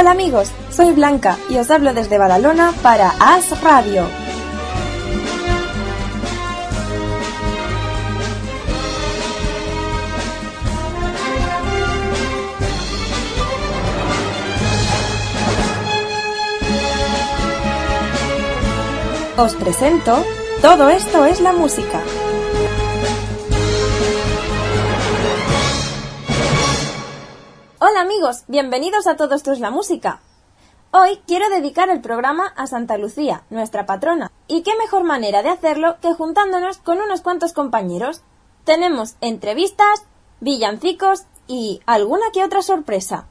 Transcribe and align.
Hola 0.00 0.12
amigos, 0.12 0.50
soy 0.70 0.94
Blanca 0.94 1.36
y 1.50 1.58
os 1.58 1.70
hablo 1.70 1.92
desde 1.92 2.16
Badalona 2.16 2.72
para 2.82 3.10
As 3.20 3.60
Radio. 3.60 4.06
Os 19.36 19.54
presento 19.56 20.24
Todo 20.62 20.88
esto 20.88 21.26
es 21.26 21.42
la 21.42 21.52
música. 21.52 22.00
Hola 27.90 28.02
amigos, 28.02 28.44
bienvenidos 28.46 29.08
a 29.08 29.16
Todo 29.16 29.34
esto 29.34 29.50
es 29.50 29.58
la 29.58 29.72
música. 29.72 30.20
Hoy 30.92 31.20
quiero 31.26 31.50
dedicar 31.50 31.90
el 31.90 32.00
programa 32.00 32.46
a 32.46 32.68
Santa 32.68 32.96
Lucía, 32.98 33.42
nuestra 33.50 33.84
patrona, 33.84 34.30
y 34.46 34.62
qué 34.62 34.76
mejor 34.76 35.02
manera 35.02 35.42
de 35.42 35.48
hacerlo 35.48 35.96
que 36.00 36.14
juntándonos 36.14 36.78
con 36.78 37.00
unos 37.00 37.20
cuantos 37.20 37.52
compañeros. 37.52 38.22
Tenemos 38.62 39.16
entrevistas, 39.20 40.04
villancicos 40.38 41.24
y 41.48 41.80
alguna 41.84 42.30
que 42.32 42.44
otra 42.44 42.62
sorpresa. 42.62 43.26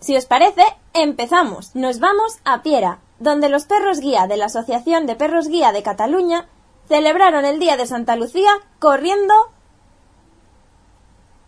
Si 0.00 0.16
os 0.16 0.24
parece, 0.24 0.62
empezamos. 0.94 1.74
Nos 1.76 2.00
vamos 2.00 2.38
a 2.46 2.62
Piera, 2.62 3.00
donde 3.18 3.50
los 3.50 3.66
perros 3.66 4.00
guía 4.00 4.26
de 4.26 4.38
la 4.38 4.46
Asociación 4.46 5.04
de 5.04 5.14
Perros 5.14 5.48
Guía 5.48 5.72
de 5.72 5.82
Cataluña 5.82 6.48
celebraron 6.88 7.44
el 7.44 7.58
Día 7.58 7.76
de 7.76 7.86
Santa 7.86 8.16
Lucía 8.16 8.50
corriendo 8.78 9.34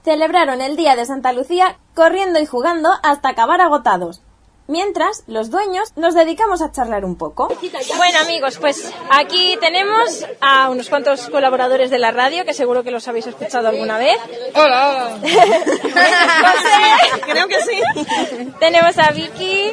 celebraron 0.04 0.60
el 0.60 0.76
Día 0.76 0.96
de 0.96 1.06
Santa 1.06 1.32
Lucía 1.32 1.78
corriendo 1.94 2.40
y 2.40 2.46
jugando 2.46 2.90
hasta 3.02 3.30
acabar 3.30 3.60
agotados. 3.60 4.22
Mientras, 4.70 5.24
los 5.26 5.50
dueños 5.50 5.92
nos 5.96 6.14
dedicamos 6.14 6.62
a 6.62 6.70
charlar 6.70 7.04
un 7.04 7.16
poco. 7.16 7.48
Bueno 7.96 8.18
amigos, 8.20 8.56
pues 8.58 8.94
aquí 9.10 9.58
tenemos 9.60 10.24
a 10.40 10.70
unos 10.70 10.88
cuantos 10.88 11.28
colaboradores 11.28 11.90
de 11.90 11.98
la 11.98 12.12
radio 12.12 12.44
que 12.44 12.54
seguro 12.54 12.84
que 12.84 12.92
los 12.92 13.08
habéis 13.08 13.26
escuchado 13.26 13.66
alguna 13.66 13.98
vez. 13.98 14.16
Hola, 14.54 14.90
hola. 14.90 15.18
José, 15.20 17.20
Creo 17.26 17.48
que 17.48 17.60
sí. 17.62 17.82
tenemos 18.60 18.96
a 18.98 19.10
Vicky 19.10 19.72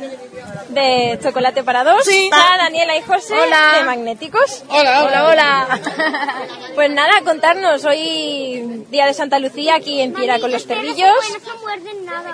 de 0.70 1.20
Chocolate 1.22 1.64
para 1.64 1.84
Dos, 1.84 2.04
Sí. 2.06 2.30
a 2.34 2.58
Daniela 2.58 2.96
y 2.98 3.02
José 3.02 3.36
de 3.36 3.84
Magnéticos. 3.86 4.64
Hola, 4.70 5.04
hola, 5.06 5.28
hola. 5.28 5.80
Pues 6.76 6.92
nada, 6.92 7.12
contarnos, 7.26 7.84
hoy 7.86 8.86
Día 8.92 9.08
de 9.08 9.14
Santa 9.16 9.40
Lucía 9.40 9.76
aquí 9.76 10.00
en 10.00 10.14
Piera 10.14 10.40
con 10.40 10.52
los 10.52 10.64
perrillos. 10.64 11.10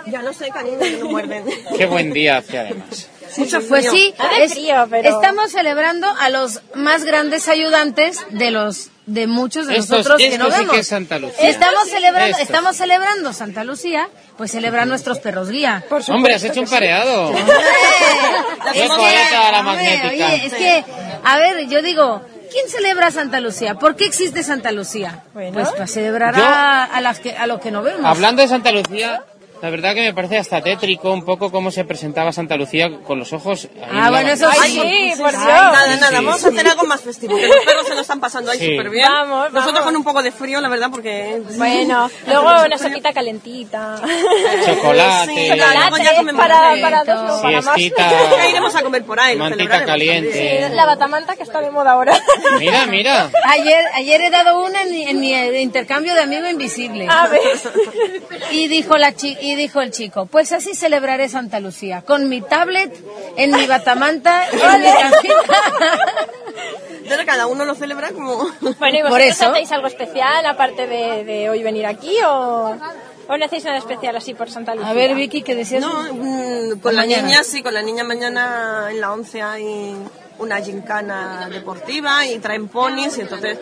Ya 0.07 0.21
no 0.21 0.33
sé, 0.33 0.49
cariño, 0.49 0.79
que 0.79 0.97
no 0.97 1.05
muerden. 1.05 1.45
Qué 1.77 1.85
buen 1.85 2.11
día 2.11 2.37
hace 2.37 2.59
además. 2.59 3.07
Mucho 3.37 3.61
Pues 3.67 3.87
frío. 3.87 3.91
sí, 3.91 4.13
es- 4.39 4.53
frío, 4.53 4.87
pero- 4.89 5.09
estamos 5.09 5.51
celebrando 5.51 6.07
a 6.19 6.29
los 6.29 6.61
más 6.75 7.03
grandes 7.03 7.47
ayudantes 7.47 8.25
de 8.29 8.51
los 8.51 8.89
de 9.05 9.27
muchos 9.27 9.67
de 9.67 9.75
Esto, 9.75 9.95
es- 9.97 10.05
nosotros 10.05 10.17
que 10.17 10.27
esto 10.27 10.37
no 10.45 10.49
sí 10.49 10.59
vemos. 10.59 10.73
que 10.75 10.79
es 10.79 10.87
Santa 10.87 11.19
Lucía. 11.19 11.49
Estamos 11.49 11.89
celebrando, 11.89 12.29
Esto. 12.37 12.43
estamos 12.43 12.75
celebrando 12.77 13.33
Santa 13.33 13.63
Lucía, 13.65 14.07
pues 14.37 14.51
celebran 14.51 14.87
nuestros 14.87 15.19
perros 15.19 15.49
guía. 15.49 15.83
Hombre, 16.07 16.35
has 16.35 16.43
hecho 16.43 16.61
un 16.61 16.67
pareado. 16.69 17.33
Qué 18.71 18.83
Es 18.85 18.89
magnética. 18.89 20.07
oye, 20.09 20.45
es 20.45 20.53
que, 20.53 20.85
a 21.23 21.37
ver, 21.37 21.67
yo 21.67 21.81
digo, 21.81 22.21
¿quién 22.51 22.69
celebra 22.69 23.11
Santa 23.11 23.39
Lucía? 23.41 23.75
¿Por 23.75 23.95
qué 23.95 24.05
existe 24.05 24.41
Santa 24.43 24.71
Lucía? 24.71 25.23
Bueno. 25.33 25.51
Pues 25.53 25.69
para 25.69 25.87
celebrar 25.87 26.35
Yo- 26.35 26.43
a, 26.43 26.83
a 26.85 27.01
las 27.01 27.19
que, 27.19 27.35
a 27.35 27.45
los 27.47 27.59
que 27.59 27.71
no 27.71 27.81
vemos. 27.83 28.05
Hablando 28.05 28.41
de 28.41 28.47
Santa 28.47 28.71
Lucía, 28.71 29.23
la 29.63 29.69
verdad 29.69 29.95
que 29.95 30.01
me 30.01 30.13
parece 30.13 30.37
hasta 30.37 30.59
tétrico 30.61 31.09
un 31.13 31.23
poco 31.23 31.49
cómo 31.49 31.71
se 31.71 31.85
presentaba 31.85 32.33
Santa 32.33 32.57
Lucía 32.57 32.99
con 33.07 33.17
los 33.17 33.31
ojos. 33.31 33.69
Ah, 33.89 34.09
bueno, 34.09 34.29
eso 34.31 34.51
sí, 34.61 35.13
por 35.17 35.31
Dios. 35.31 35.41
Nada, 35.45 35.87
nada, 35.95 36.07
Sí. 36.09 36.15
vamos 36.15 36.43
a 36.43 36.49
hacer 36.49 36.67
algo 36.67 36.83
más 36.85 36.99
festivo. 37.01 37.37
Que 37.37 37.47
los 37.47 37.55
perros 37.65 37.87
se 37.87 37.95
lo 37.95 38.01
están 38.01 38.19
pasando 38.19 38.51
ahí 38.51 38.59
Sí. 38.59 38.71
súper 38.75 38.89
bien. 38.89 39.07
Vamos, 39.07 39.53
Nosotros 39.53 39.73
vamos. 39.75 39.85
con 39.85 39.95
un 39.95 40.03
poco 40.03 40.21
de 40.21 40.31
frío, 40.33 40.59
la 40.59 40.67
verdad, 40.67 40.89
porque. 40.91 41.41
Bueno, 41.55 42.11
luego 42.27 42.49
una 42.65 42.77
sopita 42.77 43.13
calentita. 43.13 44.01
Chocolate, 44.65 45.33
Sí, 45.33 45.47
Chocolate 45.49 46.03
ya 46.03 46.15
comemos 46.17 46.41
para, 46.41 46.75
para 46.81 47.03
dos, 47.05 47.23
no 47.23 47.41
para 47.41 47.61
más. 47.61 47.77
Ya 47.77 48.49
iremos 48.49 48.75
a 48.75 48.81
comer 48.83 49.05
por 49.05 49.17
ahí. 49.19 49.37
mantita 49.37 49.85
caliente. 49.85 50.69
La 50.73 50.85
batamanta 50.85 51.37
que 51.37 51.43
está 51.43 51.61
de 51.61 51.71
moda 51.71 51.91
ahora. 51.93 52.19
Mira, 52.59 52.85
mira. 52.85 53.29
Ayer, 53.45 53.85
ayer 53.95 54.19
he 54.23 54.29
dado 54.29 54.61
una 54.61 54.81
en, 54.81 54.91
mi- 54.91 55.03
en 55.07 55.19
mi 55.21 55.33
intercambio 55.61 56.13
de 56.15 56.21
amigo 56.21 56.47
invisible. 56.49 57.07
A 57.09 57.27
ver. 57.27 57.41
Y 58.51 58.67
dijo, 58.67 58.97
la 58.97 59.13
chi- 59.13 59.37
y 59.53 59.55
dijo 59.55 59.81
el 59.81 59.91
chico, 59.91 60.25
pues 60.25 60.51
así 60.51 60.73
celebraré 60.75 61.29
Santa 61.29 61.59
Lucía, 61.59 62.01
con 62.01 62.27
mi 62.29 62.41
tablet, 62.41 62.93
en 63.37 63.51
mi 63.51 63.65
batamanta, 63.67 64.47
en 64.49 64.81
mi. 64.81 64.87
Entonces, 67.03 67.25
cada 67.25 67.47
uno 67.47 67.65
lo 67.65 67.75
celebra 67.75 68.11
como. 68.11 68.45
Bueno, 68.79 68.99
¿y 68.99 69.09
Por 69.09 69.21
eso. 69.21 69.49
hacéis 69.49 69.71
algo 69.71 69.87
especial 69.87 70.45
aparte 70.45 70.87
de, 70.87 71.23
de 71.23 71.49
hoy 71.49 71.63
venir 71.63 71.85
aquí 71.85 72.15
o, 72.25 72.75
o 73.27 73.37
no 73.37 73.45
hacéis 73.45 73.65
nada 73.65 73.77
especial 73.77 74.15
así 74.15 74.33
por 74.33 74.49
Santa 74.49 74.73
Lucía? 74.75 74.89
A 74.89 74.93
ver, 74.93 75.15
Vicky, 75.15 75.41
¿qué 75.41 75.55
decías? 75.55 75.81
No, 75.81 75.91
mm, 76.13 76.79
con 76.79 76.95
la 76.95 77.01
Mañana. 77.01 77.23
niña, 77.27 77.43
sí, 77.43 77.61
con 77.61 77.73
la 77.73 77.81
niña 77.81 78.03
mañana 78.03 78.87
en 78.89 79.01
la 79.01 79.11
11 79.11 79.41
hay 79.41 79.95
una 80.39 80.59
gincana 80.59 81.47
deportiva 81.49 82.25
y 82.25 82.39
traen 82.39 82.67
ponis 82.67 83.17
y 83.17 83.21
entonces 83.21 83.59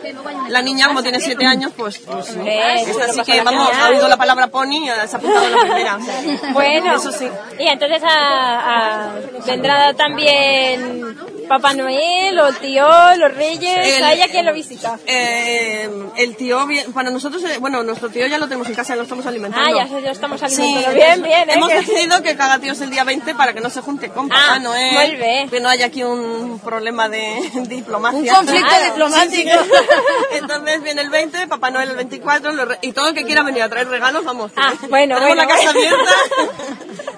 la 0.48 0.62
niña 0.62 0.88
como 0.88 1.02
tiene 1.02 1.20
7 1.20 1.44
años 1.46 1.72
pues, 1.76 1.98
pues 1.98 2.28
esta 2.30 3.04
eso 3.06 3.12
sí 3.12 3.18
lo 3.18 3.24
que 3.24 3.40
vamos, 3.42 3.68
ha 3.74 3.88
oído 3.90 4.08
la 4.08 4.16
palabra 4.16 4.46
pony 4.48 4.84
y 4.84 4.86
se 4.86 4.90
ha 4.92 5.02
apuntado 5.04 5.48
la 5.48 5.58
primera. 5.60 5.98
Bueno, 6.52 6.96
eso 6.96 7.12
sí. 7.12 7.28
y 7.58 7.66
entonces 7.68 8.02
a- 8.04 9.08
a- 9.08 9.14
vendrá 9.46 9.92
también 9.94 11.16
Papá 11.48 11.74
Noel, 11.74 12.38
o 12.38 12.46
el 12.48 12.56
tío, 12.56 12.86
los 13.18 13.34
reyes, 13.34 13.98
El- 13.98 14.04
¿a 14.04 14.12
ella 14.14 14.26
quién 14.30 14.46
lo 14.46 14.54
visita? 14.54 14.98
Eh, 15.06 15.88
el 16.16 16.36
tío, 16.36 16.66
para 16.94 17.10
nosotros, 17.10 17.42
eh, 17.44 17.58
bueno, 17.58 17.82
nuestro 17.82 18.08
tío 18.08 18.26
ya 18.26 18.38
lo 18.38 18.46
tenemos 18.46 18.68
en 18.68 18.74
casa, 18.74 18.96
lo 18.96 19.02
estamos 19.02 19.26
alimentando. 19.26 19.68
Ah, 19.68 19.84
ya, 19.84 19.88
se- 19.88 20.00
ya 20.02 20.10
estamos 20.12 20.40
Sí, 20.40 20.62
alimentando. 20.62 20.94
bien, 20.96 21.22
bien, 21.22 21.50
¿eh? 21.50 21.54
hemos 21.54 21.68
decidido 21.68 22.22
que 22.22 22.36
cada 22.36 22.58
tío 22.58 22.72
es 22.72 22.80
el 22.80 22.90
día 22.90 23.04
20 23.04 23.34
para 23.34 23.52
que 23.52 23.60
no 23.60 23.68
se 23.68 23.80
junte 23.82 24.08
con 24.08 24.28
Papá 24.28 24.54
Ah, 24.54 24.58
Noel, 24.60 24.94
muy 25.08 25.16
bien. 25.16 25.50
que 25.50 25.60
no 25.60 25.68
haya 25.68 25.86
aquí 25.86 26.02
un 26.04 26.58
problema 26.64 27.08
de 27.08 27.36
diplomacia. 27.68 28.20
Un 28.20 28.28
conflicto 28.46 28.68
Claro. 28.68 28.84
diplomático. 28.86 29.50
Sí, 29.50 29.70
sí. 29.70 30.32
Entonces 30.38 30.82
viene 30.82 31.02
el 31.02 31.10
20, 31.10 31.46
Papá 31.48 31.70
Noel 31.70 31.90
el 31.90 31.96
24, 31.96 32.52
los 32.52 32.68
re- 32.68 32.78
y 32.82 32.92
todo 32.92 33.08
el 33.08 33.14
que 33.14 33.24
quiera 33.24 33.42
venir 33.42 33.62
a 33.62 33.68
traer 33.68 33.88
regalos, 33.88 34.24
vamos. 34.24 34.52
Ah, 34.56 34.72
bueno, 34.88 35.16
tenemos 35.16 35.20
bueno, 35.20 35.34
la 35.42 35.46
casa 35.48 35.72
bueno. 35.72 35.90
abierta, 35.96 36.12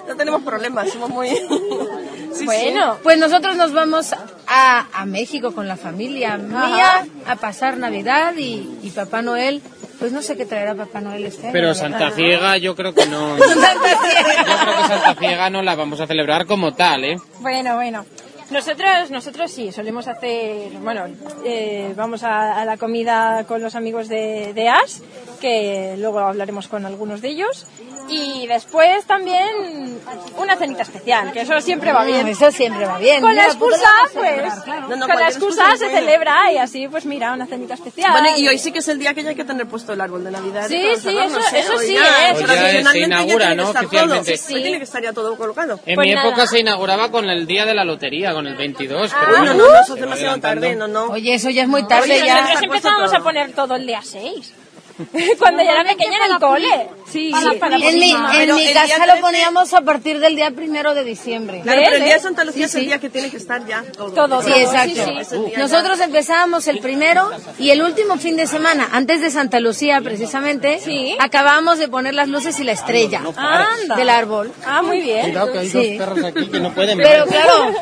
no 0.07 0.15
tenemos 0.15 0.41
problemas, 0.43 0.89
somos 0.91 1.09
muy... 1.09 1.29
Sí, 1.29 2.39
sí. 2.39 2.45
bueno, 2.45 2.97
Pues 3.01 3.17
nosotros 3.17 3.55
nos 3.55 3.71
vamos 3.71 4.13
a, 4.47 4.85
a 4.93 5.05
México 5.05 5.53
con 5.53 5.67
la 5.69 5.77
familia 5.77 6.35
mía 6.37 7.07
a 7.25 7.35
pasar 7.37 7.77
Navidad 7.77 8.33
y, 8.35 8.77
y 8.83 8.89
Papá 8.91 9.21
Noel, 9.21 9.61
pues 9.99 10.11
no 10.11 10.21
sé 10.21 10.35
qué 10.35 10.45
traerá 10.45 10.75
Papá 10.75 10.99
Noel 10.99 11.25
este 11.25 11.43
año. 11.43 11.53
Pero 11.53 11.73
Santa 11.73 12.11
Ciega 12.11 12.57
yo 12.57 12.75
creo 12.75 12.93
que 12.93 13.05
no. 13.05 13.37
Yo 13.37 13.43
creo 13.45 13.55
que 13.55 14.87
Santa 14.87 15.15
Ciega 15.17 15.49
no 15.49 15.61
la 15.61 15.75
vamos 15.75 16.01
a 16.01 16.07
celebrar 16.07 16.45
como 16.45 16.73
tal, 16.73 17.05
¿eh? 17.05 17.17
bueno, 17.39 17.75
bueno. 17.75 18.05
Nosotros, 18.51 19.09
nosotros 19.09 19.51
sí, 19.51 19.71
solemos 19.71 20.07
hacer, 20.07 20.71
bueno, 20.83 21.07
eh, 21.43 21.93
vamos 21.95 22.23
a, 22.23 22.61
a 22.61 22.65
la 22.65 22.77
comida 22.77 23.43
con 23.47 23.61
los 23.61 23.73
amigos 23.75 24.07
de, 24.07 24.53
de 24.53 24.69
Ash, 24.69 24.99
que 25.41 25.95
luego 25.97 26.19
hablaremos 26.19 26.67
con 26.67 26.85
algunos 26.85 27.21
de 27.21 27.29
ellos, 27.29 27.65
y 28.07 28.45
después 28.47 29.05
también 29.05 29.99
una 30.37 30.55
cenita 30.57 30.83
especial, 30.83 31.31
que 31.31 31.41
eso 31.41 31.59
siempre 31.61 31.91
va 31.91 32.03
bien. 32.05 32.25
Mm, 32.25 32.29
Eso 32.29 32.51
siempre 32.51 32.85
va 32.85 32.97
bien. 32.99 33.21
Con 33.21 33.35
la 33.35 33.43
Mira, 33.47 33.59
¿por 33.59 33.69
qué 33.69 33.75
excusa, 33.75 33.91
pues? 34.13 34.53
Claro. 34.63 34.87
No, 34.89 34.95
no, 34.97 35.07
con 35.07 35.19
la 35.19 35.27
excusa 35.27 35.73
es 35.73 35.79
se 35.79 35.89
celebra 35.89 36.51
y 36.51 36.57
así, 36.57 36.87
pues 36.87 37.05
mira, 37.05 37.33
una 37.33 37.45
cenita 37.47 37.73
especial. 37.73 38.11
Bueno, 38.11 38.37
y 38.37 38.47
hoy 38.47 38.59
sí 38.59 38.71
que 38.71 38.79
es 38.79 38.87
el 38.87 38.99
día 38.99 39.13
que 39.13 39.23
ya 39.23 39.29
hay 39.29 39.35
que 39.35 39.43
tener 39.43 39.67
puesto 39.67 39.93
el 39.93 40.01
árbol 40.01 40.23
de 40.23 40.31
Navidad. 40.31 40.67
Sí, 40.67 40.81
sí, 41.01 41.17
eso- 41.17 41.39
¿eh? 41.39 41.59
eso 41.59 41.77
sí, 41.79 41.93
ya, 41.95 42.29
¿eh? 42.29 42.33
Hoy 42.35 42.41
ya 42.41 42.45
tradicionalmente 42.47 42.91
se 42.91 42.99
inaugura, 42.99 43.37
tiene 43.37 43.49
que 43.49 43.55
¿no? 43.55 43.67
estar 43.67 43.85
Oficialmente. 43.85 44.31
Todo. 44.37 44.47
Sí. 44.47 44.53
Hoy 44.55 44.61
tiene 44.61 44.77
que 44.77 44.83
estar 44.83 45.01
ya 45.03 45.13
todo 45.13 45.35
colocado. 45.37 45.79
En 45.85 45.95
Pues 45.95 46.07
mi 46.07 46.13
nada. 46.13 46.27
época 46.27 46.47
se 46.47 46.59
inauguraba 46.59 47.09
con 47.11 47.29
el 47.29 47.47
día 47.47 47.65
de 47.65 47.73
la 47.73 47.83
lotería, 47.83 48.33
con 48.33 48.45
el 48.47 48.55
22. 48.55 49.11
Ah, 49.13 49.17
pero 49.25 49.31
Uy, 49.41 49.45
no, 49.47 49.53
bueno, 49.53 49.63
no, 49.67 49.73
no, 49.75 49.81
eso 49.81 49.95
es 49.95 50.01
demasiado 50.01 50.39
tarde, 50.39 50.75
no, 50.75 50.87
no. 50.87 51.05
Oye, 51.07 51.33
eso 51.33 51.49
ya 51.49 51.63
es 51.63 51.67
muy 51.67 51.87
tarde 51.87 52.13
Oye, 52.13 52.25
ya. 52.25 52.53
Nosotros 52.65 53.11
todo. 53.11 53.15
a 53.15 53.23
poner 53.23 53.51
todo 53.53 53.75
el 53.75 53.87
día 53.87 54.01
6. 54.03 54.53
Cuando 55.39 55.61
yo 55.63 55.69
era 55.71 55.83
pequeña 55.83 56.25
en 56.25 56.31
el 56.33 56.39
cole. 56.39 56.89
Sí, 57.11 57.31
sí, 57.31 57.57
para 57.59 57.75
En 57.75 57.99
mi, 57.99 58.11
en 58.11 58.17
Pero 58.31 58.55
mi 58.55 58.73
casa 58.73 58.97
lo 58.99 59.05
13 59.13 59.21
poníamos 59.21 59.73
a 59.73 59.81
partir 59.81 60.19
del 60.19 60.35
día 60.35 60.51
primero 60.51 60.93
de 60.93 61.03
diciembre. 61.03 61.61
Claro, 61.61 61.81
pero 61.83 61.95
el 61.97 62.03
día 62.03 62.13
de. 62.15 62.19
Santa 62.21 62.43
Lucía 62.45 62.67
Sí, 62.67 62.71
es 62.71 62.75
el 62.75 62.85
día 62.87 62.99
que 62.99 63.09
tiene 63.09 63.29
que 63.29 63.37
estar 63.37 63.65
ya 63.65 63.83
todo. 63.95 64.11
Todo, 64.11 64.41
Sí, 64.41 64.51
todo, 64.51 64.59
exacto. 64.61 65.05
sí, 65.05 65.25
sí. 65.29 65.53
Nosotros 65.57 65.99
empezábamos 65.99 66.67
el 66.67 66.79
primero 66.79 67.29
y 67.59 67.69
el 67.71 67.81
último 67.81 68.17
fin 68.17 68.35
de 68.37 68.47
semana, 68.47 68.87
antes 68.93 69.21
de 69.21 69.29
Santa 69.31 69.59
Lucía 69.59 70.01
precisamente, 70.01 70.79
Sí. 70.79 71.15
acabábamos 71.19 71.77
de 71.77 71.87
poner 71.89 72.13
las 72.13 72.27
luces 72.29 72.59
y 72.59 72.63
la 72.63 72.71
estrella 72.71 73.21
Anda. 73.35 73.95
del 73.97 74.09
árbol. 74.09 74.51
Ah, 74.65 74.81
muy 74.81 75.01
bien. 75.01 75.25
Cuidado 75.27 75.51
que 75.51 75.59
hay 75.59 75.69
Sí. 75.69 75.97
dos 75.97 76.07
perros 76.07 76.23
aquí 76.25 76.47
que 76.49 76.59
no 76.59 76.73
pueden 76.73 76.97
Pero 76.97 77.25
ver. 77.25 77.33
claro, 77.33 77.73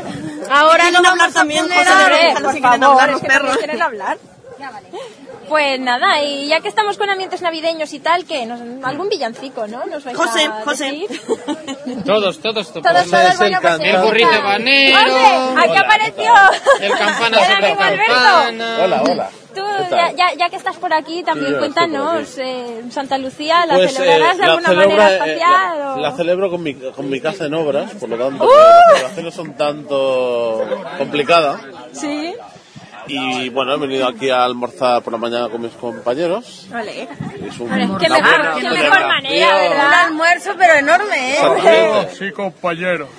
ahora 0.49 0.89
no 0.91 0.99
Quieren 0.99 1.05
hablar 1.05 1.17
vamos 1.17 1.27
a 1.29 1.33
también, 1.33 1.63
poner 1.63 1.77
José, 1.85 1.91
a- 1.91 2.09
Déjalo 2.09 2.49
por 2.51 2.61
favor, 2.61 3.09
los 3.11 3.21
perros. 3.21 3.57
quieren 3.57 3.81
hablar. 3.81 4.17
Pues 5.53 5.79
nada, 5.79 6.19
y 6.23 6.47
ya 6.47 6.61
que 6.61 6.67
estamos 6.67 6.97
con 6.97 7.11
ambientes 7.11 7.43
navideños 7.43 7.93
y 7.93 7.99
tal, 7.99 8.25
que 8.25 8.43
nos, 8.47 8.59
algún 8.83 9.07
villancico, 9.07 9.67
¿no? 9.67 9.85
Nos 9.85 10.03
vais 10.03 10.17
José, 10.17 10.45
a 10.45 10.63
José. 10.65 11.05
Todos, 12.07 12.39
todos, 12.39 12.73
todos. 12.73 12.81
Todos, 12.81 13.11
todos, 13.11 13.37
bueno, 13.37 13.59
pues 13.61 13.79
El 13.81 13.97
burrito 14.01 14.29
habanero. 14.33 14.97
¡Hombre! 14.97 15.61
¡Aquí 15.63 15.77
apareció! 15.77 16.33
El 16.81 16.91
campana 16.97 17.37
El 17.59 17.77
sobre. 17.77 18.83
Hola, 18.83 19.03
hola. 19.03 19.29
Tú, 19.53 19.61
¿Qué 19.61 19.83
ya, 19.83 19.89
tal? 19.89 20.15
ya, 20.15 20.33
ya 20.39 20.49
que 20.49 20.55
estás 20.55 20.77
por 20.77 20.91
aquí, 20.91 21.21
también 21.21 21.51
Sí, 21.53 21.59
cuéntanos, 21.59 22.37
eh, 22.39 22.81
Santa 22.89 23.19
Lucía, 23.19 23.67
¿la 23.67 23.75
Pues, 23.75 23.93
celebrarás 23.93 24.35
eh, 24.35 24.39
de 24.39 24.45
alguna 24.45 24.69
celebra- 24.69 24.87
manera 24.87 25.11
eh, 25.11 25.17
especial? 25.17 25.77
la, 25.79 25.93
o- 25.93 25.99
la 25.99 26.11
celebro 26.13 26.49
con 26.49 26.63
mi, 26.63 26.73
con 26.73 27.07
mi 27.11 27.21
casa 27.21 27.45
en 27.45 27.53
obras, 27.53 27.91
por 27.93 28.09
lo 28.09 28.17
tanto, 28.17 28.43
¡Uh! 28.43 28.47
las 28.47 28.93
celebraciones 28.95 29.33
son 29.35 29.53
tanto 29.53 30.65
complicadas. 30.97 31.61
Sí. 31.91 32.33
Y 33.07 33.49
bueno, 33.49 33.73
he 33.73 33.77
venido 33.77 34.07
aquí 34.07 34.29
a 34.29 34.45
almorzar 34.45 35.01
por 35.01 35.13
la 35.13 35.19
mañana 35.19 35.49
con 35.49 35.61
mis 35.61 35.73
compañeros. 35.73 36.67
Vale. 36.69 37.03
Es 37.47 37.59
un- 37.59 37.69
Qué 37.97 38.05
una 38.07 38.17
mejor, 38.19 38.37
buena 38.37 38.55
qué 38.55 38.69
mejor 38.69 39.07
manera, 39.07 39.47
Un 39.55 39.69
¿verdad? 39.69 39.93
almuerzo, 40.05 40.51
pero 40.57 40.73
enorme, 40.75 41.33
¿eh? 41.35 42.09
Sí, 42.17 42.31
compañero. 42.31 43.07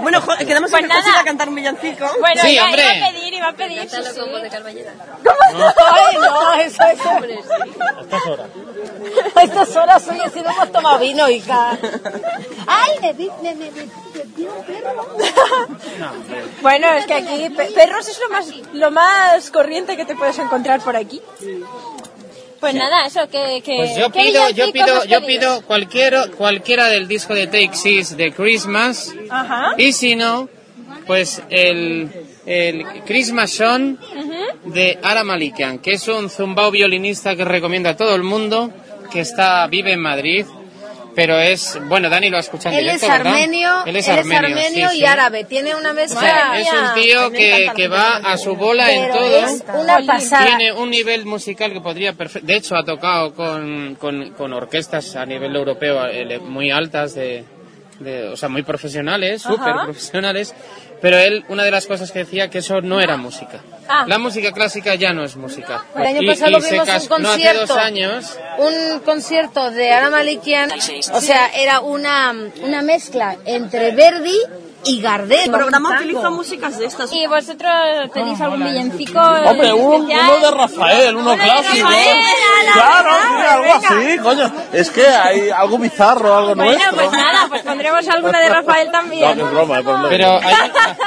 Bueno, 0.00 0.20
jo- 0.20 0.36
quedamos 0.38 0.70
Pues 0.70 0.82
en 0.82 0.88
que 0.88 0.94
José 0.94 1.06
nada. 1.08 1.16
va 1.16 1.20
a 1.20 1.24
cantar 1.24 1.48
un 1.48 1.54
villancico. 1.54 2.06
Bueno, 2.20 2.42
Sí, 2.42 2.54
iba, 2.54 2.64
hombre. 2.64 2.82
iba 2.82 3.06
a 3.06 3.10
pedir, 3.12 3.34
iba 3.34 3.48
a 3.48 3.52
pedir. 3.52 3.88
sí, 3.90 3.96
sí. 4.14 4.20
Ay, 5.92 6.16
no, 6.18 6.52
eso 6.54 6.82
es. 6.84 7.00
A 9.36 9.42
estas 9.42 9.76
horas, 9.76 10.08
oye, 10.10 10.30
si 10.32 10.40
no 10.40 10.50
hemos 10.50 10.72
tomado 10.72 10.98
vino, 10.98 11.28
hija. 11.28 11.76
Ay, 12.66 12.98
me 13.00 13.12
vi, 13.12 13.30
me, 13.42 13.54
me, 13.54 13.70
me, 13.70 13.88
Bueno, 16.62 16.86
es 16.94 17.06
que 17.06 17.14
aquí 17.14 17.48
pe- 17.56 17.70
perros 17.74 18.08
es 18.08 18.18
lo 18.20 18.28
más, 18.30 18.52
lo 18.72 18.90
más 18.90 19.50
corriente 19.50 19.96
que 19.96 20.04
te 20.04 20.14
puedes 20.14 20.38
encontrar 20.38 20.80
por 20.80 20.96
aquí. 20.96 21.20
Pues 22.60 22.74
nada, 22.74 23.04
eso 23.06 23.28
que... 23.28 23.60
que 23.64 23.74
Pues 23.76 23.96
yo 23.96 24.10
¿qué 24.12 24.20
pido, 24.20 24.50
yo 24.50 24.72
pido, 24.72 25.04
yo 25.04 25.26
pido 25.26 25.62
cualquiera, 25.62 26.28
cualquiera 26.28 26.86
del 26.88 27.08
disco 27.08 27.34
de 27.34 27.46
Take 27.46 27.74
Six 27.74 28.16
de 28.16 28.32
Christmas. 28.32 29.12
Ajá. 29.30 29.74
Y 29.78 29.92
si 29.92 30.14
no, 30.14 30.48
pues 31.06 31.42
el, 31.50 32.08
el 32.46 32.86
Christmas 33.04 33.50
Song 33.50 33.96
de 34.66 34.98
Ara 35.02 35.24
Malikian, 35.24 35.80
que 35.80 35.92
es 35.92 36.06
un 36.06 36.30
zumbao 36.30 36.70
violinista 36.70 37.34
que 37.34 37.44
recomiendo 37.44 37.88
a 37.88 37.96
todo 37.96 38.14
el 38.14 38.22
mundo, 38.22 38.70
que 39.10 39.20
está, 39.20 39.66
vive 39.66 39.92
en 39.92 40.00
Madrid, 40.00 40.46
pero 41.14 41.38
es, 41.38 41.78
bueno, 41.88 42.08
Dani 42.08 42.30
lo 42.30 42.36
ha 42.36 42.40
escuchado 42.40 42.76
Él 42.76 42.88
es 42.88 43.02
armenio, 43.04 43.84
Él 43.86 43.96
es 43.96 44.08
armenio, 44.08 44.88
sí, 44.90 44.96
y 44.96 44.98
sí. 45.00 45.04
árabe. 45.04 45.44
Tiene 45.44 45.74
una 45.74 45.90
O 45.90 45.94
mezcla. 45.94 46.20
sea, 46.20 46.60
es 46.60 46.68
un 46.72 46.94
tío 47.02 47.30
que, 47.30 47.70
que 47.76 47.88
va 47.88 48.16
a 48.16 48.36
su 48.38 48.56
bola 48.56 48.90
en 48.92 49.10
todo. 49.12 49.46
es 49.46 49.64
una 49.74 49.98
pasada. 50.06 50.46
Tiene 50.46 50.72
un 50.72 50.90
nivel 50.90 51.24
musical 51.26 51.72
que 51.72 51.80
podría 51.80 52.14
perfe- 52.14 52.40
De 52.40 52.56
hecho, 52.56 52.76
ha 52.76 52.84
tocado 52.84 53.34
con, 53.34 53.96
con, 53.96 54.30
con 54.30 54.52
orquestas 54.52 55.14
a 55.16 55.26
nivel 55.26 55.54
europeo 55.54 56.06
eh, 56.06 56.38
muy 56.38 56.70
altas, 56.70 57.14
de, 57.14 57.44
de- 58.02 58.28
o 58.28 58.36
sea, 58.36 58.48
muy 58.48 58.62
profesionales, 58.62 59.42
súper 59.42 59.74
profesionales. 59.84 60.54
Pero 61.00 61.18
él, 61.18 61.44
una 61.48 61.64
de 61.64 61.72
las 61.72 61.86
cosas 61.86 62.12
que 62.12 62.20
decía 62.20 62.48
que 62.48 62.58
eso 62.58 62.80
no 62.80 63.00
era 63.00 63.16
música. 63.16 63.60
Ah. 63.88 64.04
La 64.06 64.18
música 64.18 64.52
clásica 64.52 64.94
ya 64.94 65.12
no 65.12 65.24
es 65.24 65.34
música. 65.34 65.84
El 65.96 66.02
año 66.06 66.22
Y- 66.22 66.26
pasado 66.28 66.50
y 66.50 66.54
vimos 66.54 66.70
un 66.70 66.78
cas- 66.78 66.86
No 66.86 67.16
hace 67.16 67.24
concierto. 67.24 67.66
dos 67.66 67.76
años. 67.76 68.38
un 68.58 69.00
concierto 69.00 69.70
de 69.72 69.90
Ana 69.90 70.10
Malikian, 70.10 70.70
o 71.12 71.20
sea, 71.20 71.48
era 71.56 71.80
una, 71.80 72.32
una 72.62 72.82
mezcla 72.82 73.36
entre 73.44 73.90
Verdi 73.92 74.38
y 74.84 75.00
Gardel. 75.00 75.40
El 75.44 75.50
programa 75.50 75.90
utiliza 75.98 76.30
músicas 76.30 76.78
de 76.78 76.86
estas. 76.86 77.12
¿Y 77.12 77.26
vosotros 77.26 77.70
pedís 78.12 78.40
algún 78.40 78.64
villancico 78.64 79.20
Hombre, 79.20 79.72
uno, 79.72 79.96
uno 80.06 80.36
de 80.40 80.50
Rafael, 80.50 81.16
uno 81.16 81.34
clásico. 81.36 81.88
Claro, 82.72 83.10
algo 83.50 83.74
así, 83.74 84.18
coño. 84.18 84.52
Es 84.72 84.90
que 84.90 85.06
hay 85.06 85.50
algo 85.50 85.78
bizarro, 85.78 86.36
algo 86.36 86.54
Bueno, 86.54 86.72
nuestro. 86.72 86.94
pues 86.96 87.12
nada, 87.12 87.46
pues 87.48 87.62
pondremos 87.62 88.08
alguna 88.08 88.40
de 88.40 88.48
Rafael 88.48 88.86
No, 88.86 88.92
que 88.92 88.98
también. 88.98 89.40
es 89.40 89.50
broma, 89.50 89.82
por 89.82 90.00
lo- 90.00 90.08
Pero 90.08 90.38
hay, 90.42 90.54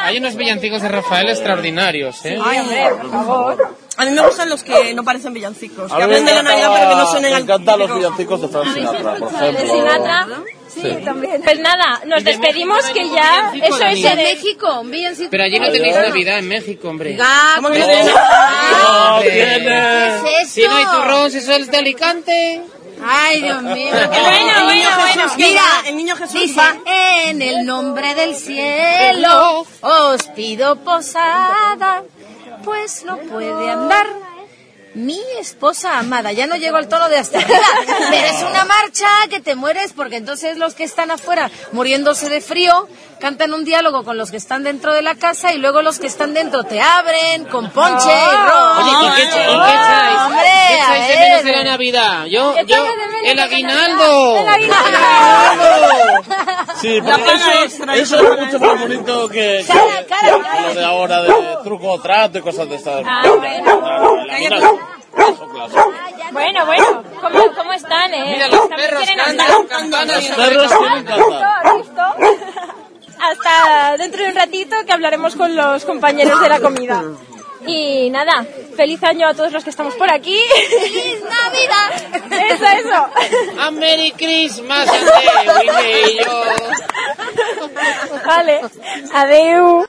hay 0.04 0.18
unos 0.18 0.36
villancicos 0.36 0.82
de 0.82 0.90
Rafael 0.90 1.30
extraordinarios, 1.30 2.24
¿eh? 2.26 2.40
Ay, 2.44 2.60
hombre, 2.60 2.90
por 3.02 3.12
favor. 3.12 3.76
A 3.98 4.06
mí 4.06 4.12
me 4.12 4.22
gustan 4.22 4.50
los 4.50 4.62
que 4.64 4.94
no 4.94 5.04
parecen 5.04 5.34
villancicos. 5.34 5.92
A 5.92 5.98
Que 5.98 6.04
mí 6.04 6.10
me 6.10 6.18
hablan 6.18 6.26
de 6.26 6.34
la 6.34 6.44
Navidad 6.44 6.72
pero 6.74 6.90
que 6.90 6.96
no 6.96 7.06
suenen 7.08 7.32
me 7.32 7.38
al 7.38 7.44
encantan 7.44 7.80
los 7.80 7.96
villancicos 7.96 8.42
de 8.42 8.48
Frank 8.50 8.74
Sinatra, 8.74 9.16
por 9.16 9.34
ejemplo. 9.34 9.62
De 9.62 9.70
Sinatra. 9.70 10.28
Sí, 10.68 10.98
también. 11.06 11.42
Pues 11.42 11.60
nada, 11.60 12.02
nos 12.06 12.24
despedimos 12.24 12.84
que 12.90 13.10
ya. 13.10 13.54
Eso 13.62 13.86
es 13.86 14.04
En 14.04 14.18
México, 14.18 14.82
un 14.82 14.92
villancico. 14.92 15.30
Pero 15.32 15.44
allí 15.46 15.58
no 15.60 15.72
tenéis 15.72 15.96
Navidad 15.96 16.40
en 16.40 16.48
México, 16.50 16.90
hombre. 16.90 17.18
¿Cómo 17.56 17.70
que 17.70 17.80
No. 17.80 19.22
¿Qué 19.22 20.42
es 20.42 20.50
Si 20.50 20.68
no 20.68 20.76
hay 20.76 20.86
turrón, 20.86 21.32
si 21.32 21.38
eso 21.38 21.54
es 21.54 21.72
de 21.72 21.78
Alicante. 21.78 22.62
Ay, 23.08 23.42
Dios 23.42 23.62
mío. 23.62 23.92
Bueno, 23.92 24.52
El 24.60 24.68
niño 24.68 24.90
bueno, 24.90 25.06
Jesús 25.06 25.16
bueno. 25.16 25.36
que 25.38 25.48
Mira, 25.48 25.64
el 25.88 25.98
niño 25.98 26.16
Jesús 26.16 26.42
dice, 26.42 26.60
va. 26.60 26.76
en 27.30 27.42
el 27.42 27.66
nombre 27.66 28.16
del 28.16 28.36
cielo 28.36 29.66
os 29.82 30.24
pido 30.36 30.78
posada, 30.78 32.04
pues 32.66 33.06
no 33.06 33.18
puede 33.18 33.70
andar 33.70 34.25
mi 34.96 35.20
esposa 35.40 36.00
amada. 36.00 36.32
Ya 36.32 36.48
no 36.48 36.56
llego 36.56 36.78
al 36.78 36.88
tono 36.88 37.10
de 37.10 37.18
hasta 37.18 37.40
arriba, 37.40 37.60
pero 38.10 38.28
es 38.28 38.42
una 38.42 38.66
marcha 38.66 39.08
que 39.30 39.40
te 39.42 39.56
mueres 39.56 39.94
porque 39.94 40.16
entonces 40.16 40.58
los 40.58 40.74
que 40.74 40.84
están 40.84 41.12
afuera 41.12 41.52
muriéndose 41.74 42.30
de 42.30 42.42
frío 42.42 42.88
cantan 43.20 43.54
un 43.54 43.66
diálogo 43.66 44.04
con 44.04 44.18
los 44.18 44.32
que 44.32 44.38
están 44.38 44.64
dentro 44.64 44.94
de 44.94 45.02
la 45.02 45.16
casa 45.16 45.54
y 45.54 45.58
luego 45.58 45.82
los 45.82 46.00
que 46.00 46.08
están 46.08 46.34
dentro 46.34 46.64
te 46.64 46.82
abren 46.82 47.46
con 47.46 47.70
ponche 47.72 48.10
y 48.10 48.50
ron. 48.50 48.78
Oye, 48.78 48.92
¿y 48.92 49.16
qué, 49.16 49.24
y 49.24 49.28
qué 49.28 49.42
echáis? 49.44 50.20
Hombre, 50.26 50.42
¿Qué 50.68 50.76
echáis 50.76 51.08
de 51.08 51.16
menos 51.20 51.44
de 51.44 51.52
la 51.52 51.64
Navidad? 51.64 52.26
Yo, 52.26 52.54
¿Qué 52.56 52.66
yo, 52.66 52.86
el 53.24 53.40
aguinaldo. 53.40 54.38
El 54.40 54.50
aguinaldo. 54.50 55.66
Sí, 56.82 57.00
porque 57.02 57.32
eso, 57.66 57.84
eso 57.94 58.34
es 58.34 58.40
mucho 58.40 58.60
más 58.60 58.82
bonito 58.82 59.30
que, 59.30 59.66
que 59.66 60.62
lo 60.62 60.74
de 60.74 60.84
ahora 60.84 61.22
de 61.22 61.34
truco 61.64 61.94
o 61.94 62.02
trato 62.02 62.38
y 62.38 62.42
cosas 62.42 62.70
de 62.70 62.76
estas. 62.76 63.02
Ah, 63.08 63.22
bueno. 63.26 64.85
Bueno, 66.32 66.66
bueno, 66.66 67.04
¿cómo, 67.22 67.54
cómo 67.56 67.74
están, 67.74 68.14
eh? 68.14 68.34
Mira, 68.34 68.48
los 68.48 68.68
perros 68.68 69.10
cantan, 69.16 70.08
Los 70.08 70.28
perros. 70.36 70.72
Hasta 73.20 73.98
dentro 73.98 74.24
de 74.24 74.30
un 74.30 74.36
ratito 74.36 74.76
que 74.86 74.92
hablaremos 74.92 75.36
con 75.36 75.56
los 75.56 75.86
compañeros 75.86 76.42
de 76.42 76.50
la 76.50 76.60
comida. 76.60 77.04
Y 77.68 78.10
nada, 78.12 78.46
feliz 78.76 79.02
año 79.04 79.28
a 79.28 79.34
todos 79.34 79.52
los 79.52 79.64
que 79.64 79.70
estamos 79.72 79.96
por 79.96 80.12
aquí. 80.12 80.38
¡Feliz 80.70 81.24
Navidad! 81.24 81.94
Eso, 82.52 82.66
eso. 82.66 83.62
A 83.62 83.72
Merry 83.72 84.12
Christmas, 84.12 84.88
Andreu 84.88 85.72
y 86.08 86.18
yo. 86.24 86.44
Vale, 88.26 88.62
adeu. 89.14 89.88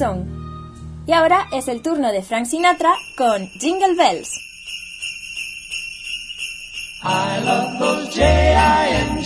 Y 0.00 1.12
ahora 1.12 1.46
es 1.52 1.68
el 1.68 1.82
turno 1.82 2.10
de 2.10 2.22
Frank 2.22 2.46
Sinatra 2.46 2.94
con 3.18 3.46
Jingle 3.60 3.94
Bells. 3.96 4.30
I 7.02 7.40
love 7.44 7.78
those 7.78 8.08
J-I-N-G-L-E 8.14 9.24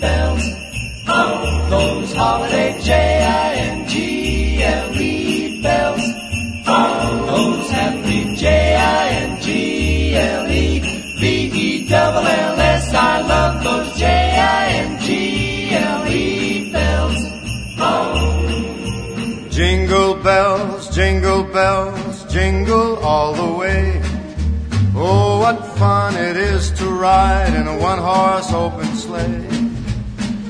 bells. 0.00 0.42
Oh, 1.08 1.66
those 1.68 2.14
holiday 2.14 2.80
J-I-N-G-L-E 2.80 3.92
bells. 5.62 6.02
Oh, 6.66 7.26
those 7.26 7.70
happy 7.70 8.34
J-I-N-G-L-E 8.36 9.46
B-E-double-L-S. 11.20 12.94
I 12.94 13.20
love 13.20 13.62
bells, 21.56 22.24
jingle 22.30 22.96
all 22.98 23.32
the 23.32 23.50
way. 23.60 23.98
Oh, 24.94 25.40
what 25.40 25.58
fun 25.78 26.14
it 26.14 26.36
is 26.36 26.70
to 26.72 26.84
ride 26.84 27.54
in 27.54 27.66
a 27.66 27.78
one-horse 27.78 28.52
open 28.52 28.90
sleigh. 29.04 29.48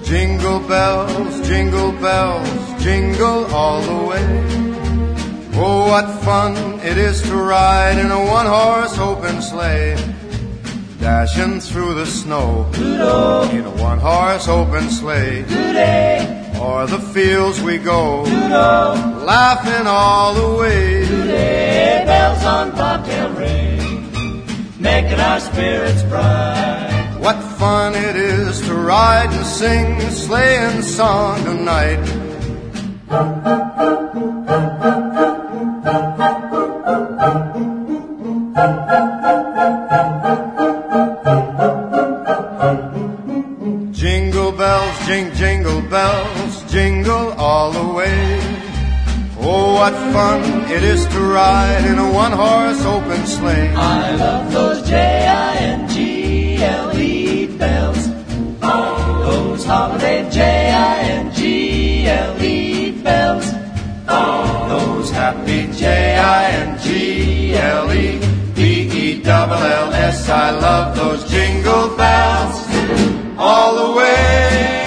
Jingle 0.03 0.59
bells, 0.67 1.35
jingle 1.47 1.93
bells, 2.07 2.83
jingle 2.83 3.47
all 3.55 3.81
the 3.83 4.01
way. 4.11 4.29
Oh, 5.55 5.87
what 5.93 6.09
fun 6.25 6.55
it 6.81 6.99
is 6.99 7.23
to 7.29 7.37
ride 7.37 7.99
in 8.05 8.11
a 8.11 8.23
one-horse 8.39 8.99
open 8.99 9.41
sleigh. 9.41 9.95
Dashing 10.99 11.61
through 11.61 11.95
the 11.95 12.07
snow 12.07 12.69
in 13.53 13.65
a 13.65 13.77
one-horse 13.91 14.49
open 14.49 14.91
sleigh. 14.91 15.45
O'er 16.59 16.87
the 16.87 17.03
fields 17.15 17.63
we 17.63 17.79
go, 17.79 18.25
laughing 19.27 19.89
all 19.89 20.35
the 20.35 20.51
way. 20.61 21.05
Hey, 21.05 22.05
bells 22.07 22.45
on 22.45 22.71
bobtail 22.71 23.31
ring, 23.33 24.81
making 24.81 25.19
our 25.19 25.41
spirits 25.41 26.03
bright. 26.05 27.17
What 27.19 27.37
fun 27.59 27.97
it 27.97 28.15
is 28.15 28.61
to 28.69 28.75
ride 28.75 29.31
and 29.33 29.45
sing 29.45 30.01
a 30.01 30.11
sleighing 30.13 30.83
song 30.83 31.43
tonight. 31.45 32.05
Jingle 43.93 44.53
bells, 44.53 45.07
jing, 45.07 45.35
jingle 45.35 45.83
bells, 45.83 46.73
jingle 46.73 47.33
all 47.33 47.73
the 47.73 47.93
way. 47.93 48.56
Oh, 49.49 49.75
what 49.75 49.95
fun 50.13 50.43
it 50.69 50.83
is 50.83 51.07
to 51.07 51.21
ride 51.21 51.85
in 51.87 51.99
a 51.99 52.11
one-horse 52.13 52.85
open 52.85 53.25
sleigh. 53.27 53.73
I 53.77 54.17
love 54.17 54.53
those 54.53 54.83
J-I-N-G-L-E 54.89 55.87
bells. 57.57 58.09
Oh, 58.61 59.23
those 59.25 59.65
holiday 59.65 60.29
J-I-N-G-L-E 60.31 61.31
bells. 63.05 63.47
Oh, 64.09 64.67
those 64.69 65.11
happy 65.13 65.69
J-I-N-G-L-E 65.73 66.81
B-E-double-L-S. 68.57 70.29
I 70.29 70.51
love 70.59 70.97
those 70.97 71.25
jingle 71.31 71.97
bells 71.97 72.67
all 73.39 73.77
the 73.77 73.93
way. 73.97 74.86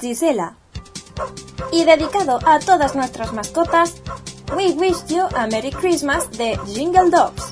Gisela. 0.00 0.56
Y 1.72 1.84
dedicado 1.84 2.38
a 2.44 2.58
todas 2.58 2.94
nuestras 2.94 3.32
mascotas, 3.32 4.02
We 4.56 4.72
Wish 4.72 5.06
You 5.08 5.26
a 5.36 5.46
Merry 5.46 5.70
Christmas 5.70 6.30
de 6.32 6.58
Jingle 6.66 7.10
Dogs. 7.10 7.51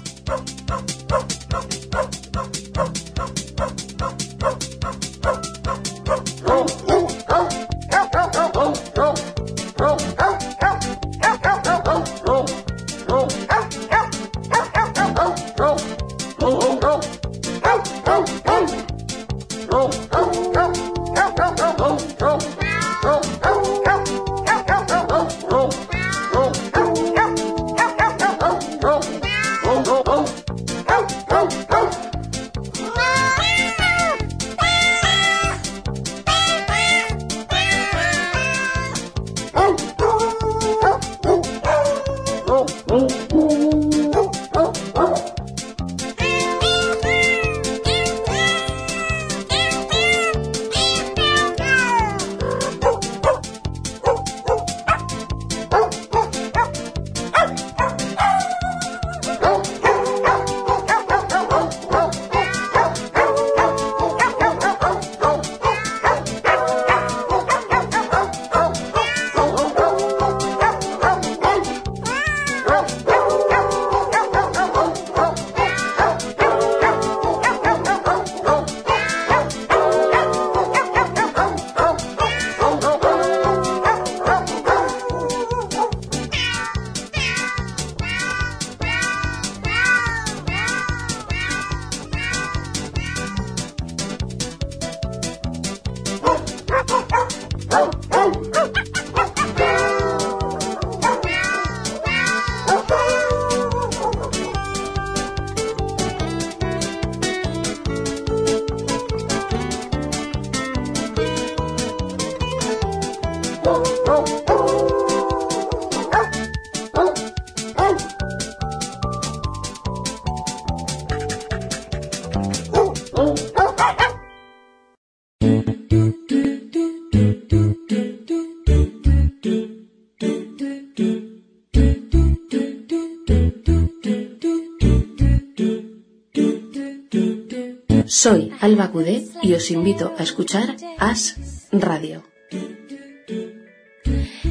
Y 139.43 139.53
os 139.55 139.71
invito 139.71 140.15
a 140.17 140.23
escuchar 140.23 140.77
As 140.99 141.35
Radio. 141.73 142.23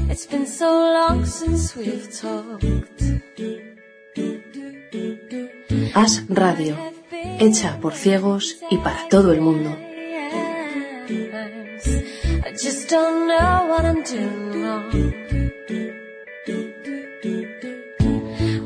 It's 0.09 0.27
been 0.27 0.45
so 0.45 0.67
long 0.67 1.25
since 1.25 1.77
we've 1.79 2.09
talked. 2.11 2.65
As 5.95 6.23
Radio, 6.27 6.75
hecha 7.39 7.79
por 7.79 7.93
ciegos 7.93 8.57
y 8.69 8.77
para 8.77 9.07
todo 9.07 9.31
el 9.31 9.39
mundo. 9.39 9.69
I 11.09 12.51
just 12.51 12.89
don't 12.89 13.27
know 13.27 13.67
what 13.69 13.85
I'm 13.85 14.03
doing 14.03 14.61
wrong. 14.61 14.91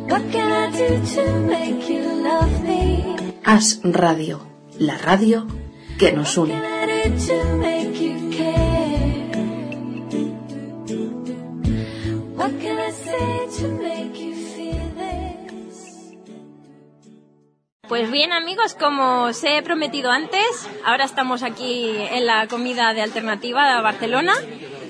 What 0.09 0.31
can 0.31 0.51
I 0.51 0.71
do 0.71 1.05
to 1.15 1.39
make 1.41 1.87
you 1.89 2.03
love 2.23 2.63
me? 2.63 3.15
As 3.43 3.79
Radio, 3.83 4.52
la 4.79 4.97
radio 4.97 5.47
que 5.97 6.11
nos 6.11 6.37
une. 6.37 6.61
Pues 17.87 18.09
bien 18.09 18.33
amigos, 18.33 18.73
como 18.73 19.25
os 19.25 19.43
he 19.43 19.61
prometido 19.61 20.09
antes, 20.09 20.67
ahora 20.83 21.05
estamos 21.05 21.43
aquí 21.43 21.91
en 21.95 22.25
la 22.25 22.47
comida 22.47 22.93
de 22.93 23.01
alternativa 23.01 23.75
de 23.75 23.81
Barcelona 23.81 24.33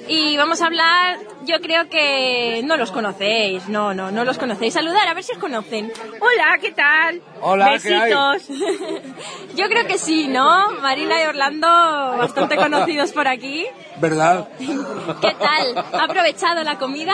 y 0.07 0.35
vamos 0.37 0.61
a 0.61 0.65
hablar, 0.67 1.17
yo 1.45 1.59
creo 1.61 1.89
que 1.89 2.61
no 2.65 2.77
los 2.77 2.91
conocéis, 2.91 3.67
no, 3.69 3.93
no, 3.93 4.11
no 4.11 4.25
los 4.25 4.37
conocéis. 4.37 4.73
Saludar, 4.73 5.07
a 5.07 5.13
ver 5.13 5.23
si 5.23 5.31
os 5.33 5.37
conocen. 5.37 5.91
Hola, 6.19 6.57
¿qué 6.61 6.71
tal? 6.71 7.21
Hola, 7.41 7.77
¿qué 7.81 7.93
hay? 7.93 8.13
Besitos. 8.13 8.47
yo 9.55 9.67
creo 9.67 9.87
que 9.87 9.97
sí, 9.97 10.27
¿no? 10.27 10.71
Marina 10.81 11.21
y 11.21 11.25
Orlando, 11.27 11.67
bastante 11.67 12.55
conocidos 12.55 13.11
por 13.11 13.27
aquí. 13.27 13.65
¿Verdad? 13.97 14.47
¿Qué 14.59 15.35
tal? 15.39 15.77
¿Ha 15.93 16.03
aprovechado 16.05 16.63
la 16.63 16.77
comida? 16.77 17.13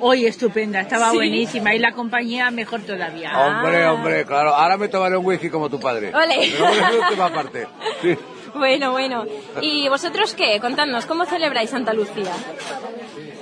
Hoy 0.00 0.26
estupenda, 0.26 0.80
estaba 0.80 1.10
Sí. 1.10 1.16
buenísima 1.16 1.74
y 1.74 1.78
la 1.78 1.92
compañía 1.92 2.50
mejor 2.50 2.80
todavía. 2.82 3.38
Hombre, 3.38 3.86
hombre, 3.86 4.24
claro. 4.24 4.54
Ahora 4.54 4.76
me 4.76 4.88
tomaré 4.88 5.16
un 5.16 5.26
whisky 5.26 5.50
como 5.50 5.68
tu 5.68 5.78
padre. 5.78 6.12
Ole. 6.14 6.50
Pero 6.52 6.64
bueno, 6.66 6.86
es 6.88 6.94
un 7.02 7.08
tema 7.10 7.26
aparte. 7.26 7.66
Sí. 8.02 8.16
Bueno, 8.54 8.92
bueno. 8.92 9.24
¿Y 9.60 9.88
vosotros 9.88 10.34
qué? 10.34 10.58
Contadnos, 10.60 11.06
¿cómo 11.06 11.24
celebráis 11.24 11.70
Santa 11.70 11.92
Lucía? 11.92 12.32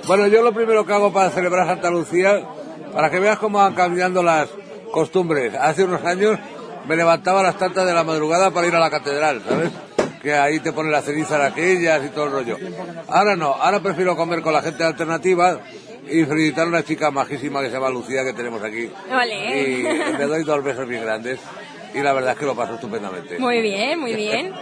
Bueno, 0.07 0.27
yo 0.27 0.41
lo 0.41 0.53
primero 0.53 0.85
que 0.85 0.93
hago 0.93 1.11
para 1.11 1.29
celebrar 1.29 1.67
Santa 1.67 1.89
Lucía, 1.89 2.43
para 2.93 3.09
que 3.09 3.19
veas 3.19 3.37
cómo 3.37 3.59
van 3.59 3.75
cambiando 3.75 4.23
las 4.23 4.49
costumbres. 4.91 5.53
Hace 5.55 5.83
unos 5.83 6.03
años 6.03 6.39
me 6.87 6.95
levantaba 6.95 7.41
a 7.41 7.43
las 7.43 7.57
tantas 7.57 7.85
de 7.85 7.93
la 7.93 8.03
madrugada 8.03 8.51
para 8.51 8.67
ir 8.67 8.75
a 8.75 8.79
la 8.79 8.89
catedral, 8.89 9.41
¿sabes? 9.47 9.69
Que 10.21 10.33
ahí 10.33 10.59
te 10.59 10.73
ponen 10.73 10.91
las 10.91 11.05
cenizas 11.05 11.41
aquellas 11.41 12.03
y 12.03 12.09
todo 12.09 12.25
el 12.25 12.31
rollo. 12.31 12.57
Ahora 13.07 13.35
no, 13.35 13.53
ahora 13.53 13.79
prefiero 13.79 14.15
comer 14.15 14.41
con 14.41 14.53
la 14.53 14.61
gente 14.61 14.83
alternativa 14.83 15.59
y 16.09 16.25
felicitar 16.25 16.65
a 16.65 16.69
una 16.69 16.83
chica 16.83 17.11
majísima 17.11 17.61
que 17.61 17.67
se 17.67 17.73
llama 17.73 17.89
Lucía 17.89 18.23
que 18.23 18.33
tenemos 18.33 18.63
aquí. 18.63 18.89
Ole. 19.11 19.61
Y 19.61 19.83
le 20.17 20.25
doy 20.25 20.43
dos 20.43 20.63
besos 20.63 20.87
bien 20.87 21.03
grandes 21.03 21.39
y 21.93 21.99
la 21.99 22.13
verdad 22.13 22.33
es 22.33 22.39
que 22.39 22.45
lo 22.45 22.55
paso 22.55 22.75
estupendamente. 22.75 23.39
Muy 23.39 23.61
bien, 23.61 23.99
muy 23.99 24.13
bien. 24.13 24.53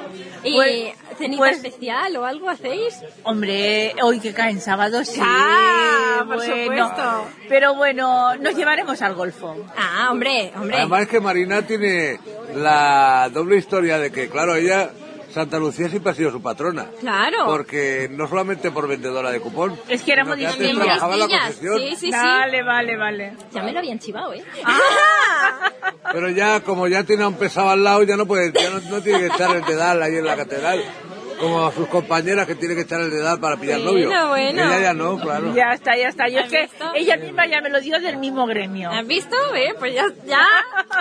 ¿Y 0.44 0.56
Pues- 0.56 0.94
cenita 1.18 1.38
pues- 1.40 1.58
especial 1.58 2.16
o 2.18 2.26
algo 2.26 2.50
hacéis? 2.50 2.96
Hombre, 3.24 3.94
hoy 4.04 4.20
que 4.20 4.34
cae 4.34 4.52
en 4.52 4.62
sábado, 4.62 5.04
sí. 5.04 5.20
Ah, 5.24 6.24
por 6.26 6.36
bueno. 6.38 6.56
supuesto. 6.90 7.28
Pero 7.50 7.76
bueno, 7.76 8.36
nos 8.38 8.56
llevaremos 8.56 9.02
al 9.02 9.16
golfo. 9.16 9.56
Ah, 9.76 10.10
hombre, 10.12 10.52
hombre. 10.56 10.78
Además 10.78 11.02
es 11.02 11.08
que 11.10 11.20
Marina 11.20 11.62
tiene 11.64 12.20
la 12.56 13.30
doble 13.34 13.58
historia 13.58 13.98
de 14.00 14.12
que, 14.12 14.30
claro, 14.30 14.56
ella, 14.56 14.92
Santa 15.38 15.60
Lucía 15.60 15.88
siempre 15.90 16.12
ha 16.12 16.16
sido 16.16 16.32
su 16.32 16.42
patrona. 16.42 16.88
Claro. 17.00 17.46
Porque 17.46 18.10
no 18.12 18.28
solamente 18.28 18.72
por 18.72 18.88
vendedora 18.88 19.30
de 19.32 19.40
cupón. 19.40 19.80
Es 19.88 20.02
que 20.02 20.14
éramos 20.14 20.36
distintas. 20.38 20.84
trabajaba 20.84 21.14
en 21.14 21.20
la 21.20 21.28
Niñas, 21.28 21.44
concesión. 21.46 21.80
sí, 21.80 21.90
sí, 21.92 21.96
sí. 22.08 22.12
Vale, 22.12 22.64
vale, 22.64 22.98
vale. 22.98 23.34
Ya 23.54 23.62
me 23.64 23.72
lo 23.72 23.80
habían 23.80 24.00
chivado, 24.00 24.34
¿eh? 24.34 24.44
Pero 26.12 26.30
ya, 26.30 26.62
como 26.62 26.88
ya 26.88 27.04
tiene 27.04 27.24
a 27.24 27.28
un 27.28 27.36
pesado 27.36 27.70
al 27.70 27.84
lado, 27.84 28.04
ya 28.04 28.16
no 28.18 28.26
puede, 28.26 28.52
ya 28.52 28.70
no, 28.70 28.80
no 28.90 29.02
tiene 29.02 29.20
que 29.20 29.26
echar 29.28 29.56
el 29.56 29.64
dedal 29.66 30.02
ahí 30.02 30.16
en 30.16 30.26
la 30.26 30.36
catedral. 30.36 30.84
Como 31.40 31.66
a 31.68 31.72
sus 31.72 31.88
compañeras 31.88 32.48
que 32.48 32.56
tiene 32.56 32.74
que 32.76 32.82
echar 32.82 33.00
el 33.02 33.12
dedal 33.12 33.40
para 33.40 33.58
pillar 33.58 33.80
Bueno, 33.82 34.10
novio. 34.10 34.28
bueno. 34.30 34.64
Ella 34.64 34.80
ya 34.82 34.94
no, 34.94 35.20
claro. 35.20 35.54
Ya 35.54 35.74
está, 35.74 35.96
ya 35.96 36.08
está. 36.10 36.28
Yo 36.28 36.40
es 36.40 36.46
¿Has 36.46 36.52
que 36.52 36.62
visto? 36.64 36.92
ella 36.96 37.18
misma 37.18 37.46
ya 37.46 37.62
me 37.62 37.70
lo 37.70 37.80
dio 37.80 38.00
del 38.00 38.18
mismo 38.18 38.46
gremio. 38.48 38.90
¿Has 38.92 39.06
visto? 39.06 39.36
¿Eh? 39.56 39.74
Pues 39.78 39.94
ya, 39.94 40.06
ya. 40.26 40.46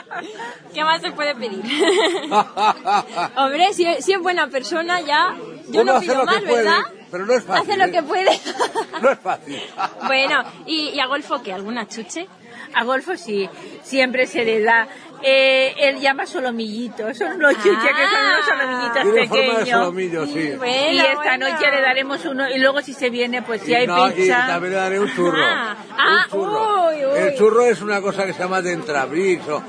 ¿Qué 0.75 0.85
más 0.85 1.01
se 1.01 1.11
puede 1.13 1.35
pedir? 1.35 1.63
Hombre, 3.37 3.73
si, 3.73 3.87
si 4.01 4.13
es 4.13 4.21
buena 4.21 4.49
persona, 4.49 5.01
ya 5.01 5.35
Yo 5.69 5.83
Uno 5.83 5.95
no 5.95 6.01
pido 6.01 6.25
puede, 6.25 6.41
¿verdad? 6.55 6.81
pero 7.11 7.25
no 7.27 7.33
es 7.35 7.45
fácil. 7.45 7.63
Hace 7.71 7.79
lo 7.79 7.85
¿eh? 7.87 7.93
que 7.93 8.03
puede. 8.03 8.41
No 9.03 9.11
es 9.11 9.19
fácil. 9.19 9.63
bueno, 10.07 10.43
¿y, 10.67 10.89
y 10.91 11.01
a 11.01 11.07
Golfo 11.07 11.43
qué? 11.43 11.53
¿Alguna 11.53 11.87
chuche? 11.87 12.27
A 12.75 12.85
Golfo 12.85 13.17
sí, 13.17 13.49
siempre 13.83 14.27
se 14.27 14.45
le 14.45 14.63
da. 14.63 14.89
Eh, 15.23 15.75
él 15.79 15.99
llama 16.01 16.27
solomillitos, 16.27 17.17
son 17.17 17.33
unos 17.33 17.55
chuches 17.55 17.73
que 17.73 18.07
son 18.09 18.27
unos 18.27 18.47
solomillitos 18.47 19.03
forma 19.03 19.15
de 19.15 19.29
pequeños. 19.29 19.69
solomillo, 19.71 20.27
sí. 20.27 20.53
Bueno, 20.57 20.93
y 20.93 20.99
esta 20.99 21.15
bueno. 21.15 21.49
noche 21.51 21.71
le 21.71 21.81
daremos 21.81 22.25
uno 22.27 22.51
y 22.51 22.59
luego 22.59 22.83
si 22.83 22.93
se 22.93 23.09
viene, 23.11 23.43
pues 23.43 23.63
si 23.63 23.71
Y 23.71 23.75
hay 23.75 23.87
no, 23.87 24.09
y 24.09 24.13
pizza. 24.13 24.47
también 24.47 24.73
le 24.75 24.79
daré 24.79 25.01
un 25.01 25.15
churro. 25.15 25.39
Ah, 25.43 25.77
ah, 25.99 26.25
un 26.27 26.31
churro. 26.31 26.89
uy, 26.91 27.05
uy. 27.07 27.19
El 27.19 27.35
churro 27.37 27.63
es 27.65 27.81
una 27.81 28.01
cosa 28.01 28.27
que 28.27 28.33
se 28.35 28.41
llama 28.41 28.61
dentrabrix 28.63 29.49
o 29.49 29.63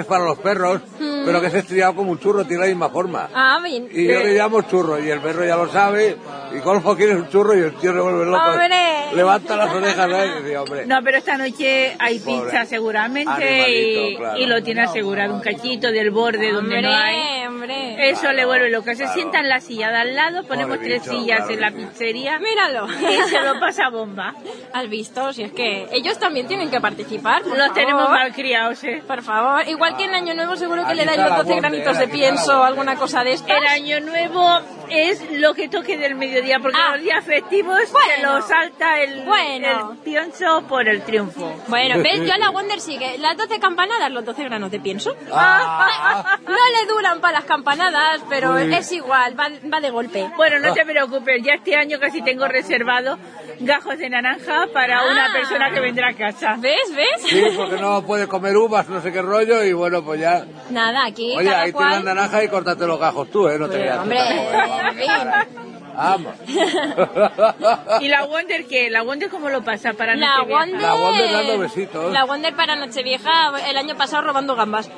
es 0.00 0.06
para 0.06 0.24
los 0.24 0.38
perros, 0.38 0.80
Mm. 0.98 1.24
pero 1.24 1.40
que 1.40 1.46
es 1.48 1.54
estriado 1.54 1.94
como 1.94 2.10
un 2.12 2.18
churro, 2.18 2.44
tiene 2.44 2.62
la 2.62 2.68
misma 2.68 2.88
forma. 2.90 3.28
Ah, 3.34 3.58
bien. 3.62 3.88
Y 3.92 4.06
yo 4.06 4.18
le 4.20 4.34
llamo 4.34 4.62
churro 4.62 4.98
y 5.02 5.08
el 5.10 5.20
perro 5.20 5.44
ya 5.44 5.56
lo 5.56 5.68
sabe. 5.68 6.16
Y 6.54 6.58
Golfo 6.60 6.96
quiere 6.96 7.14
un 7.16 7.28
churro 7.28 7.56
y 7.56 7.60
el 7.62 7.74
tío 7.74 7.92
se 7.92 8.00
vuelve 8.00 8.24
loco. 8.26 8.44
¡Hombre! 8.44 9.14
Levanta 9.14 9.56
las 9.56 9.72
orejas 9.72 9.96
¿sabes? 9.96 10.30
y 10.40 10.42
dice, 10.42 10.58
hombre. 10.58 10.86
No, 10.86 10.96
pero 11.04 11.18
esta 11.18 11.36
noche 11.38 11.94
hay 11.98 12.18
Pobre. 12.18 12.42
pizza 12.50 12.64
seguramente 12.64 13.70
y, 13.70 14.16
claro. 14.16 14.38
y 14.38 14.46
lo 14.46 14.62
tiene 14.62 14.82
asegurado, 14.82 15.34
un 15.34 15.40
cachito 15.40 15.90
del 15.90 16.10
borde 16.10 16.50
donde 16.52 16.76
Hombre, 16.76 16.82
no 16.82 16.94
hay. 16.96 17.46
hombre. 17.46 18.10
Eso 18.10 18.32
le 18.32 18.44
vuelve 18.44 18.70
loco. 18.70 18.86
Se 18.90 18.96
Claro. 18.96 19.12
sienta 19.14 19.40
en 19.40 19.48
la 19.48 19.60
silla 19.60 19.90
de 19.90 19.96
al 19.96 20.14
lado, 20.14 20.44
ponemos 20.44 20.76
Pobre 20.76 20.88
tres 20.88 21.02
bicho, 21.02 21.12
sillas 21.12 21.38
claro 21.46 21.52
en 21.54 21.60
la 21.60 21.70
que 21.72 21.76
pizzería 21.86 22.38
Míralo. 22.38 22.86
y 22.88 23.28
se 23.30 23.40
lo 23.40 23.58
pasa 23.60 23.88
bomba. 23.90 24.34
¿Has 24.72 24.88
visto? 24.88 25.32
Si 25.32 25.42
es 25.42 25.52
que 25.52 25.86
ellos 25.92 26.18
también 26.18 26.46
tienen 26.46 26.70
que 26.70 26.80
participar. 26.80 27.42
por 27.42 27.50
Los 27.56 27.58
favor. 27.68 27.74
tenemos 27.74 28.08
mal 28.10 28.32
criados, 28.32 28.82
¿eh? 28.84 29.02
Por 29.06 29.22
favor. 29.22 29.66
Igual 29.68 29.81
que 29.96 30.04
en 30.04 30.14
Año 30.14 30.34
Nuevo 30.34 30.56
seguro 30.56 30.86
que 30.86 30.94
le 30.94 31.04
dais 31.04 31.18
los 31.18 31.28
la 31.30 31.36
12 31.38 31.52
Wonder, 31.54 31.70
granitos 31.70 31.98
de 31.98 32.08
pienso 32.08 32.60
o 32.60 32.62
alguna 32.64 32.96
cosa 32.96 33.22
de 33.24 33.32
estas. 33.32 33.50
El 33.58 33.66
año 33.66 34.00
nuevo 34.00 34.60
es 34.88 35.22
lo 35.32 35.54
que 35.54 35.68
toque 35.68 35.96
del 35.98 36.14
mediodía, 36.14 36.58
porque 36.60 36.78
Ah. 36.80 36.92
los 36.94 37.02
días 37.02 37.24
festivos 37.24 37.78
se 37.86 37.92
Bueno. 37.92 38.34
lo 38.36 38.42
salta 38.42 39.00
el, 39.00 39.22
Bueno. 39.24 39.90
el 39.92 39.98
pienso 39.98 40.62
por 40.68 40.88
el 40.88 41.02
triunfo. 41.02 41.52
Bueno, 41.68 42.02
¿ves? 42.02 42.20
Yo 42.26 42.32
a 42.32 42.38
la 42.38 42.50
Wonder 42.52 42.80
sigue. 42.80 43.18
Las 43.18 43.36
12 43.36 43.58
campanadas, 43.58 44.10
los 44.10 44.24
12 44.24 44.44
granos 44.44 44.70
de 44.70 44.80
pienso. 44.80 45.14
Ah, 45.32 46.38
No 46.46 46.52
le 46.54 46.86
duran 46.88 47.20
para 47.20 47.34
las 47.40 47.44
campanadas, 47.44 48.20
pero 48.28 48.52
Uy. 48.54 48.72
es 48.74 48.90
igual, 48.92 49.38
va, 49.38 49.48
va 49.72 49.80
de 49.80 49.90
golpe. 49.90 50.30
Bueno, 50.36 50.58
no 50.60 50.72
te 50.74 50.84
preocupes, 50.84 51.42
ya 51.42 51.54
este 51.54 51.74
año 51.76 51.98
casi 51.98 52.22
tengo 52.22 52.46
reservado 52.46 53.18
gajos 53.60 53.98
de 53.98 54.10
naranja 54.10 54.66
para 54.72 55.00
Ah. 55.00 55.10
una 55.10 55.32
persona 55.32 55.70
que 55.72 55.80
vendrá 55.80 56.08
a 56.10 56.14
casa. 56.14 56.56
¿Ves? 56.58 56.94
¿Ves? 56.94 57.22
sí, 57.24 57.42
porque 57.56 57.76
no 57.80 58.02
puede 58.02 58.26
comer 58.28 58.56
uvas, 58.56 58.88
no 58.88 59.00
sé 59.00 59.12
qué 59.12 59.22
rollo, 59.22 59.64
y 59.64 59.71
bueno, 59.72 60.02
pues 60.04 60.20
ya. 60.20 60.44
Nada, 60.70 61.04
aquí 61.06 61.34
Oye, 61.36 61.48
cada 61.48 61.62
ahí 61.62 61.72
tienes 61.72 61.90
cual... 61.90 62.04
naranja 62.04 62.44
y 62.44 62.48
córtate 62.48 62.86
los 62.86 62.98
gajos 63.00 63.30
tú, 63.30 63.48
¿eh? 63.48 63.58
No 63.58 63.66
te 63.68 63.76
Pues, 63.76 63.82
veas. 63.82 63.98
hombre, 64.00 64.18
Vamos. 65.94 66.34
¿Y 68.00 68.08
la 68.08 68.24
Wonder 68.24 68.66
qué? 68.66 68.90
¿La 68.90 69.02
Wonder 69.02 69.28
cómo 69.28 69.48
lo 69.50 69.62
pasa 69.62 69.92
para 69.92 70.14
La 70.16 70.38
Nochevieja? 70.38 70.58
Wonder... 70.60 70.80
La 70.80 70.94
Wonder 70.94 71.32
dando 71.32 71.58
besitos. 71.58 72.12
La 72.12 72.24
Wonder 72.24 72.54
para 72.56 72.76
Nochevieja 72.76 73.52
el 73.68 73.76
año 73.76 73.96
pasado 73.96 74.22
robando 74.22 74.56
gambas. 74.56 74.90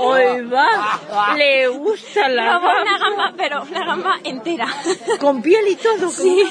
Hoy 0.00 0.46
va, 0.52 0.98
le 1.36 1.68
gusta 1.68 2.28
la 2.28 2.58
Robó 2.58 2.66
una 2.70 2.98
gamba. 2.98 2.98
gamba, 2.98 3.34
pero 3.36 3.62
una 3.62 3.84
gamba 3.84 4.20
entera. 4.24 4.66
Con 5.20 5.42
piel 5.42 5.66
y 5.68 5.76
todo. 5.76 6.10
Sí, 6.10 6.44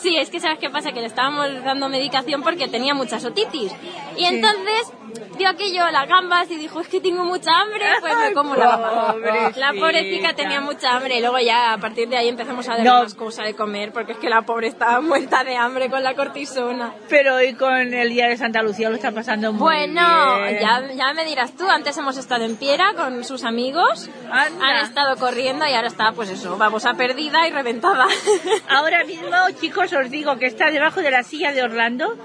sí, 0.00 0.16
es 0.16 0.30
que 0.30 0.40
sabes 0.40 0.58
qué 0.58 0.70
pasa, 0.70 0.92
que 0.92 1.00
le 1.00 1.06
estábamos 1.06 1.62
dando 1.64 1.88
medicación 1.88 2.42
porque 2.42 2.68
tenía 2.68 2.94
muchas 2.94 3.24
otitis. 3.24 3.72
Y 4.16 4.24
entonces 4.24 4.92
vio 5.36 5.48
aquello 5.48 5.88
las 5.90 6.08
gambas 6.08 6.50
y 6.50 6.56
dijo, 6.56 6.80
es 6.80 6.88
que 6.88 7.00
tengo 7.00 7.24
mucha 7.24 7.50
hambre, 7.60 7.84
pues 8.00 8.16
me 8.16 8.32
como 8.32 8.54
la 8.56 8.76
gamba. 8.76 9.12
Pobrecita. 9.12 9.60
La 9.60 9.72
pobrecita 9.72 10.32
tenía 10.34 10.60
mucha 10.60 10.94
hambre 10.96 11.18
y 11.18 11.20
luego 11.20 11.38
ya 11.38 11.72
a 11.72 11.78
partir 11.78 12.08
de 12.08 12.16
ahí 12.16 12.28
empezamos 12.28 12.67
a 12.68 12.78
No. 12.78 13.02
más 13.02 13.14
cosas 13.14 13.46
de 13.46 13.54
comer 13.54 13.92
porque 13.92 14.12
es 14.12 14.18
que 14.18 14.28
la 14.28 14.42
pobre 14.42 14.68
estaba 14.68 15.00
muerta 15.00 15.44
de 15.44 15.56
hambre 15.56 15.88
con 15.90 16.02
la 16.02 16.14
cortisona. 16.14 16.92
Pero 17.08 17.36
hoy 17.36 17.54
con 17.54 17.72
el 17.94 18.10
día 18.10 18.28
de 18.28 18.36
Santa 18.36 18.62
Lucía 18.62 18.88
lo 18.90 18.96
está 18.96 19.12
pasando 19.12 19.52
muy 19.52 19.60
Bueno, 19.60 20.40
bien. 20.42 20.58
ya, 20.60 20.82
ya 20.94 21.12
me 21.14 21.24
dirás 21.24 21.52
tú, 21.56 21.68
antes 21.68 21.96
hemos 21.98 22.16
estado 22.16 22.44
en 22.44 22.56
Piera 22.56 22.92
con 22.96 23.24
sus 23.24 23.44
amigos, 23.44 24.10
Anda. 24.30 24.66
han 24.66 24.84
estado 24.84 25.16
corriendo 25.16 25.66
y 25.66 25.72
ahora 25.74 25.88
está, 25.88 26.12
pues 26.12 26.30
eso, 26.30 26.56
babosa 26.56 26.94
perdida 26.94 27.46
y 27.48 27.50
reventada. 27.52 28.06
Ahora 28.68 29.04
mismo, 29.04 29.28
chicos, 29.60 29.92
os 29.92 30.10
digo 30.10 30.36
que 30.38 30.46
está 30.46 30.70
debajo 30.70 31.00
de 31.00 31.10
la 31.10 31.22
silla 31.22 31.52
de 31.52 31.62
Orlando 31.62 32.16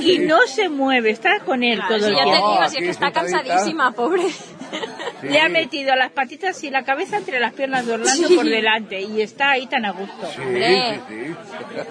y 0.00 0.18
no 0.20 0.38
se 0.46 0.68
mueve, 0.68 1.10
está 1.10 1.40
con 1.40 1.62
él 1.62 1.76
Claro, 1.78 1.96
todo 1.96 2.06
el 2.08 2.14
ya 2.14 2.24
te 2.24 2.30
tiempo. 2.30 2.50
digo, 2.52 2.58
si 2.58 2.64
es 2.66 2.72
aquí 2.74 2.84
que 2.84 2.90
está 2.90 3.12
cansadísima, 3.12 3.92
pobre. 3.92 4.22
Sí. 4.28 5.28
Le 5.28 5.40
ha 5.40 5.48
metido 5.48 5.94
las 5.96 6.10
patitas 6.12 6.62
y 6.64 6.70
la 6.70 6.84
cabeza 6.84 7.16
entre 7.16 7.40
las 7.40 7.52
piernas 7.54 7.86
de 7.86 7.94
Orlando 7.94 8.28
Sí. 8.28 8.36
por 8.36 8.44
delante 8.44 9.00
y 9.00 9.20
está 9.22 9.50
ahí 9.52 9.66
tan 9.66 9.84
a 9.84 9.92
gusto. 9.92 10.26
Sí, 10.34 10.40
Hombre. 10.42 11.00
sí, 11.08 11.14
sí. 11.26 11.34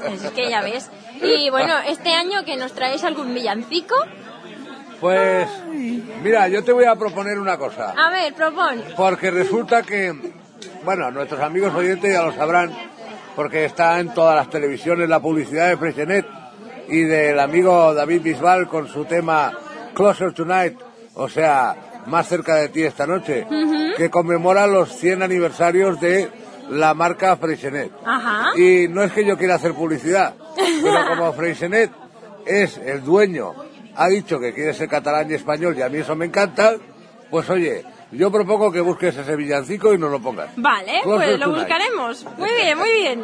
Pues 0.08 0.24
es 0.24 0.32
que 0.32 0.50
ya 0.50 0.62
ves. 0.62 0.90
Y 1.22 1.50
bueno, 1.50 1.74
este 1.88 2.14
año 2.14 2.46
que 2.46 2.56
nos 2.58 2.74
traéis 2.74 3.04
algún 3.04 3.34
villancico. 3.34 3.96
Pues, 5.00 5.48
mira, 6.24 6.48
yo 6.48 6.64
te 6.64 6.72
voy 6.72 6.86
a 6.86 6.96
proponer 6.96 7.38
una 7.40 7.58
cosa. 7.58 7.94
A 7.98 8.10
ver, 8.10 8.34
propon. 8.34 8.82
Porque 8.96 9.30
resulta 9.30 9.84
que, 9.84 10.14
bueno, 10.84 11.12
nuestros 11.12 11.40
amigos 11.42 11.74
oyentes 11.76 12.12
ya 12.12 12.24
lo 12.24 12.34
sabrán, 12.34 12.72
porque 13.36 13.66
está 13.66 14.00
en 14.00 14.14
todas 14.14 14.36
las 14.36 14.50
televisiones 14.50 15.08
la 15.08 15.20
publicidad 15.20 15.68
de 15.68 15.78
Freixenet 15.78 16.26
y 16.88 17.02
del 17.02 17.40
amigo 17.40 17.94
David 17.94 18.22
Bisbal 18.22 18.68
con 18.68 18.88
su 18.88 19.06
tema 19.06 19.52
Closer 19.94 20.34
Tonight, 20.34 20.78
o 21.16 21.28
sea, 21.28 22.04
más 22.06 22.28
cerca 22.28 22.56
de 22.56 22.70
ti 22.70 22.84
esta 22.84 23.06
noche, 23.06 23.46
que 23.98 24.10
conmemora 24.10 24.68
los 24.68 24.94
100 24.96 25.24
aniversarios 25.24 26.00
de 26.00 26.30
la 26.70 26.94
marca 26.94 27.36
Freixenet. 27.38 27.92
Ajá. 28.06 28.58
Y 28.58 28.88
no 28.88 29.04
es 29.04 29.12
que 29.12 29.26
yo 29.26 29.38
quiera 29.38 29.56
hacer 29.56 29.74
publicidad, 29.74 30.34
pero 30.56 31.08
como 31.08 31.34
Freixenet 31.38 31.92
es 32.46 32.78
el 32.78 33.04
dueño, 33.04 33.54
ha 33.96 34.08
dicho 34.08 34.40
que 34.40 34.54
quiere 34.54 34.74
ser 34.74 34.88
catalán 34.88 35.30
y 35.32 35.34
español 35.34 35.76
y 35.78 35.82
a 35.82 35.90
mí 35.90 35.98
eso 35.98 36.16
me 36.16 36.26
encanta, 36.26 36.76
pues 37.30 37.50
oye, 37.50 37.84
yo 38.12 38.32
propongo 38.32 38.72
que 38.72 38.80
busques 38.80 39.18
ese 39.18 39.36
villancico 39.36 39.94
y 39.94 39.98
nos 39.98 40.12
lo 40.12 40.22
pongas. 40.22 40.50
Vale, 40.56 41.02
pues 41.04 41.32
lo 41.40 41.46
Tonight. 41.48 41.60
buscaremos. 41.60 42.26
Muy 42.38 42.50
bien, 42.54 42.78
muy 42.78 42.90
bien. 42.92 43.24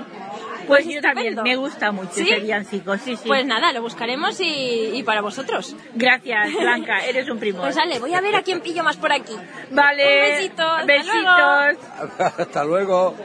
Pues 0.68 0.86
yo 0.88 1.02
también, 1.02 1.36
me 1.44 1.56
gusta 1.56 1.92
mucho 1.92 2.14
¿Sí? 2.14 2.22
ese 2.22 2.42
villancico, 2.42 2.98
sí, 2.98 3.16
sí. 3.16 3.24
Pues 3.28 3.46
nada, 3.46 3.72
lo 3.74 3.82
buscaremos 3.82 4.40
y, 4.40 4.92
y 4.94 5.04
para 5.04 5.22
vosotros. 5.22 5.76
Gracias, 5.96 6.54
Blanca, 6.60 7.06
eres 7.06 7.30
un 7.30 7.40
primo. 7.40 7.62
Pues 7.62 7.76
dale, 7.76 8.00
voy 8.00 8.14
a 8.14 8.22
ver 8.22 8.36
a 8.36 8.42
quién 8.44 8.62
pillo 8.62 8.84
más 8.84 8.98
por 8.98 9.12
aquí. 9.12 9.36
Vale. 9.72 10.04
Un 10.04 10.36
besito, 10.36 10.64
hasta 10.64 10.86
Besitos. 10.86 12.40
Hasta 12.40 12.64
luego. 12.64 13.16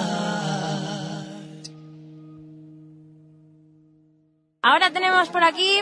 Ahora 4.62 4.90
tenemos 4.90 5.28
por 5.28 5.44
aquí 5.44 5.80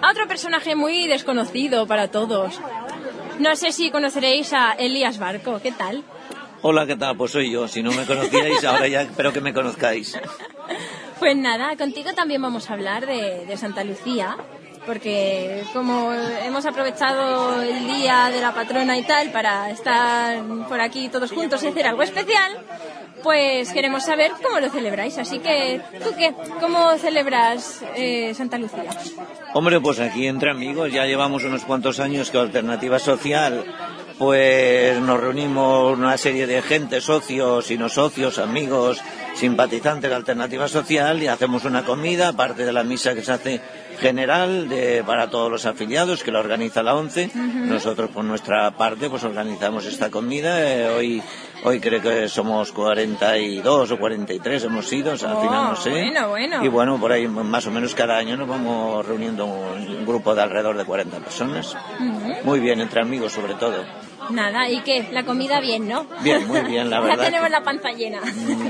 a 0.00 0.10
otro 0.10 0.26
personaje 0.28 0.74
muy 0.76 1.08
desconocido 1.08 1.86
para 1.86 2.08
todos. 2.08 2.60
No 3.40 3.56
sé 3.56 3.72
si 3.72 3.90
conoceréis 3.90 4.52
a 4.52 4.72
Elías 4.72 5.18
Barco. 5.18 5.60
¿Qué 5.60 5.72
tal? 5.72 6.04
Hola, 6.62 6.86
¿qué 6.86 6.96
tal? 6.96 7.16
Pues 7.16 7.32
soy 7.32 7.50
yo. 7.50 7.66
Si 7.66 7.82
no 7.82 7.90
me 7.90 8.06
conocíais, 8.06 8.64
ahora 8.64 8.86
ya 8.86 9.02
espero 9.02 9.32
que 9.32 9.40
me 9.40 9.52
conozcáis. 9.52 10.18
Pues 11.18 11.36
nada, 11.36 11.76
contigo 11.76 12.14
también 12.14 12.42
vamos 12.42 12.68
a 12.68 12.72
hablar 12.72 13.06
de, 13.06 13.46
de 13.46 13.56
Santa 13.56 13.84
Lucía, 13.84 14.36
porque 14.86 15.64
como 15.72 16.12
hemos 16.12 16.66
aprovechado 16.66 17.62
el 17.62 17.86
día 17.86 18.30
de 18.30 18.40
la 18.40 18.52
patrona 18.52 18.98
y 18.98 19.02
tal 19.04 19.30
para 19.30 19.70
estar 19.70 20.42
por 20.68 20.80
aquí 20.80 21.08
todos 21.08 21.30
juntos 21.30 21.62
y 21.62 21.68
hacer 21.68 21.86
algo 21.86 22.02
especial, 22.02 22.52
pues 23.22 23.72
queremos 23.72 24.04
saber 24.04 24.32
cómo 24.42 24.58
lo 24.60 24.68
celebráis. 24.70 25.18
Así 25.18 25.38
que, 25.38 25.80
¿tú 26.02 26.10
qué? 26.16 26.34
¿Cómo 26.60 26.96
celebras 26.98 27.82
eh, 27.94 28.34
Santa 28.34 28.58
Lucía? 28.58 28.90
Hombre, 29.54 29.80
pues 29.80 30.00
aquí 30.00 30.26
entre 30.26 30.50
amigos 30.50 30.92
ya 30.92 31.04
llevamos 31.06 31.44
unos 31.44 31.64
cuantos 31.64 32.00
años 32.00 32.30
que 32.30 32.38
Alternativa 32.38 32.98
Social 32.98 33.64
pues 34.18 35.00
nos 35.00 35.20
reunimos 35.20 35.98
una 35.98 36.16
serie 36.16 36.46
de 36.46 36.62
gente, 36.62 37.00
socios 37.00 37.70
y 37.72 37.76
no 37.76 37.88
socios, 37.88 38.38
amigos, 38.38 39.00
simpatizantes 39.34 40.08
de 40.10 40.14
Alternativa 40.14 40.68
Social 40.68 41.20
y 41.22 41.26
hacemos 41.26 41.64
una 41.64 41.84
comida, 41.84 42.28
aparte 42.28 42.64
de 42.64 42.72
la 42.72 42.84
misa 42.84 43.14
que 43.14 43.22
se 43.22 43.32
hace 43.32 43.60
general 44.02 44.68
de, 44.68 45.02
para 45.06 45.30
todos 45.30 45.50
los 45.50 45.64
afiliados 45.64 46.22
que 46.22 46.30
la 46.32 46.40
organiza 46.40 46.82
la 46.82 46.94
ONCE. 46.94 47.30
Nosotros 47.34 48.10
por 48.10 48.24
nuestra 48.24 48.70
parte 48.72 49.08
pues 49.08 49.24
organizamos 49.24 49.86
esta 49.86 50.10
comida. 50.10 50.60
Eh, 50.60 50.88
hoy 50.94 51.22
hoy 51.64 51.80
creo 51.80 52.02
que 52.02 52.28
somos 52.28 52.72
42 52.72 53.90
o 53.92 53.98
43 53.98 54.64
hemos 54.64 54.86
sido, 54.86 55.12
o 55.12 55.16
sea, 55.16 55.30
al 55.30 55.36
final 55.38 55.64
no 55.70 55.76
sé. 55.76 55.90
Bueno, 55.90 56.28
bueno. 56.28 56.64
Y 56.64 56.68
bueno, 56.68 56.98
por 56.98 57.12
ahí 57.12 57.26
más 57.28 57.66
o 57.66 57.70
menos 57.70 57.94
cada 57.94 58.16
año 58.18 58.36
nos 58.36 58.48
vamos 58.48 59.06
reuniendo 59.06 59.46
un, 59.46 59.88
un 59.88 60.04
grupo 60.06 60.34
de 60.34 60.42
alrededor 60.42 60.76
de 60.76 60.84
40 60.84 61.18
personas. 61.18 61.76
Muy 62.44 62.60
bien, 62.60 62.80
entre 62.80 63.00
amigos 63.00 63.32
sobre 63.32 63.54
todo. 63.54 63.84
Nada, 64.30 64.68
¿y 64.68 64.80
qué? 64.82 65.08
La 65.12 65.24
comida 65.24 65.60
bien, 65.60 65.88
¿no? 65.88 66.06
Bien, 66.20 66.46
muy 66.46 66.60
bien, 66.60 66.88
la 66.90 66.96
ya 67.00 67.02
verdad. 67.06 67.24
tenemos 67.24 67.50
la 67.50 67.62
panza 67.64 67.90
llena. 67.90 68.20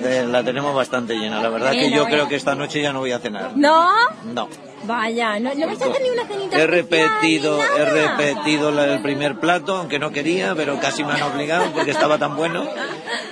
Eh, 0.03 0.27
La 0.29 0.43
tenemos 0.43 0.75
bastante 0.75 1.15
llena. 1.15 1.43
La 1.43 1.51
verdad 1.51 1.73
que 1.73 1.91
yo 1.91 2.03
bueno. 2.03 2.07
creo 2.07 2.29
que 2.29 2.37
esta 2.37 2.55
noche 2.55 2.81
ya 2.81 2.93
no 2.93 3.01
voy 3.01 3.13
a 3.13 3.19
cenar. 3.19 3.53
¿No? 3.55 3.91
No. 4.33 4.49
Vaya, 4.85 5.39
¿no, 5.39 5.55
no 5.55 5.69
a 5.69 5.73
hacer 5.73 5.93
ni 6.03 6.11
una 6.11 6.27
cenita 6.27 6.59
He 6.59 6.67
repetido, 6.67 7.59
he 7.79 7.85
repetido 7.85 8.71
la- 8.73 8.87
el 8.95 9.01
primer 9.03 9.39
plato, 9.39 9.77
aunque 9.77 9.99
no 9.99 10.11
quería, 10.11 10.55
pero 10.57 10.81
casi 10.81 11.05
me 11.05 11.13
han 11.13 11.23
obligado 11.23 11.73
porque 11.73 11.93
estaba 11.93 12.19
tan 12.19 12.37
bueno. 12.37 12.67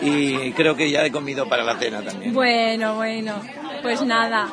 Y 0.01 0.53
creo 0.53 0.77
que 0.77 0.91
ya 0.91 1.05
he 1.05 1.11
comido 1.11 1.49
para 1.49 1.65
la 1.65 1.77
cena 1.77 2.03
también. 2.03 2.33
Bueno, 2.35 2.95
bueno, 2.95 3.35
pues 3.83 4.03
nada. 4.03 4.49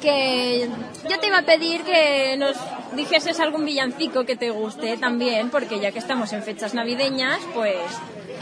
Que 0.00 0.68
yo 1.10 1.18
te 1.18 1.26
iba 1.26 1.38
a 1.38 1.42
pedir 1.42 1.82
que 1.82 2.36
nos 2.38 2.56
dijeses 2.94 3.40
algún 3.40 3.64
villancico 3.64 4.24
que 4.24 4.36
te 4.36 4.50
guste 4.50 4.96
también, 4.96 5.50
porque 5.50 5.80
ya 5.80 5.90
que 5.92 5.98
estamos 5.98 6.32
en 6.32 6.42
fechas 6.42 6.72
navideñas, 6.74 7.40
pues 7.54 7.76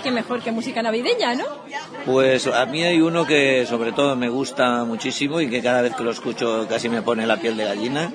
qué 0.06 0.12
mejor 0.12 0.40
que 0.40 0.52
música 0.52 0.82
navideña, 0.82 1.34
¿no? 1.34 1.44
Pues 2.04 2.46
a 2.46 2.64
mí 2.66 2.84
hay 2.84 3.00
uno 3.00 3.26
que 3.26 3.66
sobre 3.66 3.90
todo 3.90 4.14
me 4.14 4.28
gusta 4.28 4.84
muchísimo 4.84 5.40
y 5.40 5.50
que 5.50 5.60
cada 5.60 5.82
vez 5.82 5.96
que 5.96 6.04
lo 6.04 6.12
escucho 6.12 6.66
casi 6.68 6.88
me 6.88 7.02
pone 7.02 7.26
la 7.26 7.38
piel 7.38 7.56
de 7.56 7.64
gallina, 7.64 8.12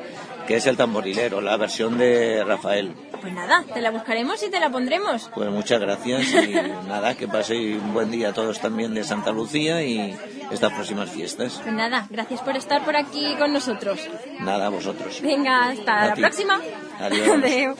que 0.48 0.56
es 0.56 0.66
el 0.68 0.78
tamborilero, 0.78 1.42
la 1.42 1.58
versión 1.58 1.98
de 1.98 2.44
Rafael. 2.46 2.94
Pues 3.20 3.34
nada, 3.34 3.66
te 3.74 3.82
la 3.82 3.92
buscaremos 3.92 4.42
y 4.42 4.50
te 4.50 4.60
la 4.62 4.70
pondremos. 4.70 5.30
Pues 5.36 5.50
muchas 5.50 5.82
gracias 5.82 6.22
y 6.34 6.54
nada, 6.88 7.16
que 7.16 7.28
paséis 7.28 7.82
un 7.82 7.94
buen 7.94 8.10
día 8.10 8.30
a 8.30 8.34
todos 8.34 8.62
también 8.62 8.94
de 8.94 9.04
Santa 9.04 9.32
Lucía 9.32 9.84
y 9.84 10.16
estas 10.50 10.72
próximas 10.72 11.10
fiestas. 11.10 11.60
Pues 11.62 11.76
nada, 11.76 12.08
gracias 12.10 12.40
por 12.42 12.56
estar 12.56 12.86
por 12.86 12.96
aquí 12.96 13.36
con 13.38 13.52
nosotros. 13.52 14.00
Nada, 14.40 14.68
a 14.68 14.70
vosotros. 14.70 15.20
Venga, 15.22 15.68
hasta 15.72 16.02
A 16.04 16.08
la 16.08 16.14
ti. 16.14 16.22
próxima. 16.22 16.62
Adiós. 17.02 17.76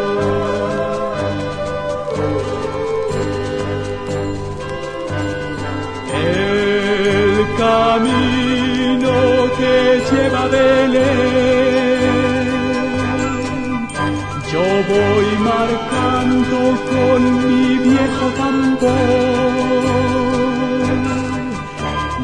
Con 16.89 17.21
mi 17.47 17.77
viejo 17.77 18.25
tambor. 18.37 18.91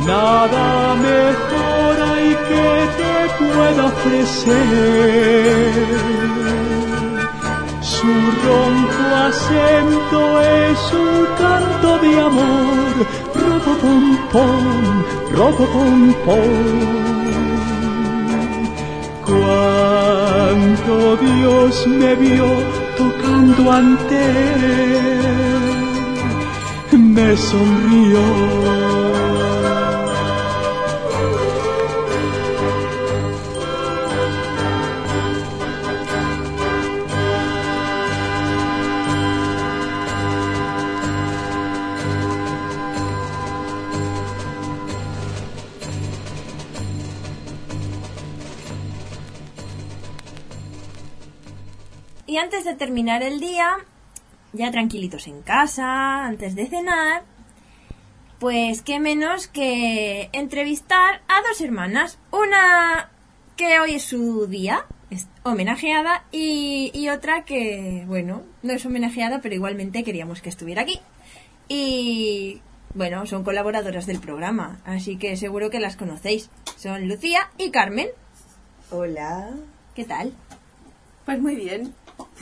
Nada 0.05 0.95
mejor 0.95 1.93
hay 2.11 2.29
que 2.49 2.67
te 2.99 3.13
pueda 3.39 3.83
ofrecer. 3.85 4.55
Su 7.81 8.11
ronco 8.45 9.05
acento 9.27 10.19
es 10.41 10.79
un 10.93 11.13
canto 11.41 11.89
de 11.99 12.11
amor. 12.29 12.93
Robo 13.35 13.71
pom 13.81 14.05
pom, 14.31 14.63
robo 15.35 15.65
pom 15.73 15.99
pom. 16.25 17.07
cuando 19.27 21.17
Dios 21.17 21.85
me 21.87 22.15
vio 22.15 22.47
tocando 23.37 23.71
ante 23.71 24.15
él, 26.91 26.99
me 26.99 27.37
sonrió. 27.37 29.16
Terminar 52.77 53.23
el 53.23 53.39
día, 53.39 53.77
ya 54.53 54.71
tranquilitos 54.71 55.27
en 55.27 55.41
casa, 55.41 56.25
antes 56.25 56.55
de 56.55 56.67
cenar, 56.67 57.23
pues 58.39 58.81
qué 58.81 58.99
menos 58.99 59.47
que 59.47 60.29
entrevistar 60.33 61.21
a 61.27 61.41
dos 61.47 61.61
hermanas. 61.61 62.19
Una 62.31 63.09
que 63.55 63.79
hoy 63.79 63.95
es 63.95 64.03
su 64.03 64.47
día, 64.47 64.85
es 65.09 65.27
homenajeada, 65.43 66.25
y, 66.31 66.91
y 66.93 67.09
otra 67.09 67.43
que, 67.45 68.03
bueno, 68.07 68.43
no 68.61 68.73
es 68.73 68.85
homenajeada, 68.85 69.41
pero 69.41 69.55
igualmente 69.55 70.03
queríamos 70.03 70.41
que 70.41 70.49
estuviera 70.49 70.83
aquí. 70.83 70.99
Y, 71.67 72.61
bueno, 72.93 73.25
son 73.25 73.43
colaboradoras 73.43 74.05
del 74.05 74.19
programa, 74.19 74.79
así 74.85 75.17
que 75.17 75.35
seguro 75.35 75.69
que 75.69 75.79
las 75.79 75.97
conocéis. 75.97 76.49
Son 76.77 77.07
Lucía 77.07 77.49
y 77.57 77.71
Carmen. 77.71 78.07
Hola. 78.91 79.49
¿Qué 79.95 80.05
tal? 80.05 80.31
Pues 81.25 81.41
muy 81.41 81.55
bien. 81.55 81.93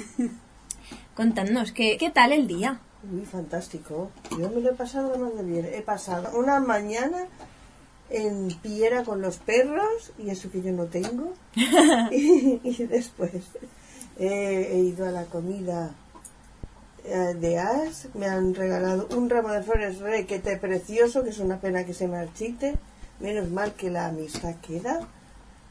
Contadnos, 1.16 1.72
¿qué, 1.72 1.98
¿qué 1.98 2.10
tal 2.10 2.34
el 2.34 2.48
día? 2.48 2.80
Muy 3.04 3.26
fantástico. 3.26 4.12
Yo 4.32 4.50
me 4.50 4.62
lo 4.62 4.72
he 4.72 4.74
pasado 4.74 5.18
más 5.18 5.36
de 5.36 5.44
bien. 5.44 5.70
He 5.72 5.82
pasado 5.82 6.38
una 6.38 6.60
mañana 6.60 7.28
en 8.10 8.48
Piera 8.62 9.04
con 9.04 9.22
los 9.22 9.38
perros, 9.38 10.12
y 10.18 10.30
eso 10.30 10.50
que 10.52 10.62
yo 10.62 10.72
no 10.72 10.86
tengo. 10.86 11.34
y, 12.12 12.60
y 12.64 12.84
después 12.88 13.32
he, 14.18 14.72
he 14.72 14.80
ido 14.80 15.08
a 15.08 15.12
la 15.12 15.26
comida 15.26 15.92
eh, 17.04 17.36
de 17.40 17.60
As. 17.60 18.10
Me 18.16 18.28
han 18.28 18.56
regalado 18.56 19.08
un 19.16 19.30
ramo 19.30 19.50
de 19.50 19.64
flores 19.64 20.00
requete 20.00 20.58
precioso, 20.58 21.24
que 21.24 21.30
es 21.30 21.40
una 21.40 21.60
pena 21.60 21.86
que 21.86 21.94
se 21.94 22.08
marchite. 22.08 22.76
Menos 23.20 23.50
mal 23.50 23.74
que 23.74 23.90
la 23.90 24.08
amistad 24.08 24.56
queda. 24.56 25.00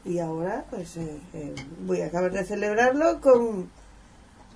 Y 0.05 0.19
ahora, 0.19 0.65
pues, 0.69 0.97
eh, 0.97 1.19
eh, 1.33 1.55
voy 1.85 2.01
a 2.01 2.07
acabar 2.07 2.31
de 2.31 2.45
celebrarlo 2.45 3.19
con, 3.21 3.69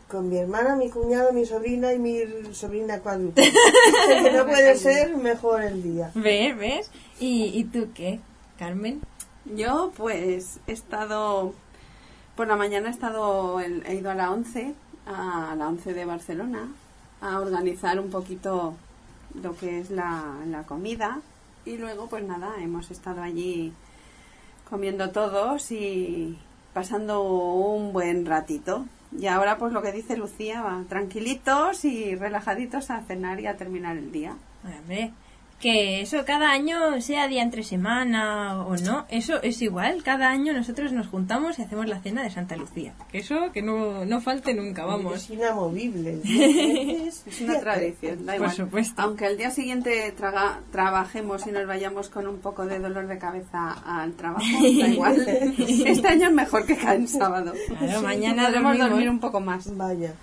con 0.10 0.28
mi 0.28 0.38
hermana, 0.38 0.76
mi 0.76 0.90
cuñado, 0.90 1.32
mi 1.32 1.46
sobrina 1.46 1.94
y 1.94 2.00
mi 2.00 2.20
sobrina 2.54 3.00
cuadruple. 3.00 3.44
que 4.24 4.32
no 4.32 4.46
puede 4.46 4.76
ser 4.76 5.16
mejor 5.16 5.62
el 5.62 5.84
día. 5.84 6.12
¿Ves? 6.16 6.58
¿Ves? 6.58 6.92
¿Y, 7.20 7.46
¿Y 7.54 7.64
tú 7.66 7.90
qué, 7.94 8.20
Carmen? 8.58 9.02
Yo, 9.46 9.92
pues, 9.96 10.60
he 10.68 10.72
estado. 10.74 11.54
Por 12.36 12.48
la 12.48 12.56
mañana 12.56 12.88
he 12.88 12.92
estado. 12.92 13.60
He 13.62 13.96
ido 13.96 14.10
a 14.10 14.16
la 14.16 14.32
11, 14.32 14.74
a 15.06 15.56
la 15.56 15.68
11 15.68 15.94
de 15.94 16.06
Barcelona, 16.06 16.68
a 17.22 17.40
organizar 17.40 18.00
un 18.00 18.10
poquito 18.10 18.74
lo 19.42 19.56
que 19.56 19.80
es 19.80 19.92
la, 19.92 20.38
la 20.48 20.64
comida. 20.64 21.20
Y 21.66 21.78
luego, 21.78 22.08
pues 22.08 22.24
nada, 22.24 22.56
hemos 22.60 22.90
estado 22.90 23.22
allí 23.22 23.74
comiendo 24.70 25.12
todos 25.12 25.72
y 25.72 26.38
pasando 26.74 27.22
un 27.22 27.94
buen 27.94 28.26
ratito. 28.26 28.86
Y 29.18 29.28
ahora, 29.28 29.58
pues 29.58 29.74
lo 29.74 29.82
que 29.82 29.92
dice 29.92 30.18
Lucía, 30.18 30.62
va, 30.62 30.84
tranquilitos 30.88 31.84
y 31.86 32.16
relajaditos 32.16 32.92
a 32.92 33.02
cenar 33.02 33.40
y 33.40 33.48
a 33.48 33.58
terminar 33.58 33.98
el 33.98 34.12
día. 34.12 34.36
Hombre, 34.64 35.14
que 35.60 36.02
eso 36.02 36.24
cada 36.26 36.52
año, 36.52 37.02
sea 37.02 37.28
día 37.28 37.42
entre 37.44 37.64
semana 37.64 38.64
o 38.66 38.78
no, 38.78 39.06
eso 39.10 39.42
es 39.44 39.62
igual. 39.62 40.04
Cada 40.04 40.30
año 40.30 40.54
nosotros 40.54 40.92
nos 40.94 41.08
juntamos 41.08 41.60
y 41.60 41.64
hacemos 41.64 41.88
la 41.88 42.00
cena 42.00 42.24
de 42.24 42.30
Santa 42.30 42.56
Lucía. 42.56 42.94
Que 43.12 43.18
eso 43.20 43.52
que 43.52 43.62
no, 43.62 44.06
no 44.06 44.22
falte 44.22 44.54
nunca, 44.54 44.86
vamos. 44.86 45.16
Es 45.24 45.30
inamovible. 45.30 46.20
Es 46.26 47.26
una 47.42 47.60
tradición, 47.60 48.26
da 48.26 48.34
Por 48.34 48.36
igual. 48.36 48.52
supuesto. 48.56 49.02
Aunque 49.02 49.26
al 49.26 49.38
día 49.38 49.52
siguiente 49.52 50.12
traga- 50.18 50.60
trabajemos 50.72 51.46
y 51.48 51.52
nos 51.52 51.68
vayamos 51.68 52.10
con 52.10 52.28
un 52.28 52.38
poco 52.40 52.66
de 52.66 52.80
dolor 52.80 53.08
de 53.08 53.18
cabeza 53.18 53.74
al 53.86 54.14
trabajo, 54.14 54.46
da 54.62 54.88
igual. 54.88 55.18
Este 55.28 56.08
año 56.08 56.28
es 56.28 56.34
mejor 56.34 56.66
que 56.66 56.74
en 56.74 57.08
sábado. 57.08 57.54
Claro, 57.80 58.02
mañana 58.02 58.44
podremos 58.46 58.64
dormimos. 58.72 58.90
dormir 58.90 59.10
un 59.10 59.20
poco 59.20 59.40
más. 59.42 59.76
Vaya. 59.76 60.14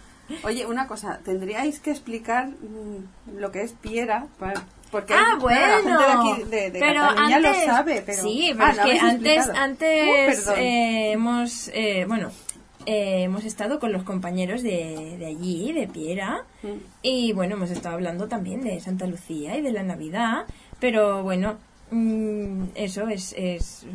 Oye, 0.43 0.66
una 0.66 0.89
cosa, 0.89 1.20
tendríais 1.24 1.78
que 1.78 1.91
explicar 1.93 2.49
mm, 2.49 3.39
lo 3.39 3.53
que 3.53 3.62
es 3.62 3.72
piera, 3.72 4.26
para- 4.41 4.64
porque 4.91 5.14
Ah, 5.14 5.37
claro, 5.39 5.49
la 5.49 5.76
gente 5.76 5.91
bueno. 5.91 5.99
de 6.01 6.32
aquí 6.32 6.43
de, 6.51 6.70
de 6.70 6.80
pero 6.80 7.01
Cataluña 7.03 7.37
antes, 7.37 7.66
lo 7.66 7.72
sabe, 7.72 8.03
pero 8.07 8.22
sí, 8.22 8.51
pero 8.53 8.64
Ah, 8.64 8.70
es 8.70 8.76
lo 8.76 8.82
que 8.82 8.89
habéis 8.89 9.03
antes, 9.03 9.49
antes 9.49 10.07
Uh, 10.09 10.45
perdón. 10.47 10.64
eh, 10.64 11.12
hemos, 11.12 11.68
eh, 11.74 12.05
bueno, 12.07 12.30
eh, 12.87 13.22
hemos 13.24 13.45
estado 13.45 13.80
con 13.80 13.93
los 13.93 14.05
compañeros 14.05 14.62
de, 14.62 15.16
de 15.18 15.26
allí, 15.26 15.72
de 15.72 15.89
Piera, 15.89 16.45
Mm. 16.62 16.68
y 17.03 17.32
bueno, 17.32 17.55
hemos 17.57 17.70
estado 17.70 17.95
hablando 17.97 18.28
también 18.28 18.61
de 18.62 18.78
Santa 18.80 19.07
Lucía 19.07 19.57
y 19.57 19.62
de 19.62 19.72
la 19.72 19.82
Navidad, 19.82 20.45
pero 20.80 21.22
bueno, 21.24 21.57
mm, 21.91 22.64
eso 22.76 23.09
es, 23.09 23.34
es 23.37 23.87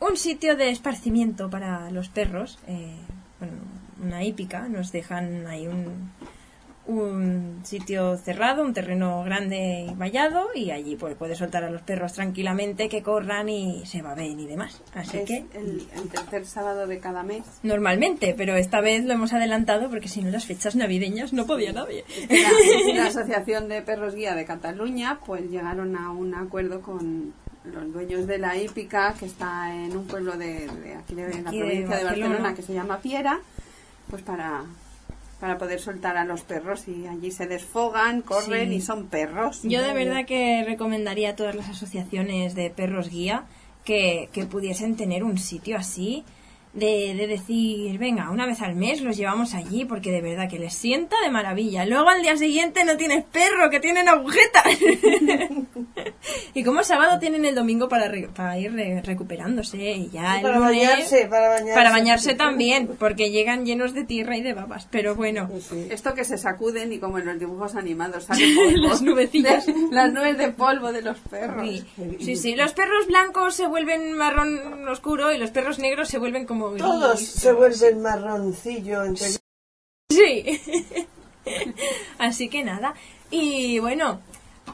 un 0.00 0.16
sitio 0.16 0.56
de 0.56 0.70
esparcimiento 0.70 1.48
para 1.48 1.90
los 1.90 2.08
perros, 2.08 2.58
eh, 2.66 2.96
bueno, 3.38 3.54
una 4.02 4.24
hípica, 4.24 4.66
nos 4.68 4.90
dejan 4.92 5.46
ahí 5.46 5.66
un, 5.68 6.10
un 6.86 7.60
sitio 7.64 8.16
cerrado, 8.16 8.62
un 8.64 8.72
terreno 8.74 9.22
grande 9.22 9.86
y 9.90 9.94
vallado 9.94 10.48
y 10.54 10.70
allí 10.70 10.96
pues 10.96 11.14
puedes 11.16 11.38
soltar 11.38 11.62
a 11.62 11.70
los 11.70 11.82
perros 11.82 12.12
tranquilamente 12.14 12.88
que 12.88 13.02
corran 13.02 13.48
y 13.48 13.84
se 13.86 14.02
baben 14.02 14.40
y 14.40 14.46
demás. 14.46 14.80
Así 14.94 15.18
es 15.18 15.26
que 15.26 15.44
el, 15.54 15.86
el 15.94 16.08
tercer 16.08 16.46
sábado 16.46 16.86
de 16.86 16.98
cada 16.98 17.22
mes. 17.22 17.44
normalmente, 17.62 18.34
pero 18.36 18.56
esta 18.56 18.80
vez 18.80 19.04
lo 19.04 19.12
hemos 19.12 19.32
adelantado 19.32 19.88
porque 19.90 20.08
si 20.08 20.22
no 20.22 20.30
las 20.30 20.46
fechas 20.46 20.74
navideñas 20.74 21.32
no 21.32 21.46
podía 21.46 21.72
nadie. 21.72 22.04
La, 22.28 22.94
la 22.94 23.06
Asociación 23.06 23.68
de 23.68 23.82
Perros 23.82 24.14
Guía 24.14 24.34
de 24.34 24.44
Cataluña 24.44 25.20
pues 25.24 25.50
llegaron 25.50 25.96
a 25.96 26.10
un 26.10 26.34
acuerdo 26.34 26.80
con 26.80 27.34
los 27.64 27.92
dueños 27.92 28.26
de 28.26 28.38
la 28.38 28.56
hípica 28.56 29.14
que 29.18 29.26
está 29.26 29.74
en 29.74 29.96
un 29.96 30.06
pueblo 30.06 30.36
de, 30.36 30.66
de 30.66 30.94
aquí 30.94 31.14
de, 31.14 31.42
la 31.42 31.50
Aquí 31.50 31.60
provincia 31.60 31.96
de 31.98 32.04
Barcelona. 32.04 32.28
Barcelona. 32.30 32.54
que 32.54 32.62
se 32.62 32.72
llama 32.72 32.98
Piera 33.00 33.38
pues 34.08 34.22
para 34.22 34.64
para 35.40 35.56
poder 35.58 35.80
soltar 35.80 36.16
a 36.18 36.24
los 36.24 36.42
perros 36.42 36.86
y 36.86 37.06
allí 37.06 37.30
se 37.30 37.46
desfogan, 37.46 38.20
corren 38.22 38.68
Sí. 38.68 38.76
y 38.76 38.80
son 38.80 39.06
perros. 39.06 39.60
Yo 39.62 39.82
de 39.82 39.92
verdad 39.94 40.26
que 40.26 40.62
recomendaría 40.66 41.30
a 41.30 41.36
todas 41.36 41.54
las 41.54 41.68
asociaciones 41.68 42.54
de 42.54 42.68
perros 42.70 43.08
guía 43.08 43.44
que, 43.84 44.28
que 44.32 44.44
pudiesen 44.44 44.96
tener 44.96 45.24
un 45.24 45.38
sitio 45.38 45.76
así 45.78 46.24
de, 46.74 47.14
de 47.14 47.26
decir, 47.26 47.98
venga, 47.98 48.30
una 48.30 48.46
vez 48.46 48.60
al 48.62 48.76
mes 48.76 49.00
los 49.00 49.16
llevamos 49.16 49.54
allí 49.54 49.84
porque 49.86 50.12
de 50.12 50.20
verdad 50.20 50.48
que 50.48 50.58
les 50.58 50.74
sienta 50.74 51.16
de 51.24 51.30
maravilla. 51.30 51.84
Luego 51.86 52.08
al 52.10 52.22
día 52.22 52.36
siguiente 52.36 52.84
no 52.84 52.96
tienes 52.96 53.24
perro, 53.24 53.70
que 53.70 53.80
tienen 53.80 54.08
agujetas. 54.08 54.64
y 56.60 56.64
como 56.64 56.82
sábado 56.84 57.18
tienen 57.18 57.44
el 57.46 57.54
domingo 57.54 57.88
para, 57.88 58.08
re- 58.08 58.28
para 58.34 58.58
ir 58.58 58.72
re- 58.72 59.00
recuperándose 59.02 59.78
y 59.78 60.10
ya 60.10 60.40
para 60.42 60.58
lunes- 60.58 60.60
bañarse, 60.60 61.26
para 61.26 61.48
bañarse. 61.48 61.74
para 61.74 61.90
bañarse 61.90 62.34
también, 62.34 62.86
porque 62.98 63.30
llegan 63.30 63.64
llenos 63.64 63.94
de 63.94 64.04
tierra 64.04 64.36
y 64.36 64.42
de 64.42 64.52
babas. 64.52 64.86
Pero 64.90 65.14
bueno, 65.14 65.48
Esto 65.90 66.14
que 66.14 66.24
se 66.24 66.36
sacuden 66.36 66.92
y 66.92 66.98
como 66.98 67.18
en 67.18 67.26
los 67.26 67.38
dibujos 67.38 67.74
animados 67.76 68.24
sale 68.24 68.44
polvo. 68.54 68.88
Las 68.88 69.00
nubecillas. 69.02 69.66
De- 69.66 69.74
las 69.90 70.12
nubes 70.12 70.36
de 70.36 70.50
polvo 70.50 70.92
de 70.92 71.02
los 71.02 71.18
perros. 71.20 71.66
Sí, 71.66 71.84
sí, 72.20 72.36
sí. 72.36 72.54
Los 72.54 72.72
perros 72.74 73.06
blancos 73.06 73.54
se 73.54 73.66
vuelven 73.66 74.12
marrón 74.12 74.86
oscuro 74.88 75.32
y 75.32 75.38
los 75.38 75.50
perros 75.50 75.78
negros 75.78 76.08
se 76.08 76.18
vuelven 76.18 76.44
como 76.46 76.70
gris. 76.70 76.82
Todos 76.82 77.20
se 77.20 77.52
vuelven 77.52 78.02
marroncillo 78.02 79.04
entre 79.04 79.28
Sí. 80.10 80.60
Así 82.18 82.48
que 82.48 82.62
nada. 82.64 82.94
Y 83.30 83.78
bueno, 83.78 84.20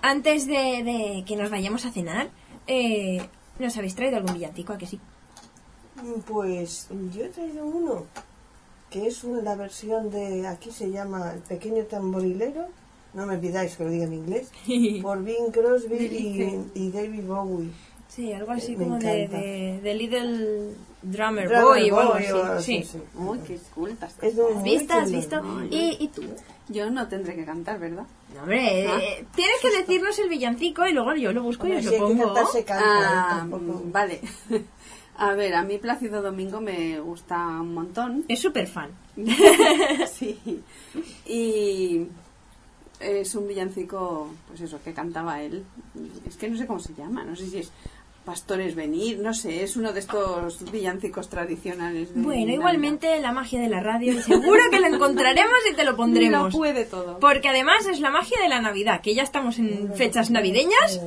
antes 0.03 0.47
de, 0.47 0.83
de 0.85 1.25
que 1.27 1.37
nos 1.37 1.51
vayamos 1.51 1.85
a 1.87 1.91
cenar, 1.93 2.29
eh, 2.67 3.27
¿nos 3.59 3.77
habéis 3.77 3.95
traído 3.95 4.17
algún 4.17 4.35
villancico? 4.35 4.73
¿A 4.73 4.79
que 4.79 4.87
sí? 4.87 5.01
Pues 6.27 6.89
yo 7.15 7.25
he 7.25 7.29
traído 7.29 7.65
uno 7.65 8.05
que 8.91 9.07
es 9.07 9.25
una, 9.25 9.43
la 9.43 9.57
versión 9.57 10.11
de, 10.11 10.47
aquí 10.47 10.71
se 10.71 10.91
llama 10.91 11.33
El 11.33 11.41
pequeño 11.41 11.83
tamborilero, 11.85 12.67
no 13.15 13.27
me 13.27 13.37
pidáis 13.39 13.77
que 13.77 13.85
lo 13.85 13.91
diga 13.91 14.05
en 14.05 14.13
inglés, 14.15 14.51
por 15.03 15.23
Bing 15.25 15.51
Crosby 15.53 15.97
y, 15.97 16.81
y 16.81 16.91
David 16.93 17.25
Bowie. 17.25 17.71
Sí, 18.09 18.33
algo 18.33 18.53
así 18.53 18.77
Me 18.77 18.85
como 18.85 18.99
de, 18.99 19.27
de, 19.29 19.81
de 19.83 19.95
Little 19.95 20.75
Drummer, 21.03 21.49
Drummer 21.49 21.65
Boy 21.65 21.91
o 21.91 21.99
algo 21.99 22.13
Boy 22.15 22.25
o 22.27 22.37
algo 22.43 22.53
así. 22.55 22.79
así, 22.79 22.85
Sí. 22.85 22.99
sí. 22.99 23.19
Uy, 23.19 23.39
qué 23.47 23.59
cultas. 23.75 24.15
Es 24.23 24.35
muy 24.37 24.53
¿Has 24.55 24.63
visto? 24.63 24.95
¿Has 24.95 25.11
visto? 25.13 25.43
Ay, 25.45 25.69
¿Y, 25.99 26.05
¿Y 26.05 26.09
tú? 26.09 26.23
Yo 26.69 26.89
no 26.91 27.09
tendré 27.09 27.35
que 27.35 27.45
cantar, 27.45 27.79
¿verdad? 27.81 28.05
No, 28.37 28.43
hombre, 28.43 28.87
Ah. 28.89 28.99
eh, 29.03 29.26
tienes 29.34 29.57
que 29.61 29.70
decirnos 29.78 30.18
el 30.18 30.28
villancico 30.28 30.87
y 30.87 30.93
luego 30.93 31.14
yo 31.16 31.32
lo 31.32 31.43
busco 31.43 31.66
y 31.66 31.72
os 31.72 31.84
lo 31.84 31.97
pongo. 31.99 32.34
Ah, 32.68 33.37
tampoco. 33.41 33.82
vale. 33.87 34.20
A 35.18 35.32
ver, 35.32 35.55
a 35.55 35.62
mí 35.62 35.78
Plácido 35.78 36.20
Domingo 36.20 36.61
me 36.61 37.01
gusta 37.01 37.39
un 37.47 37.72
montón. 37.72 38.26
Es 38.28 38.39
súper 38.41 38.66
fan. 38.66 38.91
sí. 40.12 40.62
Y 41.24 42.07
es 43.01 43.34
un 43.34 43.49
villancico, 43.49 44.28
pues 44.47 44.61
eso, 44.61 44.78
que 44.84 44.93
cantaba 44.93 45.41
él. 45.43 45.64
Es 46.28 46.37
que 46.37 46.51
no 46.51 46.59
sé 46.59 46.66
cómo 46.66 46.80
se 46.80 46.93
llama, 46.95 47.24
no 47.24 47.34
sé 47.34 47.47
si 47.47 47.59
es 47.61 47.72
Pastores 48.27 48.74
Venir, 48.74 49.20
no 49.20 49.33
sé, 49.33 49.62
es 49.62 49.77
uno 49.77 49.93
de 49.93 50.01
estos 50.01 50.70
villancicos 50.72 51.29
tradicionales. 51.31 52.12
de 52.12 52.20
Bueno, 52.20 52.41
Navidad. 52.41 52.55
igualmente 52.55 53.20
la 53.20 53.31
magia 53.33 53.61
de 53.61 53.68
la 53.68 53.81
radio, 53.81 54.12
y 54.12 54.20
seguro 54.20 54.61
que 54.70 54.81
lo 54.81 54.89
encontraremos 54.89 55.57
y 55.70 55.74
te 55.74 55.85
lo 55.85 55.97
pondremos. 55.97 56.53
Lo 56.53 56.59
puede 56.59 56.85
todo. 56.85 57.20
Porque 57.20 57.49
además 57.49 57.87
es 57.87 58.01
la 58.01 58.11
magia 58.11 58.39
de 58.43 58.49
la 58.49 58.61
Navidad, 58.61 59.01
que 59.01 59.14
ya 59.14 59.22
estamos 59.22 59.59
en 59.61 59.95
fechas 59.95 60.31
navideñas 60.31 61.01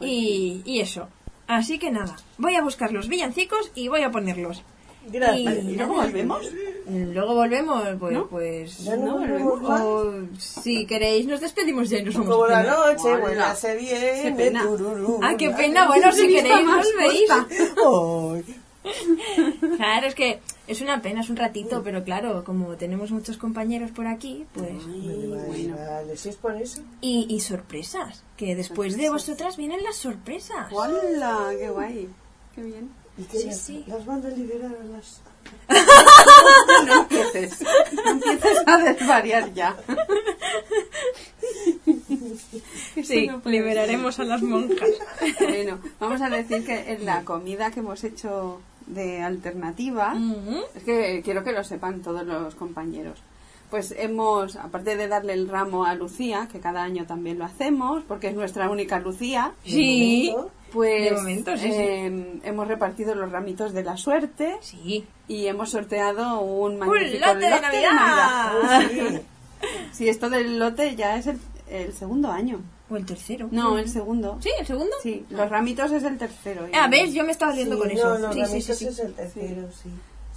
y, 0.00 0.60
y 0.66 0.80
eso. 0.80 1.08
Así 1.46 1.78
que 1.78 1.90
nada, 1.90 2.16
voy 2.38 2.56
a 2.56 2.62
buscar 2.62 2.92
los 2.92 3.08
villancicos 3.08 3.72
y 3.74 3.88
voy 3.88 4.02
a 4.02 4.10
ponerlos. 4.10 4.62
Gracias. 5.10 5.64
Y 5.64 5.70
¿Y 5.70 5.76
luego 5.76 5.94
volvemos? 5.94 6.50
Luego 6.86 7.34
volvemos, 7.34 7.82
pues, 7.98 8.12
¿No? 8.12 8.26
pues 8.26 8.78
¿Ya 8.84 8.96
no 8.96 9.18
volvemos 9.18 9.60
o 9.70 10.12
si 10.38 10.86
queréis 10.86 11.26
nos 11.26 11.40
despedimos 11.40 11.88
ya 11.88 11.98
y 11.98 12.02
nos 12.04 12.14
vamos 12.14 12.30
Como 12.30 12.46
la 12.46 12.62
noche, 12.62 13.08
Hola. 13.08 13.18
buena 13.18 13.54
se 13.54 13.74
viene. 13.76 14.20
Qué 14.22 14.32
pena. 14.32 14.62
tururú. 14.64 15.18
Ah, 15.22 15.34
qué 15.38 15.50
pena, 15.50 15.86
bueno, 15.86 16.12
si 16.12 16.28
queréis 16.28 16.66
volvéis. 16.66 17.30
corta. 17.74 18.52
Claro, 19.76 20.06
es 20.08 20.14
que 20.14 20.40
es 20.66 20.82
una 20.82 21.00
pena, 21.00 21.22
es 21.22 21.30
un 21.30 21.36
ratito, 21.36 21.82
pero 21.82 22.04
claro, 22.04 22.44
como 22.44 22.76
tenemos 22.76 23.10
muchos 23.12 23.38
compañeros 23.38 23.90
por 23.92 24.06
aquí, 24.06 24.44
pues... 24.52 24.72
Vale, 24.86 25.72
vale, 25.72 26.16
si 26.18 26.28
es 26.28 26.36
por 26.36 26.54
eso. 26.56 26.82
Y, 27.00 27.26
y 27.30 27.40
sorpresas, 27.40 28.22
que 28.36 28.54
después 28.54 28.98
de 28.98 29.08
vosotras 29.08 29.56
vienen 29.56 29.82
las 29.82 29.96
sorpresas. 29.96 30.70
¡Hola! 30.70 31.50
¡Qué 31.58 31.70
guay! 31.70 32.08
¡Qué 32.54 32.62
bien! 32.62 32.90
¿Y 33.16 33.22
qué 33.24 33.38
Sí, 33.38 33.46
las, 33.46 33.58
sí. 33.60 33.84
las 33.86 34.04
van 34.06 34.24
a 34.26 34.28
liberar 34.30 34.72
a 34.80 34.84
las... 34.84 35.20
no 36.86 36.94
empieces, 37.02 37.62
no 37.92 38.10
empieces 38.10 38.58
a 38.66 38.78
desvariar 38.78 39.52
ya. 39.54 39.76
Sí, 43.02 43.28
liberaremos 43.44 44.18
a 44.18 44.24
las 44.24 44.42
monjas. 44.42 44.88
Bueno, 45.40 45.78
vamos 46.00 46.20
a 46.22 46.30
decir 46.30 46.64
que 46.64 46.92
en 46.92 47.04
la 47.04 47.24
comida 47.24 47.70
que 47.70 47.80
hemos 47.80 48.02
hecho 48.04 48.60
de 48.86 49.20
alternativa, 49.22 50.14
es 50.74 50.82
que 50.82 51.22
quiero 51.24 51.42
que 51.44 51.52
lo 51.52 51.64
sepan 51.64 52.02
todos 52.02 52.24
los 52.26 52.54
compañeros. 52.54 53.20
Pues 53.70 53.94
hemos, 53.96 54.56
aparte 54.56 54.96
de 54.96 55.08
darle 55.08 55.32
el 55.32 55.48
ramo 55.48 55.84
a 55.84 55.94
Lucía, 55.94 56.48
que 56.50 56.60
cada 56.60 56.82
año 56.82 57.06
también 57.06 57.38
lo 57.38 57.44
hacemos, 57.44 58.04
porque 58.06 58.28
es 58.28 58.34
nuestra 58.34 58.70
única 58.70 59.00
Lucía, 59.00 59.52
Sí. 59.64 60.34
Pues 60.74 61.04
De 61.04 61.12
momento, 61.16 61.56
sí, 61.56 61.62
sí. 61.70 61.72
eh, 61.72 62.40
hemos 62.44 62.68
repartido 62.68 63.14
los 63.14 63.30
ramitos 63.32 63.72
de 63.72 63.82
la 63.84 63.96
suerte 63.96 64.56
Sí. 64.60 65.06
y 65.28 65.46
hemos 65.46 65.70
sorteado 65.70 66.40
un 66.40 66.78
magnífico 66.78 67.26
lote 67.26 67.46
de 67.46 67.60
Navidad! 67.60 68.52
Sí. 68.90 69.20
Sí, 69.92 70.08
esto 70.10 70.28
del 70.28 70.58
lote 70.58 70.94
ya 70.94 71.16
es 71.16 71.26
el, 71.26 71.38
el 71.70 71.94
segundo 71.94 72.30
año. 72.30 72.60
O 72.90 72.96
el 72.96 73.06
tercero. 73.06 73.48
No, 73.50 73.78
el 73.78 73.88
segundo. 73.88 74.36
¿Sí, 74.42 74.50
el 74.60 74.66
segundo? 74.66 74.90
Sí, 75.02 75.24
los 75.30 75.48
ramitos 75.48 75.90
es 75.90 76.02
el 76.02 76.18
tercero. 76.18 76.66
Ah, 76.74 76.86
¿ves? 76.90 77.14
Yo 77.14 77.24
me 77.24 77.32
estaba 77.32 77.54
liando 77.54 77.76
Sí, 77.76 77.80
con 77.80 77.88
no, 77.88 77.94
eso. 77.94 78.18
los 78.18 78.34
sí, 78.34 78.40
sí, 78.40 78.44
sí, 78.44 78.44
ramitos 78.44 78.76
sí. 78.78 78.86
es 78.88 78.98
el 78.98 79.14
tercero, 79.14 79.68
sí. 79.82 79.88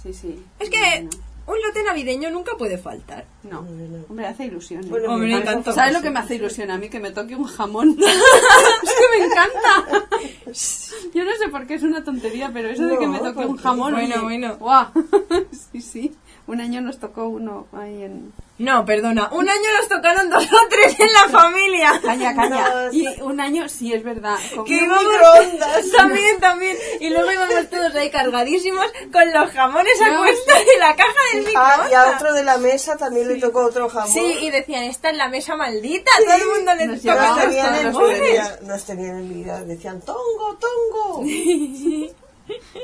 Sí, 0.02 0.12
sí. 0.14 0.42
Es 0.58 0.70
que 0.70 1.08
un 1.48 1.62
lote 1.62 1.82
navideño 1.82 2.30
nunca 2.30 2.52
puede 2.56 2.76
faltar. 2.76 3.24
No, 3.42 3.60
hombre, 4.08 4.26
hace 4.26 4.44
ilusión. 4.44 4.84
¿eh? 4.84 4.88
Bueno, 4.88 5.14
Hombre, 5.14 5.34
me. 5.34 5.72
¿Sabes 5.72 5.94
lo 5.94 6.02
que 6.02 6.10
me 6.10 6.18
hace 6.18 6.34
ilusión 6.34 6.70
a 6.70 6.76
mí? 6.76 6.90
Que 6.90 7.00
me 7.00 7.10
toque 7.10 7.34
un 7.34 7.44
jamón. 7.44 7.96
es 8.82 8.92
que 8.92 9.18
me 9.18 9.24
encanta. 9.24 10.08
Yo 11.14 11.24
no 11.24 11.34
sé 11.36 11.48
por 11.50 11.66
qué 11.66 11.74
es 11.74 11.82
una 11.82 12.04
tontería, 12.04 12.50
pero 12.52 12.68
eso 12.68 12.86
de 12.86 12.98
que 12.98 13.06
me 13.06 13.18
toque 13.18 13.32
¿por 13.32 13.46
un 13.46 13.56
jamón. 13.56 13.94
Bueno, 13.94 14.14
oye, 14.16 14.24
bueno. 14.24 14.56
¡guau! 14.58 14.88
sí, 15.72 15.80
sí. 15.80 16.14
Un 16.48 16.60
año 16.62 16.80
nos 16.80 16.98
tocó 16.98 17.28
uno 17.28 17.66
ahí 17.72 18.02
en. 18.04 18.32
No, 18.58 18.84
perdona. 18.84 19.28
Un 19.30 19.48
año 19.48 19.68
nos 19.78 19.86
tocaron 19.88 20.30
dos 20.30 20.44
o 20.50 20.68
tres 20.70 20.98
en 20.98 21.12
la 21.12 21.28
familia. 21.28 22.00
Caña, 22.02 22.34
caña. 22.34 22.68
No, 22.86 22.92
Y 22.92 23.06
un 23.20 23.38
año, 23.38 23.68
sí, 23.68 23.92
es 23.92 24.02
verdad. 24.02 24.36
Que 24.66 24.74
íbamos 24.78 25.04
microondas. 25.04 25.90
también, 25.96 26.40
también. 26.40 26.76
Y 27.00 27.10
luego 27.10 27.30
íbamos 27.30 27.68
todos 27.70 27.94
ahí 27.94 28.10
cargadísimos 28.10 28.86
con 29.12 29.30
los 29.32 29.50
jamones 29.52 30.00
a 30.00 30.08
No. 30.10 30.18
cuesta 30.20 30.54
de 30.58 30.78
la 30.80 30.96
caja 30.96 31.12
del 31.34 31.46
Ah, 31.46 31.50
y 31.50 31.54
a 31.54 31.84
microondas. 32.00 32.14
otro 32.16 32.32
de 32.32 32.44
la 32.44 32.56
mesa 32.58 32.96
también 32.96 33.28
le 33.28 33.36
tocó 33.36 33.66
otro 33.66 33.88
jamón. 33.90 34.08
Sí, 34.12 34.38
y 34.40 34.50
decían, 34.50 34.84
esta 34.84 35.10
es 35.10 35.16
la 35.18 35.28
mesa 35.28 35.54
maldita. 35.54 36.10
Todo 36.24 36.34
el 36.34 36.46
mundo 36.46 36.74
le 36.74 36.86
Nos 36.86 37.02
tocaba 37.02 37.44
los 37.44 37.54
jamones. 37.56 38.18
tenían- 38.20 38.58
nos 38.66 38.84
tenían 38.84 39.18
envidia, 39.18 39.60
decían 39.60 40.00
tongo, 40.00 40.58
tongo. 40.58 41.24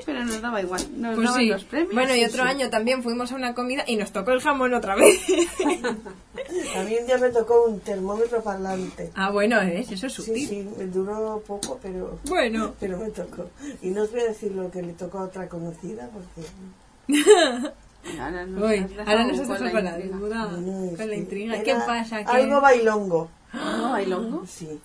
Pero 0.07 0.25
nos 0.25 0.41
daba 0.43 0.61
igual. 0.61 0.81
Nos 0.97 1.15
Pues 1.15 1.27
daban 1.27 1.41
sí. 1.41 1.49
los 1.49 1.65
premios. 1.65 1.95
Bueno, 1.95 2.15
y 2.15 2.25
otro 2.25 2.43
sí. 2.45 2.49
año 2.49 2.71
también 2.71 3.03
fuimos 3.03 3.33
a 3.33 3.35
una 3.37 3.55
comida 3.55 3.85
y 3.87 3.97
nos 3.97 4.13
tocó 4.13 4.33
el 4.33 4.41
jamón 4.41 4.75
otra 4.75 4.95
vez. 4.97 5.21
A 6.77 6.83
mí 6.83 6.97
un 7.01 7.07
día 7.07 7.19
me 7.19 7.31
tocó 7.31 7.65
un 7.65 7.81
termómetro 7.81 8.43
parlante. 8.43 9.11
ah, 9.15 9.31
bueno, 9.31 9.59
¿ves? 9.61 9.91
Eso 9.91 10.07
es 10.07 10.13
sutil. 10.13 10.49
sí, 10.49 10.69
me 10.77 10.87
duró 10.87 11.43
poco, 11.47 11.79
pero, 11.83 12.19
Bueno. 12.29 12.75
pero 12.79 12.99
me 12.99 13.11
tocó. 13.11 13.49
Y 13.83 13.89
no 13.91 14.03
os 14.03 14.11
voy 14.13 14.21
a 14.21 14.25
decir 14.25 14.53
lo 14.53 14.71
que 14.71 14.83
le 14.83 14.93
tocó 14.93 15.19
a 15.21 15.23
otra 15.25 15.49
conocida, 15.49 16.09
porque 16.13 16.49
Ahora 18.21 18.45
nos 18.45 18.63
Uy, 18.63 18.87
ahora 19.07 19.25
con 19.73 19.85
la 19.85 19.97
preparando 19.97 21.15
intriga. 21.15 21.55
Con 21.55 21.59
la 21.59 21.63
¿Qué 21.65 21.75
pasa? 21.75 22.19
¿Qué? 22.25 22.31
Algo 22.31 22.61
bailongo. 22.61 23.31
¿No, 23.55 23.91
bailongo? 23.93 24.45
Sí. 24.47 24.79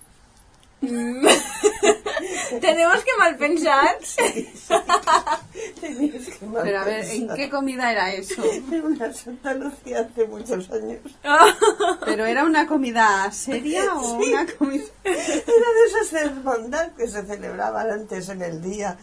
Tenemos 2.61 3.03
que 3.03 3.17
mal 3.17 3.35
pensar. 3.37 3.97
Tenías 5.81 6.27
que 6.27 6.45
mal 6.45 6.63
Pero 6.63 6.79
a 6.79 6.85
ver, 6.85 7.05
¿en 7.05 7.27
qué 7.35 7.49
comida 7.49 7.91
era 7.91 8.13
eso? 8.13 8.41
Era 8.43 8.83
una 8.83 9.13
Santa 9.13 9.53
Lucía 9.53 9.99
hace 10.01 10.25
muchos 10.25 10.69
años. 10.71 10.99
¿Pero 12.05 12.25
era 12.25 12.45
una 12.45 12.65
comida 12.65 13.29
seria 13.31 13.93
o 13.93 14.13
una 14.13 14.45
comida...? 14.57 14.85
Era 15.03 15.15
de 15.15 15.85
esas 15.87 16.13
hermandad 16.13 16.91
que 16.93 17.07
se 17.07 17.25
celebraban 17.25 17.91
antes 17.91 18.29
en 18.29 18.41
el 18.41 18.61
día. 18.61 18.97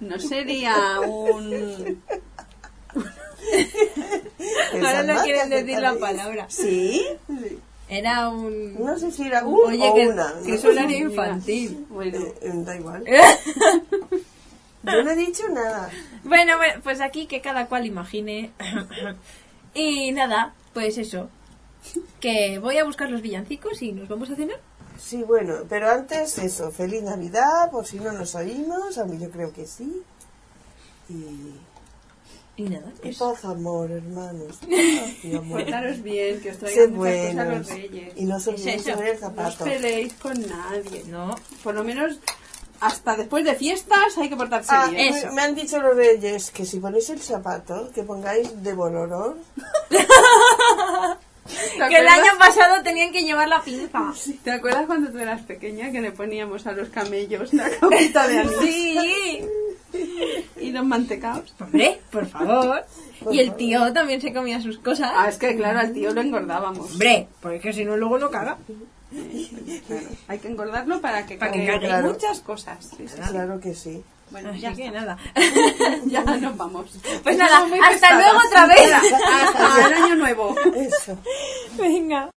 No 0.00 0.18
sería 0.18 1.00
un... 1.00 2.02
Ahora 4.74 5.02
no 5.02 5.22
quieren 5.22 5.50
decir 5.50 5.78
la 5.78 5.94
palabra. 5.94 6.46
¿Sí? 6.48 7.06
Era 7.88 8.28
un... 8.28 8.74
No 8.84 8.98
sé 8.98 9.12
si 9.12 9.22
era 9.22 9.44
un 9.44 9.68
Oye, 9.70 9.88
o 9.88 9.94
que, 9.94 10.08
una. 10.08 10.34
que 10.44 10.58
no 10.58 10.90
infantil. 10.90 11.86
Bueno, 11.90 12.18
Eh, 12.18 12.34
eh, 12.42 12.52
da 12.54 12.76
igual. 12.76 13.04
Yo 14.82 15.02
no 15.02 15.10
he 15.10 15.16
dicho 15.16 15.48
nada. 15.48 15.90
Bueno, 16.24 16.56
bueno, 16.58 16.80
pues 16.82 17.00
aquí 17.00 17.26
que 17.26 17.40
cada 17.40 17.66
cual 17.66 17.86
imagine. 17.86 18.52
y 19.74 20.12
nada, 20.12 20.54
pues 20.72 20.98
eso. 20.98 21.28
Que 22.20 22.58
voy 22.58 22.78
a 22.78 22.84
buscar 22.84 23.10
los 23.10 23.22
villancicos 23.22 23.82
y 23.82 23.92
nos 23.92 24.08
vamos 24.08 24.30
a 24.30 24.36
cenar. 24.36 24.58
Sí, 24.98 25.22
bueno, 25.22 25.54
pero 25.68 25.90
antes 25.90 26.38
eso, 26.38 26.70
feliz 26.70 27.02
Navidad, 27.02 27.70
por 27.70 27.86
si 27.86 27.98
no 27.98 28.12
nos 28.12 28.34
oímos, 28.34 28.96
aunque 28.98 29.18
yo 29.18 29.30
creo 29.30 29.52
que 29.52 29.66
sí. 29.66 30.02
Y, 31.08 31.52
Y 32.58 32.62
nada, 32.62 32.90
y 32.98 33.00
pues... 33.02 33.18
paz, 33.18 33.44
amor, 33.44 33.90
hermanos. 33.90 34.56
Paz 34.60 34.70
y 35.24 35.36
amor. 35.36 35.60
portaros 35.62 36.02
bien, 36.02 36.40
que 36.40 36.50
os 36.52 36.58
traigan 36.58 36.94
muchas 36.94 37.14
cosas 37.14 37.34
buenos. 37.36 37.58
los 37.58 37.68
reyes. 37.68 38.12
Y 38.16 38.24
no 38.24 38.36
os 38.36 38.46
olvidéis 38.48 38.80
eso. 38.86 38.90
de 38.90 38.96
ver 38.96 39.14
el 39.14 39.20
No 39.20 39.26
os 39.26 39.34
zapato. 39.34 39.64
peleéis 39.64 40.12
con 40.14 40.40
nadie. 40.48 41.04
No. 41.06 41.34
Por 41.62 41.74
lo 41.74 41.84
menos 41.84 42.18
hasta 42.80 43.16
después 43.16 43.44
de 43.44 43.54
fiestas 43.54 44.16
hay 44.18 44.28
que 44.28 44.36
portarse 44.36 44.70
Ah, 44.72 44.88
bien. 44.90 45.14
Eso. 45.14 45.32
me 45.32 45.42
han 45.42 45.54
dicho 45.54 45.78
los 45.80 45.96
reyes 45.96 46.50
que 46.50 46.64
si 46.66 46.78
ponéis 46.78 47.08
el 47.10 47.20
zapato, 47.20 47.90
que 47.94 48.02
pongáis 48.02 48.62
de 48.62 48.72
bolorón. 48.74 49.36
¿Te 51.46 51.88
Que 51.88 51.96
el 52.00 52.08
año 52.08 52.32
pasado 52.38 52.82
tenían 52.82 53.12
que 53.12 53.22
llevar 53.22 53.48
la 53.48 53.62
pinza. 53.62 54.12
¿Te 54.44 54.50
acuerdas 54.50 54.86
cuando 54.86 55.10
tú 55.10 55.18
eras 55.18 55.42
pequeña 55.42 55.90
que 55.92 56.00
le 56.00 56.12
poníamos 56.12 56.66
a 56.66 56.72
los 56.72 56.88
camellos 56.88 57.52
la 57.54 57.68
capita 57.70 58.26
de 58.28 58.38
anís 58.38 58.56
Sí. 58.60 59.40
y 60.60 60.70
los 60.72 60.84
mantecaos? 60.84 61.54
Hombre, 61.60 62.00
por 62.10 62.26
favor. 62.26 62.84
Y 63.30 63.40
el 63.40 63.54
tío 63.56 63.92
también 63.92 64.20
se 64.20 64.32
comía 64.32 64.60
sus 64.60 64.78
cosas. 64.78 65.10
Ah, 65.14 65.28
es 65.28 65.38
que 65.38 65.56
claro, 65.56 65.78
al 65.80 65.92
tío 65.92 66.12
lo 66.12 66.20
engordábamos. 66.20 66.92
Hombre, 66.92 67.28
porque 67.40 67.72
si 67.72 67.84
no 67.84 67.96
luego 67.96 68.18
no 68.18 68.30
caga. 68.30 68.58
Claro, 69.86 70.06
hay 70.28 70.38
que 70.38 70.48
engordarlo 70.48 71.00
para 71.00 71.24
que 71.26 71.36
Para 71.36 71.52
que 71.52 71.64
cague. 71.66 71.86
Claro. 71.86 72.12
muchas 72.12 72.40
cosas. 72.40 72.84
Sí, 72.96 73.08
sí, 73.08 73.14
sí. 73.16 73.30
Claro 73.30 73.60
que 73.60 73.74
sí. 73.74 74.02
Bueno, 74.30 74.50
Así 74.50 74.60
ya 74.60 74.74
que 74.74 74.86
está. 74.86 75.00
nada. 75.00 75.18
ya 76.06 76.22
nos 76.24 76.56
vamos. 76.56 76.86
Pues 77.22 77.36
Somos 77.36 77.38
nada, 77.38 77.58
hasta 77.58 77.88
pesadas. 78.08 78.18
luego 78.24 78.38
otra 78.46 78.66
vez. 78.66 78.92
Hasta 79.42 79.86
el 79.86 79.94
año 79.94 80.14
nuevo. 80.16 80.54
Eso. 80.74 81.18
Venga. 81.78 82.30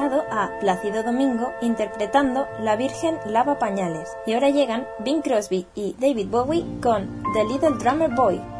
A 0.00 0.50
Plácido 0.60 1.02
Domingo 1.02 1.52
interpretando 1.60 2.46
La 2.60 2.76
Virgen 2.76 3.18
lava 3.26 3.58
pañales 3.58 4.08
y 4.26 4.32
ahora 4.32 4.48
llegan 4.48 4.86
Bing 5.00 5.22
Crosby 5.22 5.66
y 5.74 5.96
David 5.98 6.28
Bowie 6.28 6.64
con 6.80 7.24
The 7.34 7.44
Little 7.44 7.78
Drummer 7.80 8.14
Boy. 8.14 8.57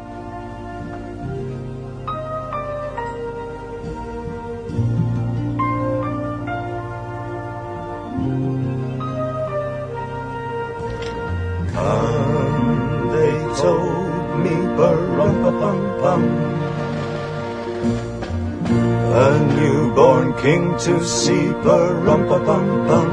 To 20.85 21.03
see, 21.03 21.51
ba-rum-pa-pum-pum. 21.63 23.09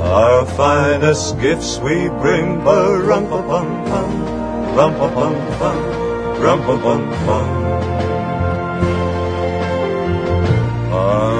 Our 0.00 0.44
finest 0.44 1.40
gifts 1.40 1.78
we 1.78 2.08
bring, 2.20 2.60
ba-rum-pa-pum-pum, 2.64 4.10
rum-pa-pum-pum, 4.76 5.78
rum-pa-pum-pum. 6.42 7.48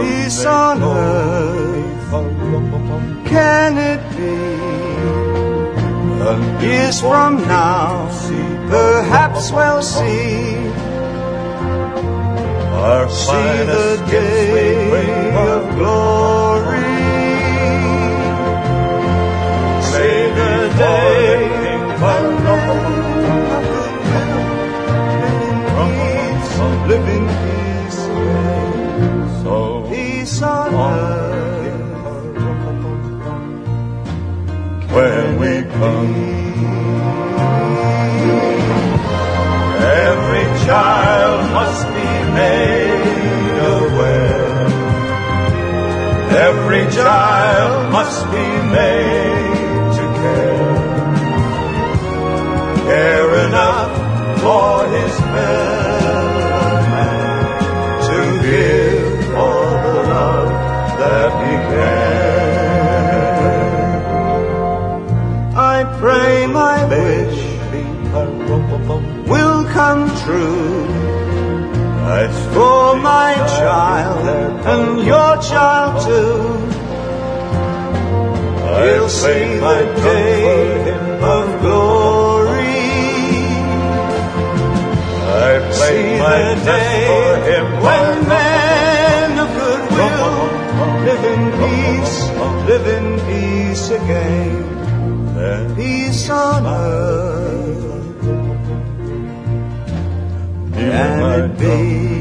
Peace 0.01 0.45
on 0.47 0.83
earth, 0.83 2.11
can 3.27 3.77
it 3.77 4.01
be? 4.17 4.61
Years 6.65 7.01
from 7.01 7.43
now, 7.43 8.09
perhaps 8.69 9.51
we'll 9.51 9.83
see. 9.83 10.90
Our 12.81 13.11
see 13.11 13.65
the 13.73 14.03
day 14.11 15.35
of 15.37 15.77
glory. 15.77 16.91
See 19.91 20.23
the 20.41 20.55
day 20.79 21.21
when 22.01 22.41
live 26.91 27.09
in 27.17 27.25
peace, 27.43 28.01
so 29.43 29.55
peace 29.91 30.43
on 30.43 30.75
earth 30.75 31.61
when 34.95 35.39
we 35.39 35.53
come. 35.79 36.15
Every 40.09 40.47
child 40.67 41.39
must 41.53 41.87
be 41.95 42.09
made 42.35 42.70
Every 46.49 46.85
child 46.91 47.93
must 47.93 48.25
be 48.33 48.47
made 48.79 49.93
to 49.97 50.05
care. 50.21 50.73
Care 52.89 53.33
enough 53.47 53.93
for 54.41 54.73
his 54.89 55.15
fellow 55.33 56.25
man 56.95 57.45
to 58.09 58.19
give 58.49 59.35
all 59.37 59.71
the 59.87 59.99
love 60.15 60.53
that 61.01 61.31
he 61.45 61.55
can. 61.73 62.41
I 65.55 65.77
pray 66.01 66.47
my 66.47 66.77
wish 66.89 67.41
will 69.29 69.65
come 69.77 70.09
true. 70.25 70.80
For 72.53 72.97
my 72.97 73.35
child 73.59 74.27
and 74.67 75.07
your 75.07 75.33
child 75.51 75.93
too. 76.07 76.71
He'll 78.79 79.09
see 79.09 79.59
the 79.59 79.79
day 80.03 80.91
of 81.21 81.61
glory. 81.61 82.61
I 85.33 85.71
see 85.71 86.03
the 86.19 86.41
day 86.65 87.61
when 87.85 88.29
men 88.29 89.39
of 89.45 89.51
goodwill 89.61 90.37
live 91.07 91.25
in 91.35 91.43
peace, 91.63 92.17
live 92.69 92.87
in 92.99 93.07
peace 93.29 93.91
again. 93.91 94.65
And 95.39 95.77
peace 95.77 96.29
on 96.31 96.67
earth. 96.67 98.21
Can 100.75 101.21
it 101.41 101.59
be? 101.59 102.20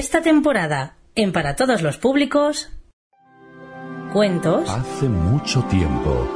Esta 0.00 0.22
temporada, 0.22 0.94
en 1.14 1.30
Para 1.30 1.56
Todos 1.56 1.82
los 1.82 1.98
Públicos, 1.98 2.70
cuentos, 4.14 4.70
Hace 4.70 5.10
mucho 5.10 5.62
tiempo, 5.64 6.26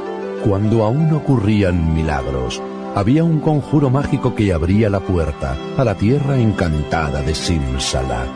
cuando 0.45 0.83
aún 0.83 1.11
ocurrían 1.11 1.95
milagros, 1.95 2.61
había 2.93 3.23
un 3.23 3.39
conjuro 3.39 3.89
mágico 3.89 4.35
que 4.35 4.53
abría 4.53 4.87
la 4.91 4.99
puerta 4.99 5.57
a 5.77 5.83
la 5.83 5.95
tierra 5.95 6.37
encantada 6.37 7.23
de 7.23 7.33
Simsala, 7.33 8.27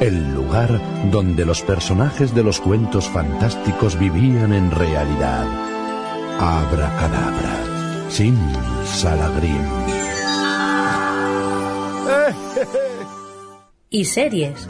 el 0.00 0.32
lugar 0.34 0.80
donde 1.10 1.44
los 1.44 1.60
personajes 1.60 2.34
de 2.34 2.42
los 2.42 2.58
cuentos 2.58 3.10
fantásticos 3.10 3.98
vivían 3.98 4.54
en 4.54 4.70
realidad. 4.70 5.44
Abracadabra, 6.40 8.08
Simsalagrim. 8.08 10.01
Y 13.92 14.06
series. 14.06 14.66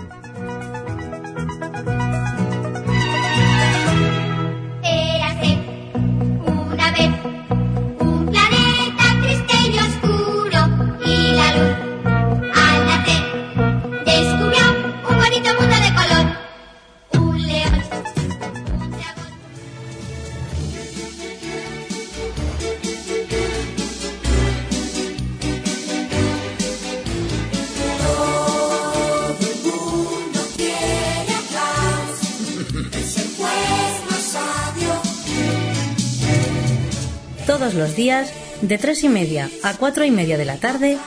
Días 37.97 38.33
de 38.61 38.79
tres 38.79 39.05
y 39.05 39.09
media 39.09 39.51
a 39.63 39.75
cuatro 39.77 40.05
y 40.05 40.11
media 40.11 40.39
de 40.39 40.45
la 40.45 40.57
tarde 40.57 40.99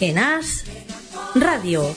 en 0.00 0.18
As 0.18 0.64
Radio. 1.34 1.94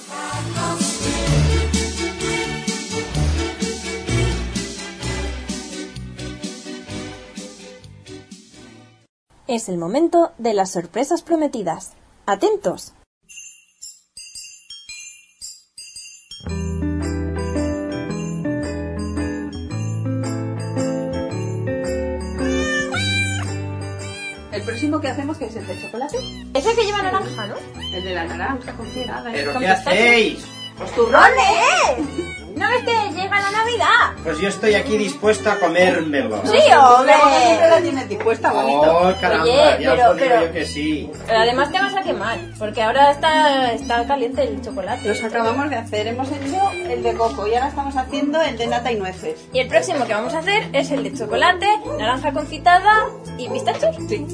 Es 9.48 9.68
el 9.68 9.78
momento 9.78 10.32
de 10.38 10.54
las 10.54 10.72
sorpresas 10.72 11.24
prometidas. 11.24 11.94
¡Atentos! 12.28 12.94
Próximo 24.70 25.02
que 25.02 25.08
hacemos 25.08 25.38
que 25.38 25.46
es 25.46 25.56
el 25.56 25.66
de 25.66 25.82
chocolate. 25.82 26.18
Es 26.54 26.66
el 26.66 26.76
que 26.76 26.84
lleva 26.84 27.02
naranja, 27.02 27.48
¿no? 27.48 27.56
El 27.94 28.04
de 28.04 28.14
la 28.14 28.26
naranja 28.26 28.74
con 28.74 28.86
ciegada. 28.88 29.32
¿Pero 29.32 29.58
qué 29.60 29.68
hacéis? 29.68 30.46
¡Los 30.80 30.92
turrones! 30.94 32.40
¿No 32.60 32.68
ves 32.70 32.84
que 32.84 33.14
llega 33.22 33.40
la 33.42 33.52
Navidad? 33.52 34.22
Pues 34.24 34.38
yo 34.40 34.50
estoy 34.50 34.76
aquí 34.76 34.98
dispuesto 34.98 35.50
a 35.50 35.56
comérmelo. 35.56 36.42
Sí, 36.46 36.60
hombre. 36.78 37.14
Siempre 37.46 37.70
la 37.70 37.82
tienes 37.82 38.10
dispuesta, 38.10 38.52
bonito. 38.52 38.82
Oh, 38.82 39.14
caramba, 39.22 39.44
Oye, 39.44 39.78
ya 39.80 39.92
pero- 39.92 39.92
os 39.94 39.98
lo 39.98 40.14
digo 40.16 40.18
pero- 40.30 40.46
yo 40.48 40.52
que 40.52 40.66
sí. 40.66 41.12
Pero 41.26 41.40
además 41.40 41.72
te 41.72 41.80
vas 41.80 41.96
a 41.96 42.02
quemar, 42.04 42.38
porque 42.60 42.82
ahora 42.84 43.12
está, 43.12 43.72
está 43.72 44.06
caliente 44.06 44.44
el 44.44 44.62
chocolate. 44.62 45.08
Los 45.08 45.24
acabamos 45.24 45.70
de 45.70 45.76
hacer. 45.78 46.08
Hemos 46.08 46.28
hecho 46.32 46.72
el 46.90 47.02
de 47.02 47.14
coco 47.14 47.48
y 47.48 47.54
ahora 47.56 47.70
estamos 47.70 47.96
haciendo 47.96 48.42
el 48.42 48.58
de 48.58 48.68
nata 48.68 48.92
y 48.92 48.96
nueces. 48.96 49.40
Y 49.54 49.60
el 49.60 49.68
próximo 49.68 50.06
que 50.06 50.14
vamos 50.14 50.34
a 50.34 50.40
hacer 50.40 50.68
es 50.74 50.92
el 50.92 51.04
de 51.04 51.14
chocolate, 51.14 51.66
naranja 51.98 52.34
confitada 52.34 53.08
y 53.38 53.48
pistachos. 53.50 53.96
Sí. 54.10 54.26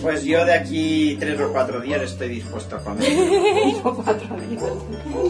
Pues 0.00 0.22
yo 0.24 0.44
de 0.44 0.54
aquí 0.54 1.16
tres 1.18 1.40
o 1.40 1.50
cuatro 1.52 1.80
días 1.80 2.00
estoy 2.02 2.28
dispuesto 2.28 2.76
a 2.76 2.78
comer. 2.78 3.10
O 3.84 3.94
cuatro 3.94 4.36
días. 4.36 4.62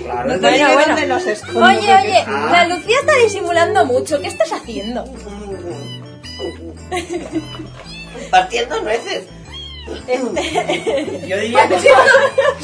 Claro, 0.05 0.29
No 0.29 0.35
te 0.41 0.47
de- 0.47 0.53
digo 0.53 0.69
dónde 0.87 1.07
los 1.07 1.27
escondo. 1.27 1.61
Oye, 1.65 1.79
oye, 1.79 2.25
Ah. 2.43 2.67
la 2.67 2.77
Lucía 2.77 2.97
está 3.01 3.15
disimulando 3.17 3.85
mucho. 3.85 4.21
¿Qué 4.21 4.29
estás 4.29 4.53
haciendo? 4.53 5.05
Partiendo 8.31 8.81
nueces. 8.83 9.25
Este- 10.07 11.27
Yo 11.29 11.37
diría 11.39 11.69
que... 11.69 11.79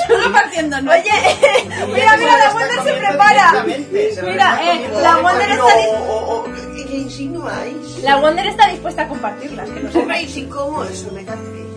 Solo 0.06 0.32
partiendo 0.32 0.80
nueces. 0.80 1.12
Oye, 1.12 1.68
mira, 1.92 2.16
mira, 2.16 2.38
la 2.38 2.50
Wonder 2.52 2.82
se 2.84 2.92
prepara. 2.94 3.64
Mira, 3.64 4.60
eh, 4.62 4.88
la 5.02 5.16
Wonder 5.18 5.50
está 5.50 5.64
dis- 5.76 6.86
¿Qué 6.88 6.96
insinuáis? 6.96 7.98
La 8.02 8.16
Wonder 8.16 8.46
está 8.46 8.68
dispuesta 8.68 9.02
a 9.02 9.08
compartirlas, 9.08 9.68
que 9.68 9.80
no 9.80 9.92
sé. 9.92 9.98
Hombre, 9.98 10.22
¿y 10.22 10.28
si 10.28 10.44
como 10.44 10.84
eso 10.84 11.10
me 11.12 11.22
cantéis? 11.24 11.67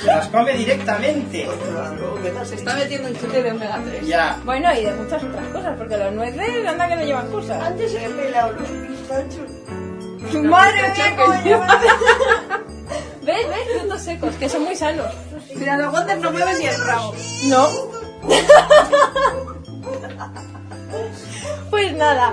Se 0.00 0.06
las 0.06 0.28
come 0.28 0.52
directamente. 0.54 1.48
Se 2.44 2.54
está 2.54 2.74
metiendo 2.76 3.08
un 3.08 3.16
chute 3.18 3.42
de 3.42 3.52
omega 3.52 3.80
3. 3.84 4.06
Ya. 4.06 4.38
Bueno, 4.44 4.72
y 4.74 4.84
de 4.84 4.92
muchas 4.92 5.22
otras 5.22 5.46
cosas, 5.48 5.74
porque 5.78 5.96
los 5.96 6.12
nueces 6.12 6.66
anda 6.66 6.88
que 6.88 6.96
no 6.96 7.04
llevan 7.04 7.30
cosas. 7.30 7.62
Antes 7.62 7.94
he 7.94 8.08
pelado 8.08 8.52
los 8.52 8.68
pistachos. 8.68 10.44
Madre 10.44 10.82
mía. 11.44 11.44
¿Ves, 13.22 13.48
ves? 13.48 13.80
Frutos 13.80 14.02
secos, 14.02 14.34
que 14.34 14.48
son 14.48 14.64
muy 14.64 14.76
sanos. 14.76 15.06
Mira, 15.54 15.76
los 15.76 15.92
Wonder 15.92 16.18
no 16.18 16.30
mueven 16.30 16.58
ni 16.58 16.66
el 16.66 16.86
rabo. 16.86 17.14
No. 17.48 17.68
Pues 21.70 21.92
nada, 21.94 22.32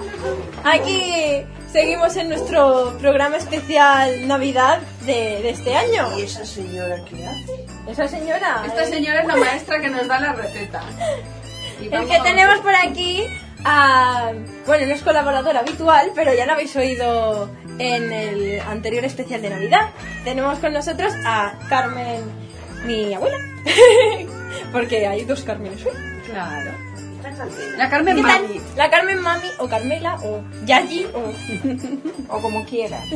aquí 0.64 1.44
seguimos 1.72 2.16
en 2.18 2.30
nuestro 2.30 2.98
programa 3.00 3.38
especial 3.38 4.28
Navidad 4.28 4.80
de, 5.02 5.42
de 5.42 5.50
este 5.50 5.76
año. 5.76 6.18
¿Y 6.18 6.24
esa 6.24 6.46
señora 6.46 6.98
qué 7.10 7.26
hace? 7.26 7.66
Esa 7.90 8.08
señora. 8.08 8.64
Esta 8.66 8.84
eh, 8.84 8.88
señora 8.88 9.22
es 9.22 9.28
la 9.28 9.36
maestra 9.36 9.80
que 9.82 9.90
nos 9.90 10.08
da 10.08 10.20
la 10.20 10.34
receta. 10.34 10.82
Y 11.82 11.86
El 11.92 12.06
que 12.06 12.16
a- 12.16 12.22
tenemos 12.22 12.60
por 12.60 12.76
aquí 12.76 13.26
a... 13.66 14.34
Bueno, 14.68 14.86
no 14.86 14.94
es 14.94 15.02
colaborador 15.02 15.58
habitual, 15.58 16.12
pero 16.14 16.32
ya 16.32 16.46
lo 16.46 16.54
habéis 16.54 16.76
oído 16.76 17.50
en 17.80 18.14
el 18.14 18.60
anterior 18.60 19.04
especial 19.04 19.42
de 19.42 19.50
Navidad. 19.50 19.90
Tenemos 20.24 20.60
con 20.60 20.74
nosotros 20.74 21.12
a 21.26 21.54
Carmen, 21.70 22.22
mi 22.86 23.16
abuela. 23.16 23.36
Porque 24.72 25.08
hay 25.08 25.26
dos 25.26 25.42
Carmenes 25.42 25.84
hoy. 25.84 25.94
Claro. 26.30 26.72
La 27.78 27.90
Carmen 27.90 28.16
¿Qué 28.18 28.22
tal? 28.22 28.42
Mami. 28.44 28.62
La 28.76 28.90
Carmen 28.90 29.22
Mami 29.22 29.48
o 29.60 29.68
Carmela 29.68 30.16
o 30.24 30.42
Yayi 30.66 31.08
o, 31.14 32.36
O 32.36 32.42
como 32.42 32.66
quieras. 32.66 33.06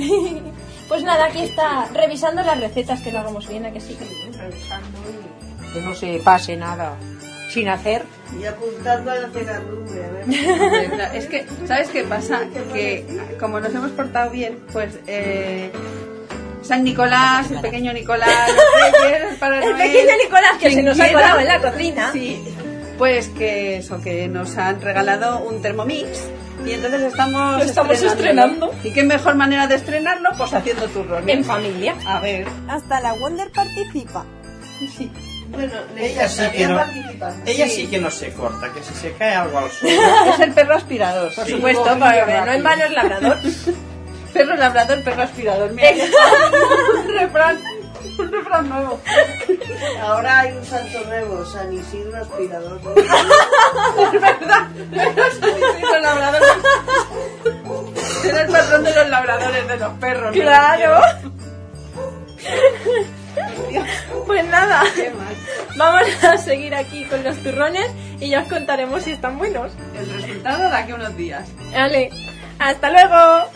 Pues 0.88 1.02
nada, 1.02 1.26
aquí 1.26 1.42
está 1.42 1.88
revisando 1.96 2.44
las 2.44 2.60
recetas 2.60 3.02
que 3.02 3.12
lo 3.12 3.18
hagamos 3.18 3.48
bien, 3.48 3.66
¿a 3.66 3.72
que 3.72 3.82
sí? 3.82 3.98
Que 5.74 5.82
no 5.82 5.96
se 5.96 6.20
pase 6.24 6.56
nada 6.56 6.96
sin 7.50 7.70
hacer. 7.70 8.04
Y 8.40 8.46
apuntando 8.46 9.10
a 9.10 9.16
la 9.16 9.30
cerradumbre, 9.30 10.06
a 10.06 10.10
ver. 10.12 11.16
Es 11.16 11.26
que, 11.26 11.48
¿sabes 11.68 11.90
qué 11.90 12.04
pasa? 12.04 12.42
Que 12.72 13.04
como 13.40 13.60
nos 13.60 13.74
hemos 13.74 13.92
portado 13.94 14.30
bien, 14.30 14.60
pues 14.72 15.00
eh, 15.08 15.72
San 16.62 16.84
Nicolás, 16.84 17.50
el 17.50 17.62
pequeño 17.62 17.94
Nicolás, 17.94 18.30
Reyes, 19.02 19.42
el 19.42 19.54
El 19.54 19.60
Noel, 19.72 19.78
pequeño 19.78 20.18
Nicolás 20.24 20.58
que 20.60 20.72
se 20.72 20.84
nos 20.84 21.00
ha 21.00 21.04
quiera, 21.06 21.20
colado 21.20 21.40
en 21.40 21.48
la 21.48 21.62
cocina. 21.62 22.12
Sí, 22.12 22.44
pues 22.98 23.28
que 23.30 23.78
eso, 23.78 24.02
que 24.02 24.28
nos 24.28 24.58
han 24.58 24.82
regalado 24.82 25.40
un 25.40 25.62
Thermomix 25.62 26.08
y 26.66 26.72
entonces 26.72 27.02
estamos, 27.04 27.58
Lo 27.60 27.64
estamos 27.64 28.02
estrenándolo. 28.02 28.74
¿Y 28.84 28.92
qué 28.92 29.04
mejor 29.04 29.36
manera 29.36 29.68
de 29.68 29.76
estrenarlo? 29.76 30.30
Pues 30.38 30.54
haciendo 30.54 30.88
turrones. 30.88 31.36
En 31.36 31.44
familia. 31.44 31.96
A 32.08 32.20
ver. 32.20 32.48
Hasta 32.68 33.02
la 33.02 33.14
Wonder 33.14 33.52
participa. 33.52 34.26
Sí. 34.98 35.12
Bueno, 35.50 35.74
Ella 35.96 36.28
sí 36.28 36.42
que 36.52 36.68
no, 36.68 36.82
ella 37.46 37.70
sí 37.70 37.88
que 37.88 38.00
no 38.00 38.10
se 38.10 38.34
corta, 38.34 38.74
que 38.74 38.82
si 38.82 38.94
se 38.96 39.14
cae 39.14 39.36
algo 39.36 39.60
al 39.60 39.70
suelo. 39.72 40.02
Es 40.34 40.40
el 40.40 40.52
perro 40.54 40.76
aspirador, 40.76 41.34
por 41.34 41.46
Sí. 41.46 41.52
supuesto, 41.52 41.84
para 42.00 42.46
no 42.46 42.52
en 42.52 42.64
vano 42.64 42.84
es 42.86 42.92
labrador. 42.92 43.38
Perro 44.34 44.56
labrador, 44.58 45.02
perro 45.02 45.22
aspirador. 45.22 45.72
Mira, 45.72 45.92
un 45.94 47.14
refrán, 47.20 47.58
un 48.18 48.32
refrán 48.32 48.70
nuevo. 48.70 49.02
Ahora 50.02 50.40
hay 50.40 50.52
un 50.54 50.66
santo 50.66 51.00
nuevo, 51.06 51.46
San 51.46 51.74
Isidro 51.74 52.18
Aspirador. 52.18 52.80
Es 54.14 54.22
verdad, 54.22 54.68
perro 54.92 55.58
Isidro 55.58 56.00
labrador. 56.02 56.42
Era 58.24 58.42
el 58.42 58.52
patrón 58.52 58.84
de 58.84 58.96
los 58.96 59.10
labradores, 59.10 59.68
de 59.68 59.78
los 59.78 59.94
perros. 60.00 60.36
¿no? 60.36 60.42
Claro. 60.42 61.02
Pues 64.26 64.46
nada, 64.46 64.84
vamos 65.78 66.24
a 66.24 66.38
seguir 66.38 66.74
aquí 66.76 67.06
con 67.06 67.24
los 67.24 67.38
turrones 67.38 67.92
y 68.20 68.30
ya 68.30 68.42
os 68.42 68.48
contaremos 68.48 69.04
si 69.04 69.12
están 69.12 69.38
buenos. 69.38 69.72
El 69.98 70.12
resultado 70.12 70.70
de 70.70 70.76
aquí 70.76 70.92
a 70.92 70.96
unos 70.96 71.16
días. 71.18 71.48
Vale, 71.72 72.10
hasta 72.60 72.90
luego. 72.90 73.50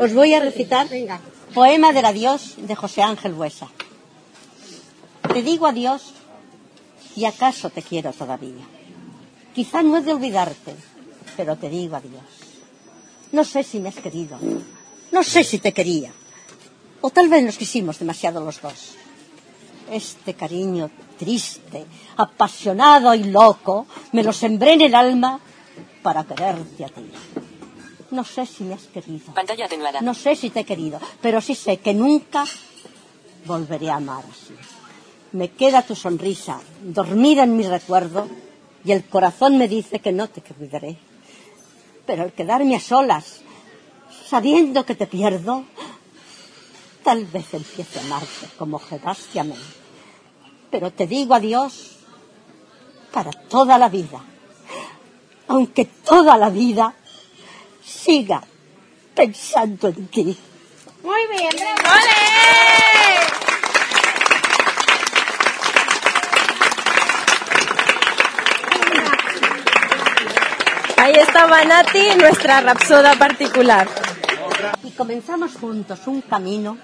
Os 0.00 0.14
voy 0.14 0.32
a 0.32 0.40
recitar 0.40 0.88
Poema 1.52 1.92
del 1.92 2.06
Adiós 2.06 2.56
de 2.56 2.74
José 2.74 3.02
Ángel 3.02 3.34
Buesa. 3.34 3.68
Te 5.28 5.42
digo 5.42 5.66
adiós 5.66 6.16
y 7.14 7.26
acaso 7.26 7.68
te 7.68 7.82
quiero 7.82 8.10
todavía. 8.14 8.64
Quizá 9.52 9.82
no 9.82 9.98
he 9.98 10.00
de 10.00 10.14
olvidarte, 10.16 10.72
pero 11.36 11.60
te 11.60 11.68
digo 11.68 11.96
adiós. 11.96 12.32
No 13.36 13.44
sé 13.44 13.60
si 13.62 13.78
me 13.78 13.90
has 13.90 14.00
querido, 14.00 14.40
no 15.12 15.22
sé 15.22 15.44
si 15.44 15.58
te 15.58 15.74
quería, 15.76 16.12
o 17.04 17.10
tal 17.10 17.28
vez 17.28 17.44
nos 17.44 17.60
quisimos 17.60 17.98
demasiado 17.98 18.40
los 18.40 18.56
dos. 18.64 18.96
Este 19.92 20.32
cariño 20.32 20.88
triste, 21.18 21.84
apasionado 22.16 23.14
y 23.14 23.24
loco, 23.24 23.86
me 24.12 24.24
lo 24.24 24.32
sembré 24.32 24.80
en 24.80 24.80
el 24.80 24.94
alma 24.94 25.38
para 26.02 26.24
quererte 26.24 26.86
a 26.86 26.88
ti. 26.88 27.04
No 28.10 28.24
sé 28.24 28.46
si 28.46 28.64
me 28.64 28.74
has 28.74 28.86
querido. 28.88 29.32
Pantalla 29.34 29.66
atenuada. 29.66 30.00
No 30.00 30.14
sé 30.14 30.34
si 30.34 30.50
te 30.50 30.60
he 30.60 30.64
querido, 30.64 30.98
pero 31.20 31.40
sí 31.40 31.54
sé 31.54 31.78
que 31.78 31.94
nunca 31.94 32.44
volveré 33.46 33.90
a 33.90 33.96
amar 33.96 34.24
así. 34.24 34.54
Me 35.32 35.50
queda 35.50 35.82
tu 35.82 35.94
sonrisa 35.94 36.60
dormida 36.82 37.44
en 37.44 37.56
mi 37.56 37.62
recuerdo 37.62 38.28
y 38.84 38.92
el 38.92 39.04
corazón 39.04 39.58
me 39.58 39.68
dice 39.68 40.00
que 40.00 40.12
no 40.12 40.28
te 40.28 40.42
cuidaré. 40.42 40.96
Pero 42.04 42.24
al 42.24 42.32
quedarme 42.32 42.74
a 42.74 42.80
solas, 42.80 43.42
sabiendo 44.26 44.84
que 44.84 44.96
te 44.96 45.06
pierdo, 45.06 45.64
tal 47.04 47.26
vez 47.26 47.54
empiece 47.54 48.00
a 48.00 48.02
amarte 48.02 48.48
como 48.58 48.80
Jehová 48.80 49.16
te 49.32 49.38
amé. 49.38 49.54
Pero 50.70 50.90
te 50.90 51.06
digo 51.06 51.34
adiós 51.34 51.98
para 53.12 53.30
toda 53.30 53.78
la 53.78 53.88
vida, 53.88 54.20
aunque 55.46 55.84
toda 55.84 56.36
la 56.36 56.50
vida 56.50 56.94
siga 57.90 58.42
pensando 59.14 59.88
en 59.88 60.06
ti. 60.08 60.38
Muy 61.02 61.20
bien, 61.28 61.50
Ahí 70.96 71.14
estaba 71.14 71.64
Nati, 71.64 72.14
nuestra 72.18 72.60
rapsoda 72.60 73.14
particular. 73.14 73.88
Y 74.84 74.90
comenzamos 74.90 75.54
juntos 75.54 76.06
un 76.06 76.20
camino 76.20 76.76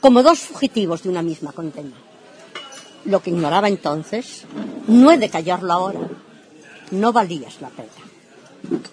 como 0.00 0.22
dos 0.22 0.40
fugitivos 0.40 1.02
de 1.02 1.08
una 1.08 1.22
misma 1.22 1.52
condena. 1.52 1.96
Lo 3.06 3.22
que 3.22 3.30
ignoraba 3.30 3.68
entonces, 3.68 4.44
no 4.86 5.10
he 5.10 5.16
de 5.16 5.30
callarlo 5.30 5.72
ahora, 5.72 6.00
no 6.90 7.12
valías 7.12 7.60
la 7.62 7.70
pena. 7.70 8.09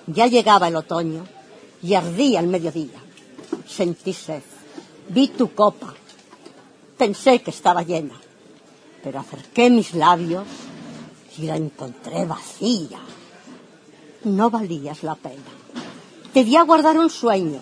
Ya 0.08 0.28
llegaba 0.28 0.68
el 0.68 0.76
otoño 0.76 1.26
y 1.82 1.94
ardía 1.94 2.40
el 2.40 2.48
mediodía. 2.48 3.00
Sentí 3.68 4.14
sed, 4.14 4.44
vi 5.10 5.28
tu 5.28 5.54
copa, 5.54 5.94
pensé 6.98 7.42
que 7.42 7.52
estaba 7.52 7.84
llena, 7.84 8.20
pero 9.04 9.20
acerqué 9.20 9.70
mis 9.70 9.94
labios 9.94 10.48
y 11.38 11.44
la 11.44 11.56
encontré 11.56 12.26
vacía. 12.26 13.00
No 14.24 14.50
valías 14.50 15.04
la 15.04 15.16
pena. 15.16 15.52
Te 16.34 16.44
di 16.44 16.56
a 16.56 16.64
guardar 16.64 16.98
un 16.98 17.10
sueño, 17.10 17.60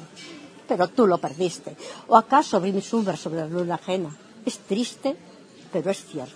pero 0.67 0.87
tú 0.87 1.07
lo 1.07 1.17
perdiste. 1.17 1.75
¿O 2.07 2.15
acaso 2.15 2.61
vi 2.61 2.71
mis 2.71 2.91
umbras 2.93 3.19
sobre 3.19 3.41
la 3.41 3.47
luna 3.47 3.75
ajena? 3.75 4.15
Es 4.45 4.59
triste, 4.59 5.15
pero 5.71 5.91
es 5.91 6.05
cierto. 6.05 6.35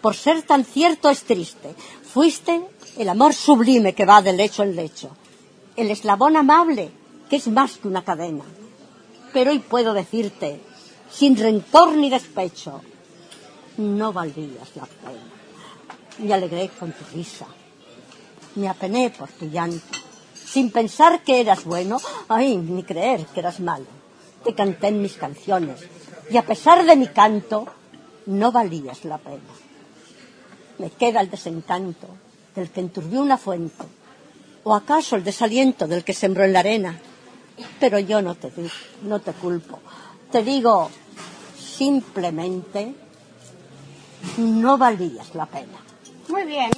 Por 0.00 0.14
ser 0.14 0.42
tan 0.42 0.64
cierto 0.64 1.10
es 1.10 1.22
triste. 1.22 1.74
Fuiste 2.12 2.60
el 2.98 3.08
amor 3.08 3.32
sublime 3.32 3.94
que 3.94 4.04
va 4.04 4.20
de 4.20 4.34
lecho 4.34 4.62
en 4.62 4.76
lecho. 4.76 5.16
El 5.76 5.90
eslabón 5.90 6.36
amable, 6.36 6.90
que 7.30 7.36
es 7.36 7.48
más 7.48 7.78
que 7.78 7.88
una 7.88 8.04
cadena. 8.04 8.44
Pero 9.32 9.50
hoy 9.50 9.60
puedo 9.60 9.94
decirte, 9.94 10.60
sin 11.10 11.38
rencor 11.38 11.96
ni 11.96 12.10
despecho, 12.10 12.82
no 13.78 14.12
valías 14.12 14.76
la 14.76 14.84
pena. 14.84 15.22
Me 16.18 16.34
alegré 16.34 16.68
con 16.78 16.92
tu 16.92 17.02
risa, 17.14 17.46
me 18.56 18.68
apené 18.68 19.08
por 19.08 19.30
tu 19.30 19.46
llanto, 19.46 19.96
sin 20.34 20.70
pensar 20.70 21.24
que 21.24 21.40
eras 21.40 21.64
bueno, 21.64 21.98
ay, 22.28 22.58
ni 22.58 22.82
creer 22.82 23.24
que 23.24 23.40
eras 23.40 23.58
malo. 23.58 23.86
Te 24.44 24.54
canté 24.54 24.88
en 24.88 25.00
mis 25.00 25.14
canciones, 25.14 25.80
y 26.30 26.36
a 26.36 26.44
pesar 26.44 26.84
de 26.84 26.94
mi 26.94 27.06
canto, 27.06 27.64
no 28.26 28.52
valías 28.52 29.06
la 29.06 29.16
pena. 29.16 29.71
Me 30.82 30.90
queda 30.90 31.20
el 31.20 31.30
desencanto 31.30 32.08
del 32.56 32.68
que 32.72 32.80
enturbió 32.80 33.22
una 33.22 33.38
fuente, 33.38 33.84
o 34.64 34.74
acaso 34.74 35.14
el 35.14 35.22
desaliento 35.22 35.86
del 35.86 36.02
que 36.02 36.12
sembró 36.12 36.42
en 36.42 36.52
la 36.52 36.58
arena. 36.58 36.98
Pero 37.78 38.00
yo 38.00 38.20
no 38.20 38.34
te 38.34 38.50
digo, 38.50 38.68
no 39.02 39.20
te 39.20 39.32
culpo. 39.32 39.78
Te 40.32 40.42
digo, 40.42 40.90
simplemente, 41.56 42.96
no 44.38 44.76
valías 44.76 45.32
la 45.36 45.46
pena. 45.46 45.78
Muy 46.26 46.42
bien. 46.46 46.72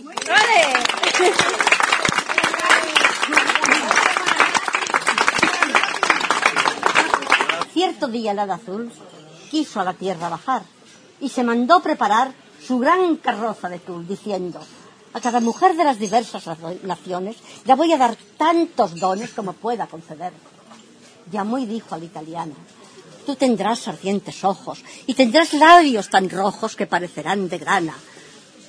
Cierto 7.73 8.09
día 8.09 8.33
el 8.33 8.39
hada 8.39 8.57
azul 8.57 8.93
quiso 9.51 9.81
a 9.81 9.85
la 9.85 9.95
tierra 9.95 10.29
bajar 10.29 10.63
y 11.23 11.31
se 11.31 11.43
mandó 11.43 11.81
preparar 11.81 12.44
su 12.67 12.79
gran 12.79 13.17
carroza 13.17 13.69
de 13.69 13.79
tul, 13.79 14.07
diciendo, 14.07 14.61
a 15.13 15.21
cada 15.21 15.41
mujer 15.41 15.77
de 15.77 15.85
las 15.85 15.99
diversas 15.99 16.45
naciones 16.83 17.37
le 17.65 17.75
voy 17.75 17.93
a 17.93 17.99
dar 17.99 18.17
tantos 18.37 18.99
dones 18.99 19.31
como 19.31 19.53
pueda 19.53 19.87
conceder. 19.87 20.33
Llamó 21.31 21.59
y 21.59 21.67
dijo 21.67 21.95
a 21.95 21.99
la 21.99 22.05
italiana, 22.05 22.55
tú 23.25 23.37
tendrás 23.37 23.87
ardientes 23.87 24.43
ojos 24.45 24.83
y 25.07 25.15
tendrás 25.15 25.53
labios 25.53 26.11
tan 26.11 26.29
rojos 26.29 26.75
que 26.75 26.87
parecerán 26.87 27.49
de 27.49 27.59
grana. 27.59 27.95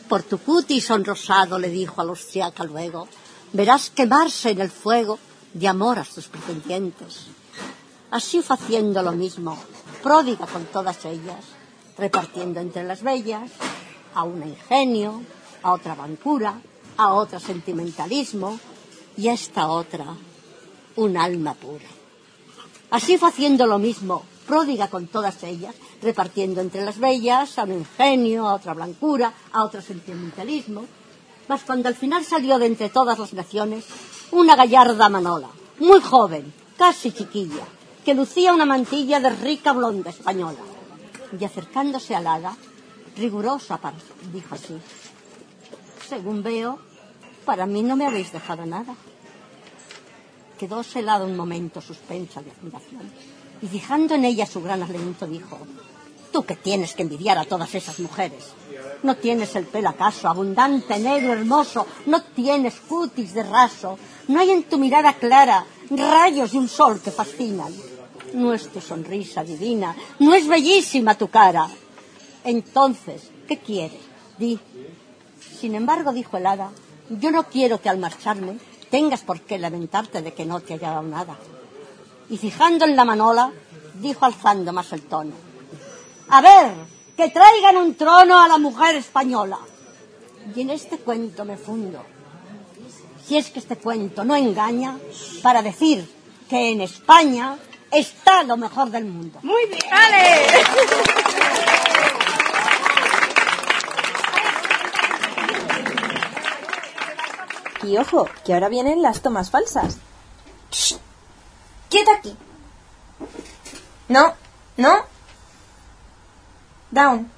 Por 0.07 0.21
tu 0.21 0.37
cutis 0.37 0.85
sonrosado, 0.85 1.57
le 1.57 1.69
dijo 1.69 1.99
a 1.99 2.03
la 2.03 2.11
austriaca 2.11 2.63
luego, 2.63 3.07
verás 3.53 3.89
quemarse 3.89 4.51
en 4.51 4.61
el 4.61 4.69
fuego 4.69 5.17
de 5.53 5.67
amor 5.67 5.97
a 5.97 6.05
sus 6.05 6.27
pretendientes. 6.27 7.25
Así 8.11 8.41
fue 8.43 8.55
haciendo 8.55 9.01
lo 9.01 9.13
mismo, 9.13 9.57
pródiga 10.03 10.45
con 10.45 10.65
todas 10.65 11.03
ellas, 11.05 11.43
repartiendo 11.97 12.59
entre 12.59 12.83
las 12.83 13.01
bellas 13.01 13.49
a 14.15 14.23
una 14.23 14.47
ingenio, 14.47 15.21
a 15.61 15.73
otra 15.73 15.93
bancura, 15.93 16.59
a 16.97 17.13
otra 17.13 17.39
sentimentalismo 17.39 18.59
y 19.17 19.27
a 19.27 19.33
esta 19.33 19.67
otra 19.67 20.15
un 20.95 21.17
alma 21.17 21.53
pura. 21.53 21.85
Así 22.91 23.17
fue 23.17 23.29
haciendo 23.29 23.67
lo 23.67 23.79
mismo, 23.79 24.23
pródiga 24.47 24.87
con 24.87 25.07
todas 25.07 25.43
ellas, 25.43 25.75
repartiendo 26.01 26.61
entre 26.61 26.83
las 26.83 26.97
bellas 26.97 27.57
a 27.59 27.63
un 27.63 27.73
ingenio, 27.73 28.47
a 28.47 28.53
otra 28.53 28.73
blancura, 28.73 29.33
a 29.51 29.63
otro 29.63 29.81
sentimentalismo. 29.81 30.85
Mas 31.47 31.63
cuando 31.63 31.89
al 31.89 31.95
final 31.95 32.23
salió 32.23 32.57
de 32.57 32.67
entre 32.67 32.89
todas 32.89 33.19
las 33.19 33.33
naciones 33.33 33.85
una 34.31 34.55
gallarda 34.55 35.09
manola, 35.09 35.49
muy 35.79 35.99
joven, 36.01 36.53
casi 36.77 37.11
chiquilla, 37.11 37.65
que 38.03 38.13
lucía 38.13 38.53
una 38.53 38.65
mantilla 38.65 39.19
de 39.19 39.29
rica 39.29 39.73
blonda 39.73 40.09
española. 40.09 40.59
Y 41.37 41.43
acercándose 41.43 42.15
al 42.15 42.27
hada, 42.27 42.55
rigurosa, 43.17 43.77
para- 43.77 43.97
dijo 44.33 44.55
así, 44.55 44.75
según 46.07 46.43
veo, 46.43 46.79
para 47.45 47.65
mí 47.65 47.81
no 47.83 47.95
me 47.95 48.05
habéis 48.05 48.31
dejado 48.31 48.65
nada. 48.65 48.95
Quedóse 50.57 50.99
helado 50.99 51.25
un 51.25 51.35
momento 51.35 51.81
suspensa 51.81 52.41
de 52.41 52.51
admiración 52.51 53.11
y 53.61 53.67
fijando 53.67 54.15
en 54.15 54.25
ella 54.25 54.45
su 54.45 54.61
gran 54.61 54.81
aliento 54.83 55.27
dijo, 55.27 55.57
tú 56.31 56.45
que 56.45 56.55
tienes 56.55 56.93
que 56.93 57.03
envidiar 57.03 57.37
a 57.37 57.45
todas 57.45 57.73
esas 57.75 57.99
mujeres. 57.99 58.53
No 59.03 59.15
tienes 59.17 59.55
el 59.55 59.65
pelo 59.65 59.89
acaso, 59.89 60.27
abundante, 60.29 60.97
negro, 60.99 61.33
hermoso, 61.33 61.85
no 62.07 62.21
tienes 62.23 62.75
cutis 62.81 63.33
de 63.33 63.43
raso, 63.43 63.97
no 64.29 64.39
hay 64.39 64.51
en 64.51 64.63
tu 64.63 64.77
mirada 64.77 65.13
clara 65.13 65.65
rayos 65.89 66.51
de 66.53 66.57
un 66.57 66.67
sol 66.69 66.99
que 67.01 67.11
fascinan. 67.11 67.73
No 68.33 68.53
es 68.53 68.67
tu 68.69 68.81
sonrisa 68.81 69.43
divina, 69.43 69.95
no 70.19 70.33
es 70.33 70.47
bellísima 70.47 71.17
tu 71.17 71.27
cara. 71.29 71.69
Entonces, 72.45 73.31
¿qué 73.47 73.57
quieres? 73.57 73.99
Di. 74.37 74.59
Sin 75.59 75.75
embargo, 75.75 76.13
dijo 76.13 76.37
el 76.37 76.45
hada, 76.45 76.71
yo 77.09 77.31
no 77.31 77.47
quiero 77.47 77.81
que 77.81 77.89
al 77.89 77.97
marcharme 77.97 78.57
tengas 78.89 79.21
por 79.21 79.41
qué 79.41 79.57
lamentarte 79.57 80.21
de 80.21 80.33
que 80.33 80.45
no 80.45 80.59
te 80.59 80.75
haya 80.75 80.91
dado 80.91 81.01
nada. 81.03 81.37
Y 82.29 82.37
fijando 82.37 82.85
en 82.85 82.95
la 82.95 83.03
manola, 83.03 83.51
dijo 83.95 84.25
alzando 84.25 84.71
más 84.71 84.93
el 84.93 85.01
tono, 85.01 85.33
a 86.29 86.41
ver, 86.41 86.71
que 87.17 87.29
traigan 87.29 87.77
un 87.77 87.95
trono 87.95 88.39
a 88.39 88.47
la 88.47 88.57
mujer 88.57 88.95
española. 88.95 89.57
Y 90.55 90.61
en 90.61 90.69
este 90.69 90.97
cuento 90.99 91.45
me 91.45 91.57
fundo. 91.57 92.03
Si 93.25 93.37
es 93.37 93.49
que 93.49 93.59
este 93.59 93.77
cuento 93.77 94.23
no 94.23 94.35
engaña, 94.35 94.97
para 95.41 95.63
decir 95.63 96.07
que 96.47 96.71
en 96.71 96.81
España 96.81 97.57
está 97.91 98.43
lo 98.43 98.55
mejor 98.57 98.91
del 98.91 99.05
mundo. 99.05 99.39
Muy 99.41 99.65
bien. 99.65 99.81
Y 107.85 107.97
ojo, 107.99 108.27
que 108.43 108.53
ahora 108.53 108.67
vienen 108.67 109.03
las 109.03 109.21
tomas 109.21 109.51
falsas. 109.51 109.99
Shh. 110.71 110.95
¡Quieta 111.87 112.15
aquí! 112.15 112.35
No, 114.07 114.33
no. 114.77 115.05
Down. 116.89 117.29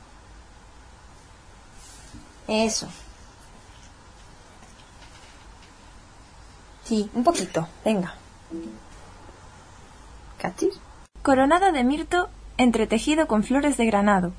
Eso. 2.48 2.88
Sí, 6.86 7.10
un 7.14 7.26
poquito. 7.26 7.68
Venga. 7.84 8.16
¿Cachis? 10.38 10.76
Coronada 11.24 11.74
de 11.74 11.84
mirto 11.84 12.30
entretejido 12.56 13.28
con 13.28 13.44
flores 13.44 13.76
de 13.76 13.86
granado. 13.86 14.32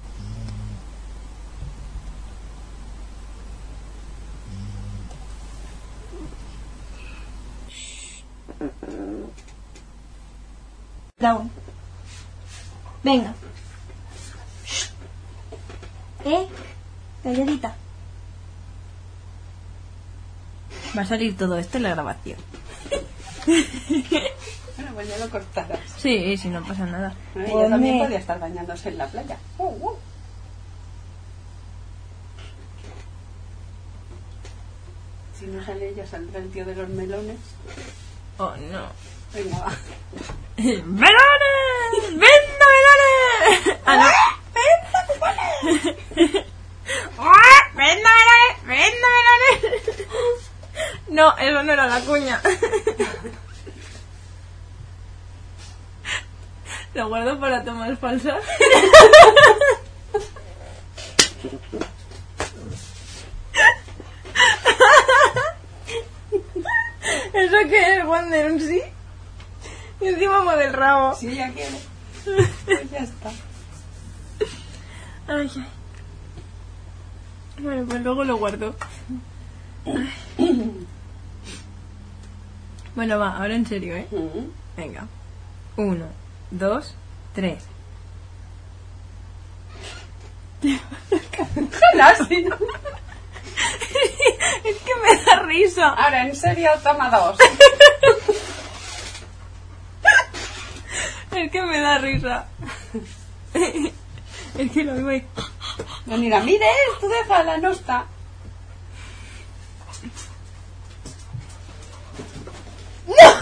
Down. 11.18 11.50
Venga. 13.02 13.34
Shh. 14.64 14.90
¿Eh? 16.24 16.46
Calladita. 17.22 17.74
Va 20.96 21.02
a 21.02 21.06
salir 21.06 21.36
todo 21.36 21.58
esto 21.58 21.76
en 21.78 21.82
la 21.84 21.90
grabación. 21.90 22.38
Bueno, 23.46 24.94
pues 24.94 25.08
ya 25.08 25.18
lo 25.18 25.28
cortarás. 25.30 25.80
Sí, 25.96 26.36
si 26.36 26.48
no 26.48 26.62
pasa 26.64 26.86
nada. 26.86 27.14
Ella 27.34 27.68
también 27.68 27.96
Ponme- 27.98 28.04
podía 28.04 28.18
estar 28.18 28.38
bañándose 28.38 28.88
en 28.90 28.98
la 28.98 29.06
playa. 29.08 29.36
Uh, 29.58 29.64
uh. 29.64 29.96
Si 35.38 35.46
no 35.46 35.64
sale 35.64 35.88
ella, 35.90 36.06
saldrá 36.06 36.40
el 36.40 36.50
tío 36.50 36.64
de 36.64 36.74
los 36.74 36.88
melones. 36.88 37.38
Oh, 38.38 38.54
no. 38.56 38.86
Venga, 39.32 39.58
va. 39.58 39.72
¡Melones! 40.56 42.12
¡Ven! 42.12 42.28
Ah, 43.84 43.96
no. 43.96 44.04
¡Venda 47.74 47.76
melones! 47.76 48.66
¡Venda 48.66 49.08
melones! 49.16 49.60
No, 51.08 51.36
eso 51.38 51.62
no 51.62 51.72
era 51.72 51.86
la 51.86 52.00
cuña. 52.00 52.40
Lo 56.94 57.08
guardo 57.08 57.38
para 57.40 57.64
tomas 57.64 57.98
falsas. 57.98 58.44
¿Eso 67.32 67.56
qué 67.70 67.96
es, 67.96 68.04
Wander? 68.04 68.52
¿Un 68.52 68.60
sí? 68.60 68.82
Y 70.00 70.06
encima 70.06 70.42
mueve 70.42 70.66
el 70.66 70.72
rabo. 70.72 71.14
Si 71.14 71.28
ella 71.28 71.50
quiere. 71.52 71.78
Pues 72.64 72.90
ya 72.90 72.98
está. 72.98 73.30
Ay, 75.26 75.50
ay. 75.56 75.66
Bueno, 77.60 77.86
pues 77.88 78.02
luego 78.02 78.24
lo 78.24 78.36
guardo. 78.36 78.74
Ay. 79.86 80.10
Bueno, 82.94 83.16
va, 83.16 83.36
ahora 83.36 83.54
en 83.54 83.64
serio, 83.64 83.94
¿eh? 83.94 84.08
Venga. 84.76 85.06
Uno, 85.76 86.06
dos, 86.50 86.96
tres. 87.32 87.62
Es 94.64 94.76
que 94.76 94.94
me 94.96 95.24
da 95.24 95.42
risa. 95.42 95.88
Ahora, 95.90 96.26
en 96.26 96.34
serio, 96.34 96.70
toma 96.82 97.10
dos. 97.10 97.38
Es 101.44 101.50
que 101.52 101.62
me 101.62 101.80
da 101.80 101.98
risa. 101.98 102.46
Es 103.54 104.72
que 104.72 104.84
lo 104.84 104.92
mismo 104.92 105.08
hay- 105.10 105.26
No, 106.06 106.16
mira, 106.18 106.40
mire, 106.40 106.66
tú 107.00 107.08
déjala, 107.08 107.58
no 107.58 107.70
está. 107.70 108.06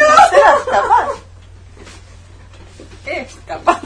No 0.00 0.28
serás 0.30 0.62
capaz. 0.64 1.10
Es 3.06 3.34
capaz. 3.46 3.82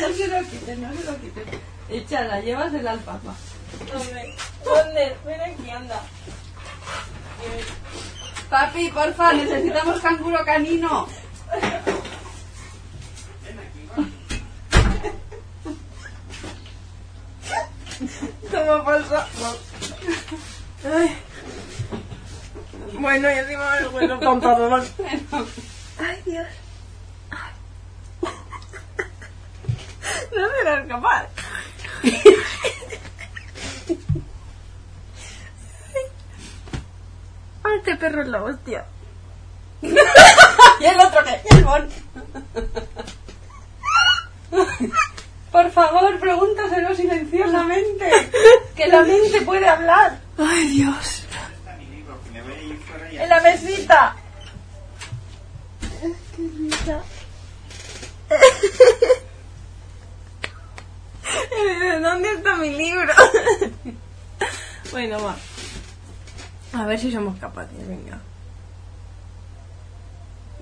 No 0.00 0.08
se 0.16 0.28
lo 0.28 0.38
quites, 0.48 0.78
no 0.78 0.92
se 0.94 1.04
lo 1.04 1.20
quites. 1.20 1.44
Échala, 1.90 2.40
llevas 2.40 2.72
el 2.74 2.86
alfalfa. 2.86 3.34
¿Dónde? 3.92 4.34
¿Dónde? 4.64 5.16
Ven 5.24 5.40
aquí, 5.40 5.70
anda. 5.70 6.02
Papi, 8.50 8.90
porfa, 8.90 9.32
necesitamos 9.34 10.00
canguro 10.00 10.44
canino. 10.44 11.06
Toma 18.50 18.84
falsa. 18.84 19.28
Ay. 20.84 21.16
Bueno, 22.94 23.30
y 23.30 23.34
encima 23.34 23.76
huelo 23.92 24.18
con 24.18 24.40
perdón. 24.40 24.84
Ay, 25.98 26.22
Dios. 26.24 26.46
No 30.34 30.48
serás 30.56 30.86
capaz. 30.86 31.28
Ay, 37.64 37.67
este 37.78 37.96
perro 37.96 38.22
es 38.22 38.28
la 38.28 38.42
hostia. 38.42 38.84
y 39.82 40.84
el 40.84 41.00
otro 41.00 41.24
que, 41.24 41.40
y 41.50 41.56
el 41.56 41.64
bon. 41.64 41.88
Por 45.52 45.70
favor, 45.70 46.18
pregúntaselo 46.18 46.94
silenciosamente. 46.94 48.10
Que 48.76 48.86
la 48.86 49.02
mente 49.02 49.40
puede 49.42 49.68
hablar. 49.68 50.18
Ay, 50.36 50.68
Dios. 50.68 51.24
En 53.12 53.28
la 53.28 53.40
mesita. 53.40 54.14
Qué 56.36 56.42
risa. 56.56 57.02
¿Dónde 62.00 62.30
está 62.30 62.56
mi 62.56 62.74
libro? 62.74 63.12
bueno, 64.92 65.22
va. 65.22 65.36
A 66.72 66.84
ver 66.86 66.98
si 66.98 67.10
somos 67.10 67.38
capaces, 67.38 67.86
venga. 67.88 68.20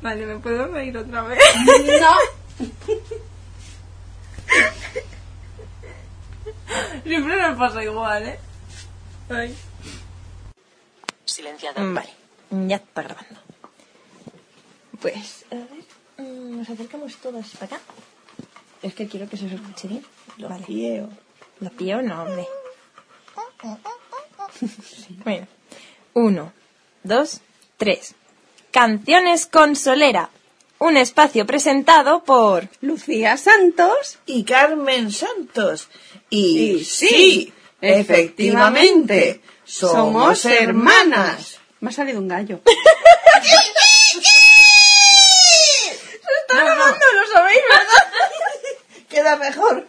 Vale, 0.02 0.26
¿me 0.26 0.38
puedo 0.38 0.68
reír 0.68 0.96
otra 0.96 1.22
vez? 1.22 1.38
No. 2.00 2.66
Siempre 7.04 7.40
nos 7.40 7.58
pasa 7.58 7.82
igual, 7.82 8.22
¿eh? 8.22 8.38
Ay. 9.28 9.56
Silenciado. 11.24 11.92
Vale, 11.92 12.10
ya 12.50 12.76
está 12.76 13.02
grabando. 13.02 13.40
Pues, 15.00 15.44
a 15.50 15.54
ver, 15.54 15.84
mm, 16.18 16.58
nos 16.58 16.70
acercamos 16.70 17.16
todos 17.16 17.46
para 17.56 17.76
acá. 17.76 17.80
Es 18.82 18.94
que 18.94 19.08
quiero 19.08 19.28
que 19.28 19.36
se 19.36 19.46
os 19.46 19.52
escuche 19.52 19.88
bien. 19.88 20.04
Lo 20.38 20.48
vale. 20.48 21.06
Lo 21.60 21.70
pío, 21.70 22.02
no, 22.02 22.22
hombre. 22.22 22.46
Bueno, 25.24 25.46
uno, 26.16 26.54
dos, 27.02 27.42
tres. 27.76 28.14
Canciones 28.70 29.44
con 29.44 29.76
Solera. 29.76 30.30
Un 30.78 30.96
espacio 30.96 31.44
presentado 31.46 32.24
por 32.24 32.70
Lucía 32.80 33.36
Santos 33.36 34.18
y 34.24 34.44
Carmen 34.44 35.12
Santos. 35.12 35.88
Y, 36.30 36.78
Y 36.78 36.84
sí, 36.84 37.08
sí, 37.08 37.52
efectivamente, 37.82 39.42
somos 39.64 40.46
hermanas. 40.46 41.58
Me 41.80 41.90
ha 41.90 41.92
salido 41.92 42.18
un 42.18 42.28
gallo. 42.28 42.62
está 46.40 46.64
grabando, 46.64 47.04
lo 47.12 47.26
sabéis, 47.30 47.60
¿verdad? 47.68 49.08
Queda 49.10 49.36
mejor. 49.36 49.86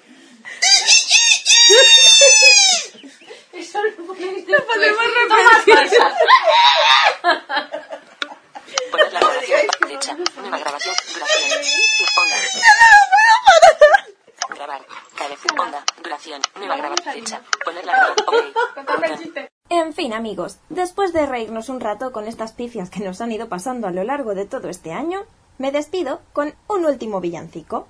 En 19.70 19.94
fin, 19.94 20.14
amigos, 20.14 20.60
después 20.70 21.14
de 21.14 21.26
reírnos 21.26 21.70
un 21.70 21.80
rato 21.80 22.12
con 22.12 22.28
estas 22.28 22.54
pifias 22.54 22.90
que 22.90 23.02
nos 23.02 23.22
han 23.22 23.32
ido 23.32 23.50
pasando 23.50 23.88
a 23.88 23.92
lo 23.92 24.04
largo 24.04 24.34
de 24.34 24.46
todo 24.46 24.70
este 24.70 24.94
año, 24.94 25.26
me 25.58 25.72
despido 25.72 26.22
con 26.34 26.54
un 26.68 26.86
último 26.86 27.20
villancico. 27.20 27.88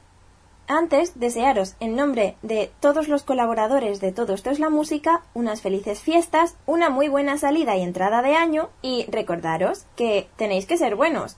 Antes, 0.70 1.18
desearos, 1.18 1.78
en 1.80 1.96
nombre 1.96 2.36
de 2.42 2.70
todos 2.82 3.08
los 3.08 3.24
colaboradores 3.24 4.02
de 4.02 4.12
Todo 4.12 4.34
Esto 4.34 4.50
es 4.50 4.60
la 4.60 4.70
Música, 4.70 5.24
unas 5.34 5.62
felices 5.62 6.02
fiestas, 6.02 6.58
una 6.66 6.90
muy 6.90 7.08
buena 7.08 7.38
salida 7.38 7.78
y 7.78 7.84
entrada 7.84 8.22
de 8.22 8.36
año 8.36 8.70
y 8.82 9.06
recordaros 9.10 9.86
que 9.96 10.28
tenéis 10.36 10.66
que 10.66 10.76
ser 10.76 10.98
buenos. 10.98 11.38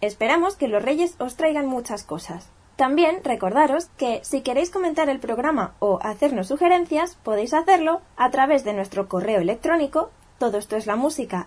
Esperamos 0.00 0.56
que 0.56 0.66
los 0.66 0.82
reyes 0.82 1.14
os 1.18 1.36
traigan 1.36 1.66
muchas 1.66 2.04
cosas. 2.04 2.48
También 2.76 3.20
recordaros 3.22 3.90
que 3.98 4.20
si 4.24 4.40
queréis 4.40 4.70
comentar 4.70 5.10
el 5.10 5.20
programa 5.20 5.74
o 5.78 5.98
hacernos 6.00 6.46
sugerencias, 6.46 7.16
podéis 7.16 7.52
hacerlo 7.52 8.00
a 8.16 8.30
través 8.30 8.64
de 8.64 8.72
nuestro 8.72 9.10
correo 9.10 9.40
electrónico, 9.40 10.10
todo 10.38 10.56
esto 10.56 10.76
es 10.76 10.86
la 10.86 10.96
música, 10.96 11.46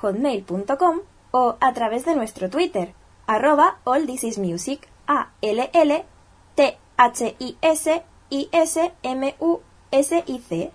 hotmail.com 0.00 1.00
o 1.32 1.56
a 1.60 1.72
través 1.72 2.04
de 2.04 2.14
nuestro 2.14 2.50
Twitter, 2.50 2.94
arroba 3.26 3.78
all 3.82 4.06
this 4.06 4.22
is 4.22 4.38
music, 4.38 4.88
a 5.08 5.30
l 5.40 5.70
l 5.72 6.04
t 6.56 6.76
h 6.96 7.34
i 7.38 7.56
s 7.60 8.02
i 8.30 8.48
s 8.50 8.92
m 9.02 9.34
u 9.38 9.60
s 9.92 10.24
i 10.26 10.38
c. 10.38 10.72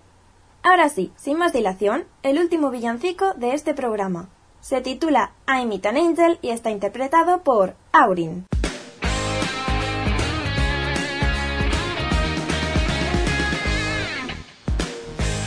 Ahora 0.62 0.88
sí, 0.88 1.12
sin 1.16 1.36
más 1.36 1.52
dilación, 1.52 2.06
el 2.22 2.38
último 2.38 2.70
villancico 2.70 3.34
de 3.34 3.52
este 3.52 3.74
programa. 3.74 4.28
Se 4.60 4.80
titula 4.80 5.32
I 5.48 5.66
Meet 5.66 5.86
an 5.86 5.96
Angel 5.96 6.38
y 6.40 6.50
está 6.50 6.70
interpretado 6.70 7.42
por 7.42 7.74
Aurin. 7.92 8.46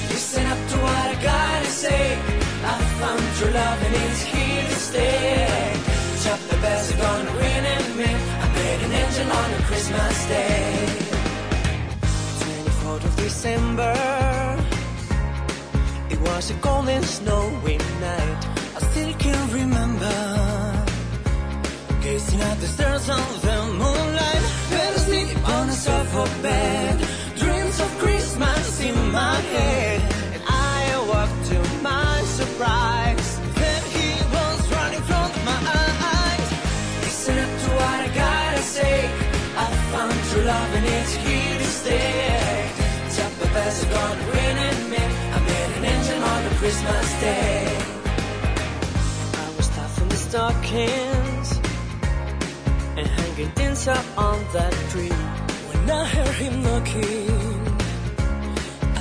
Listen 0.09 0.45
found 2.99 3.53
love 3.53 3.83
and 3.86 3.95
it's 3.95 4.21
here 4.23 4.63
to 4.63 4.75
stay. 4.75 5.64
Christmas 9.95 10.27
Day, 10.27 10.87
24th 12.41 13.05
of 13.05 13.15
December. 13.15 13.95
It 16.09 16.19
was 16.19 16.51
a 16.51 16.53
cold 16.55 16.89
and 16.89 17.05
snowy 17.05 17.77
night. 17.77 18.41
I 18.75 18.79
still 18.91 19.13
can 19.13 19.41
remember. 19.53 20.17
Gazing 22.01 22.41
at 22.41 22.59
the 22.59 22.67
stars 22.67 23.09
on 23.09 23.27
the 23.47 23.57
moonlight, 23.81 24.43
fell 24.71 24.93
asleep 24.95 25.49
on 25.49 25.69
a 25.69 25.77
sofa 25.87 26.41
bed. 26.41 26.97
Dreams 27.37 27.79
of 27.79 27.97
Christmas 27.97 28.81
in 28.81 29.11
my 29.11 29.35
head. 29.53 29.84
me. 43.84 44.97
I 44.97 45.39
met 45.39 45.78
an 45.78 45.86
angel 45.86 46.23
on 46.23 46.45
a 46.45 46.55
Christmas 46.55 47.19
day. 47.19 47.67
I 49.43 49.47
was 49.57 49.65
stuffing 49.65 50.09
the 50.09 50.15
stockings 50.15 51.49
and 52.97 53.07
hanging 53.07 53.51
tinsel 53.53 53.97
on 54.17 54.39
that 54.53 54.73
tree. 54.91 55.09
When 55.69 55.89
I 55.89 56.05
heard 56.05 56.36
him 56.36 56.63
knocking, 56.63 57.67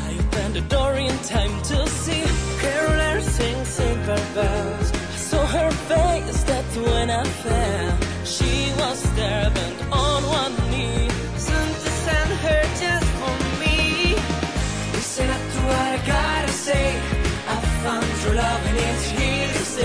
I 0.04 0.18
opened 0.18 0.54
the 0.54 0.64
door 0.68 0.94
in 0.94 1.16
time 1.18 1.62
to 1.70 1.86
see 1.88 2.24
Carol 2.60 3.22
sings 3.22 3.68
silver 3.68 4.22
bells. 4.34 4.92
I 4.92 5.16
saw 5.28 5.46
her 5.46 5.70
face, 5.70 6.42
that's 6.44 6.76
when 6.76 7.10
I 7.10 7.24
fell. 7.24 7.98
She 8.24 8.72
was 8.78 9.02
there, 9.14 9.50
bent 9.50 9.82
on 9.92 10.22
one 10.42 10.63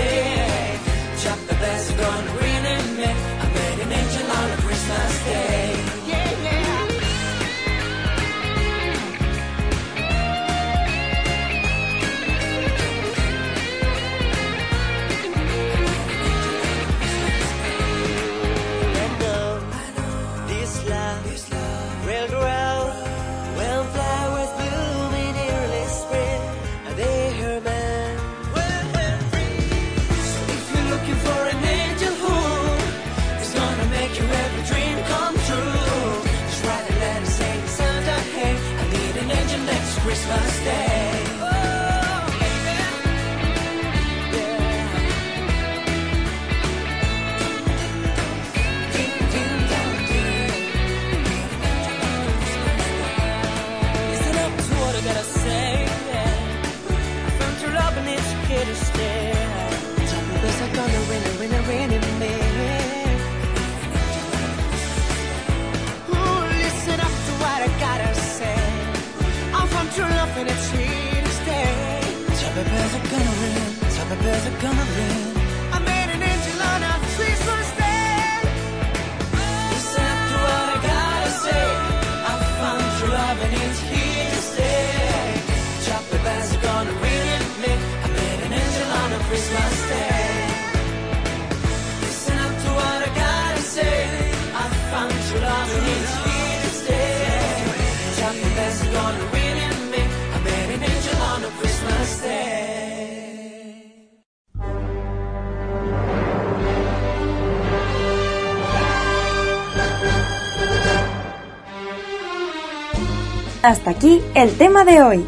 Day. 0.00 0.78
Chuck 1.22 1.40
the 1.50 1.56
best, 1.64 1.86
gonna 1.98 2.32
really 2.42 2.76
me. 2.98 3.10
I 3.42 3.46
made 3.58 3.78
an 3.84 3.92
angel 4.00 4.26
on 4.38 4.50
a 4.50 4.56
Christmas 4.64 5.24
day. 5.24 5.69
Hasta 113.70 113.92
aquí 113.92 114.20
el 114.34 114.58
tema 114.58 114.84
de 114.84 115.00
hoy. 115.00 115.24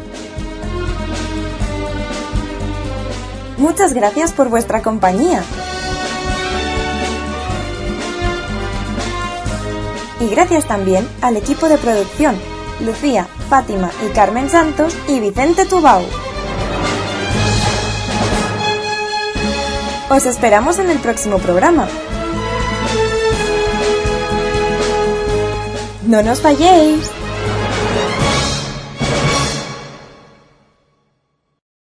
Muchas 3.57 3.93
gracias 3.93 4.33
por 4.33 4.49
vuestra 4.49 4.81
compañía. 4.81 5.41
Y 10.19 10.27
gracias 10.27 10.65
también 10.65 11.07
al 11.21 11.37
equipo 11.37 11.69
de 11.69 11.77
producción, 11.77 12.35
Lucía, 12.85 13.27
Fátima 13.47 13.89
y 14.05 14.11
Carmen 14.13 14.49
Santos 14.49 14.93
y 15.07 15.21
Vicente 15.21 15.63
Tubau. 15.63 16.01
Os 20.09 20.25
esperamos 20.25 20.79
en 20.79 20.89
el 20.89 20.99
próximo 20.99 21.37
programa. 21.37 21.87
No 26.05 26.21
nos 26.21 26.41
falléis. 26.41 27.12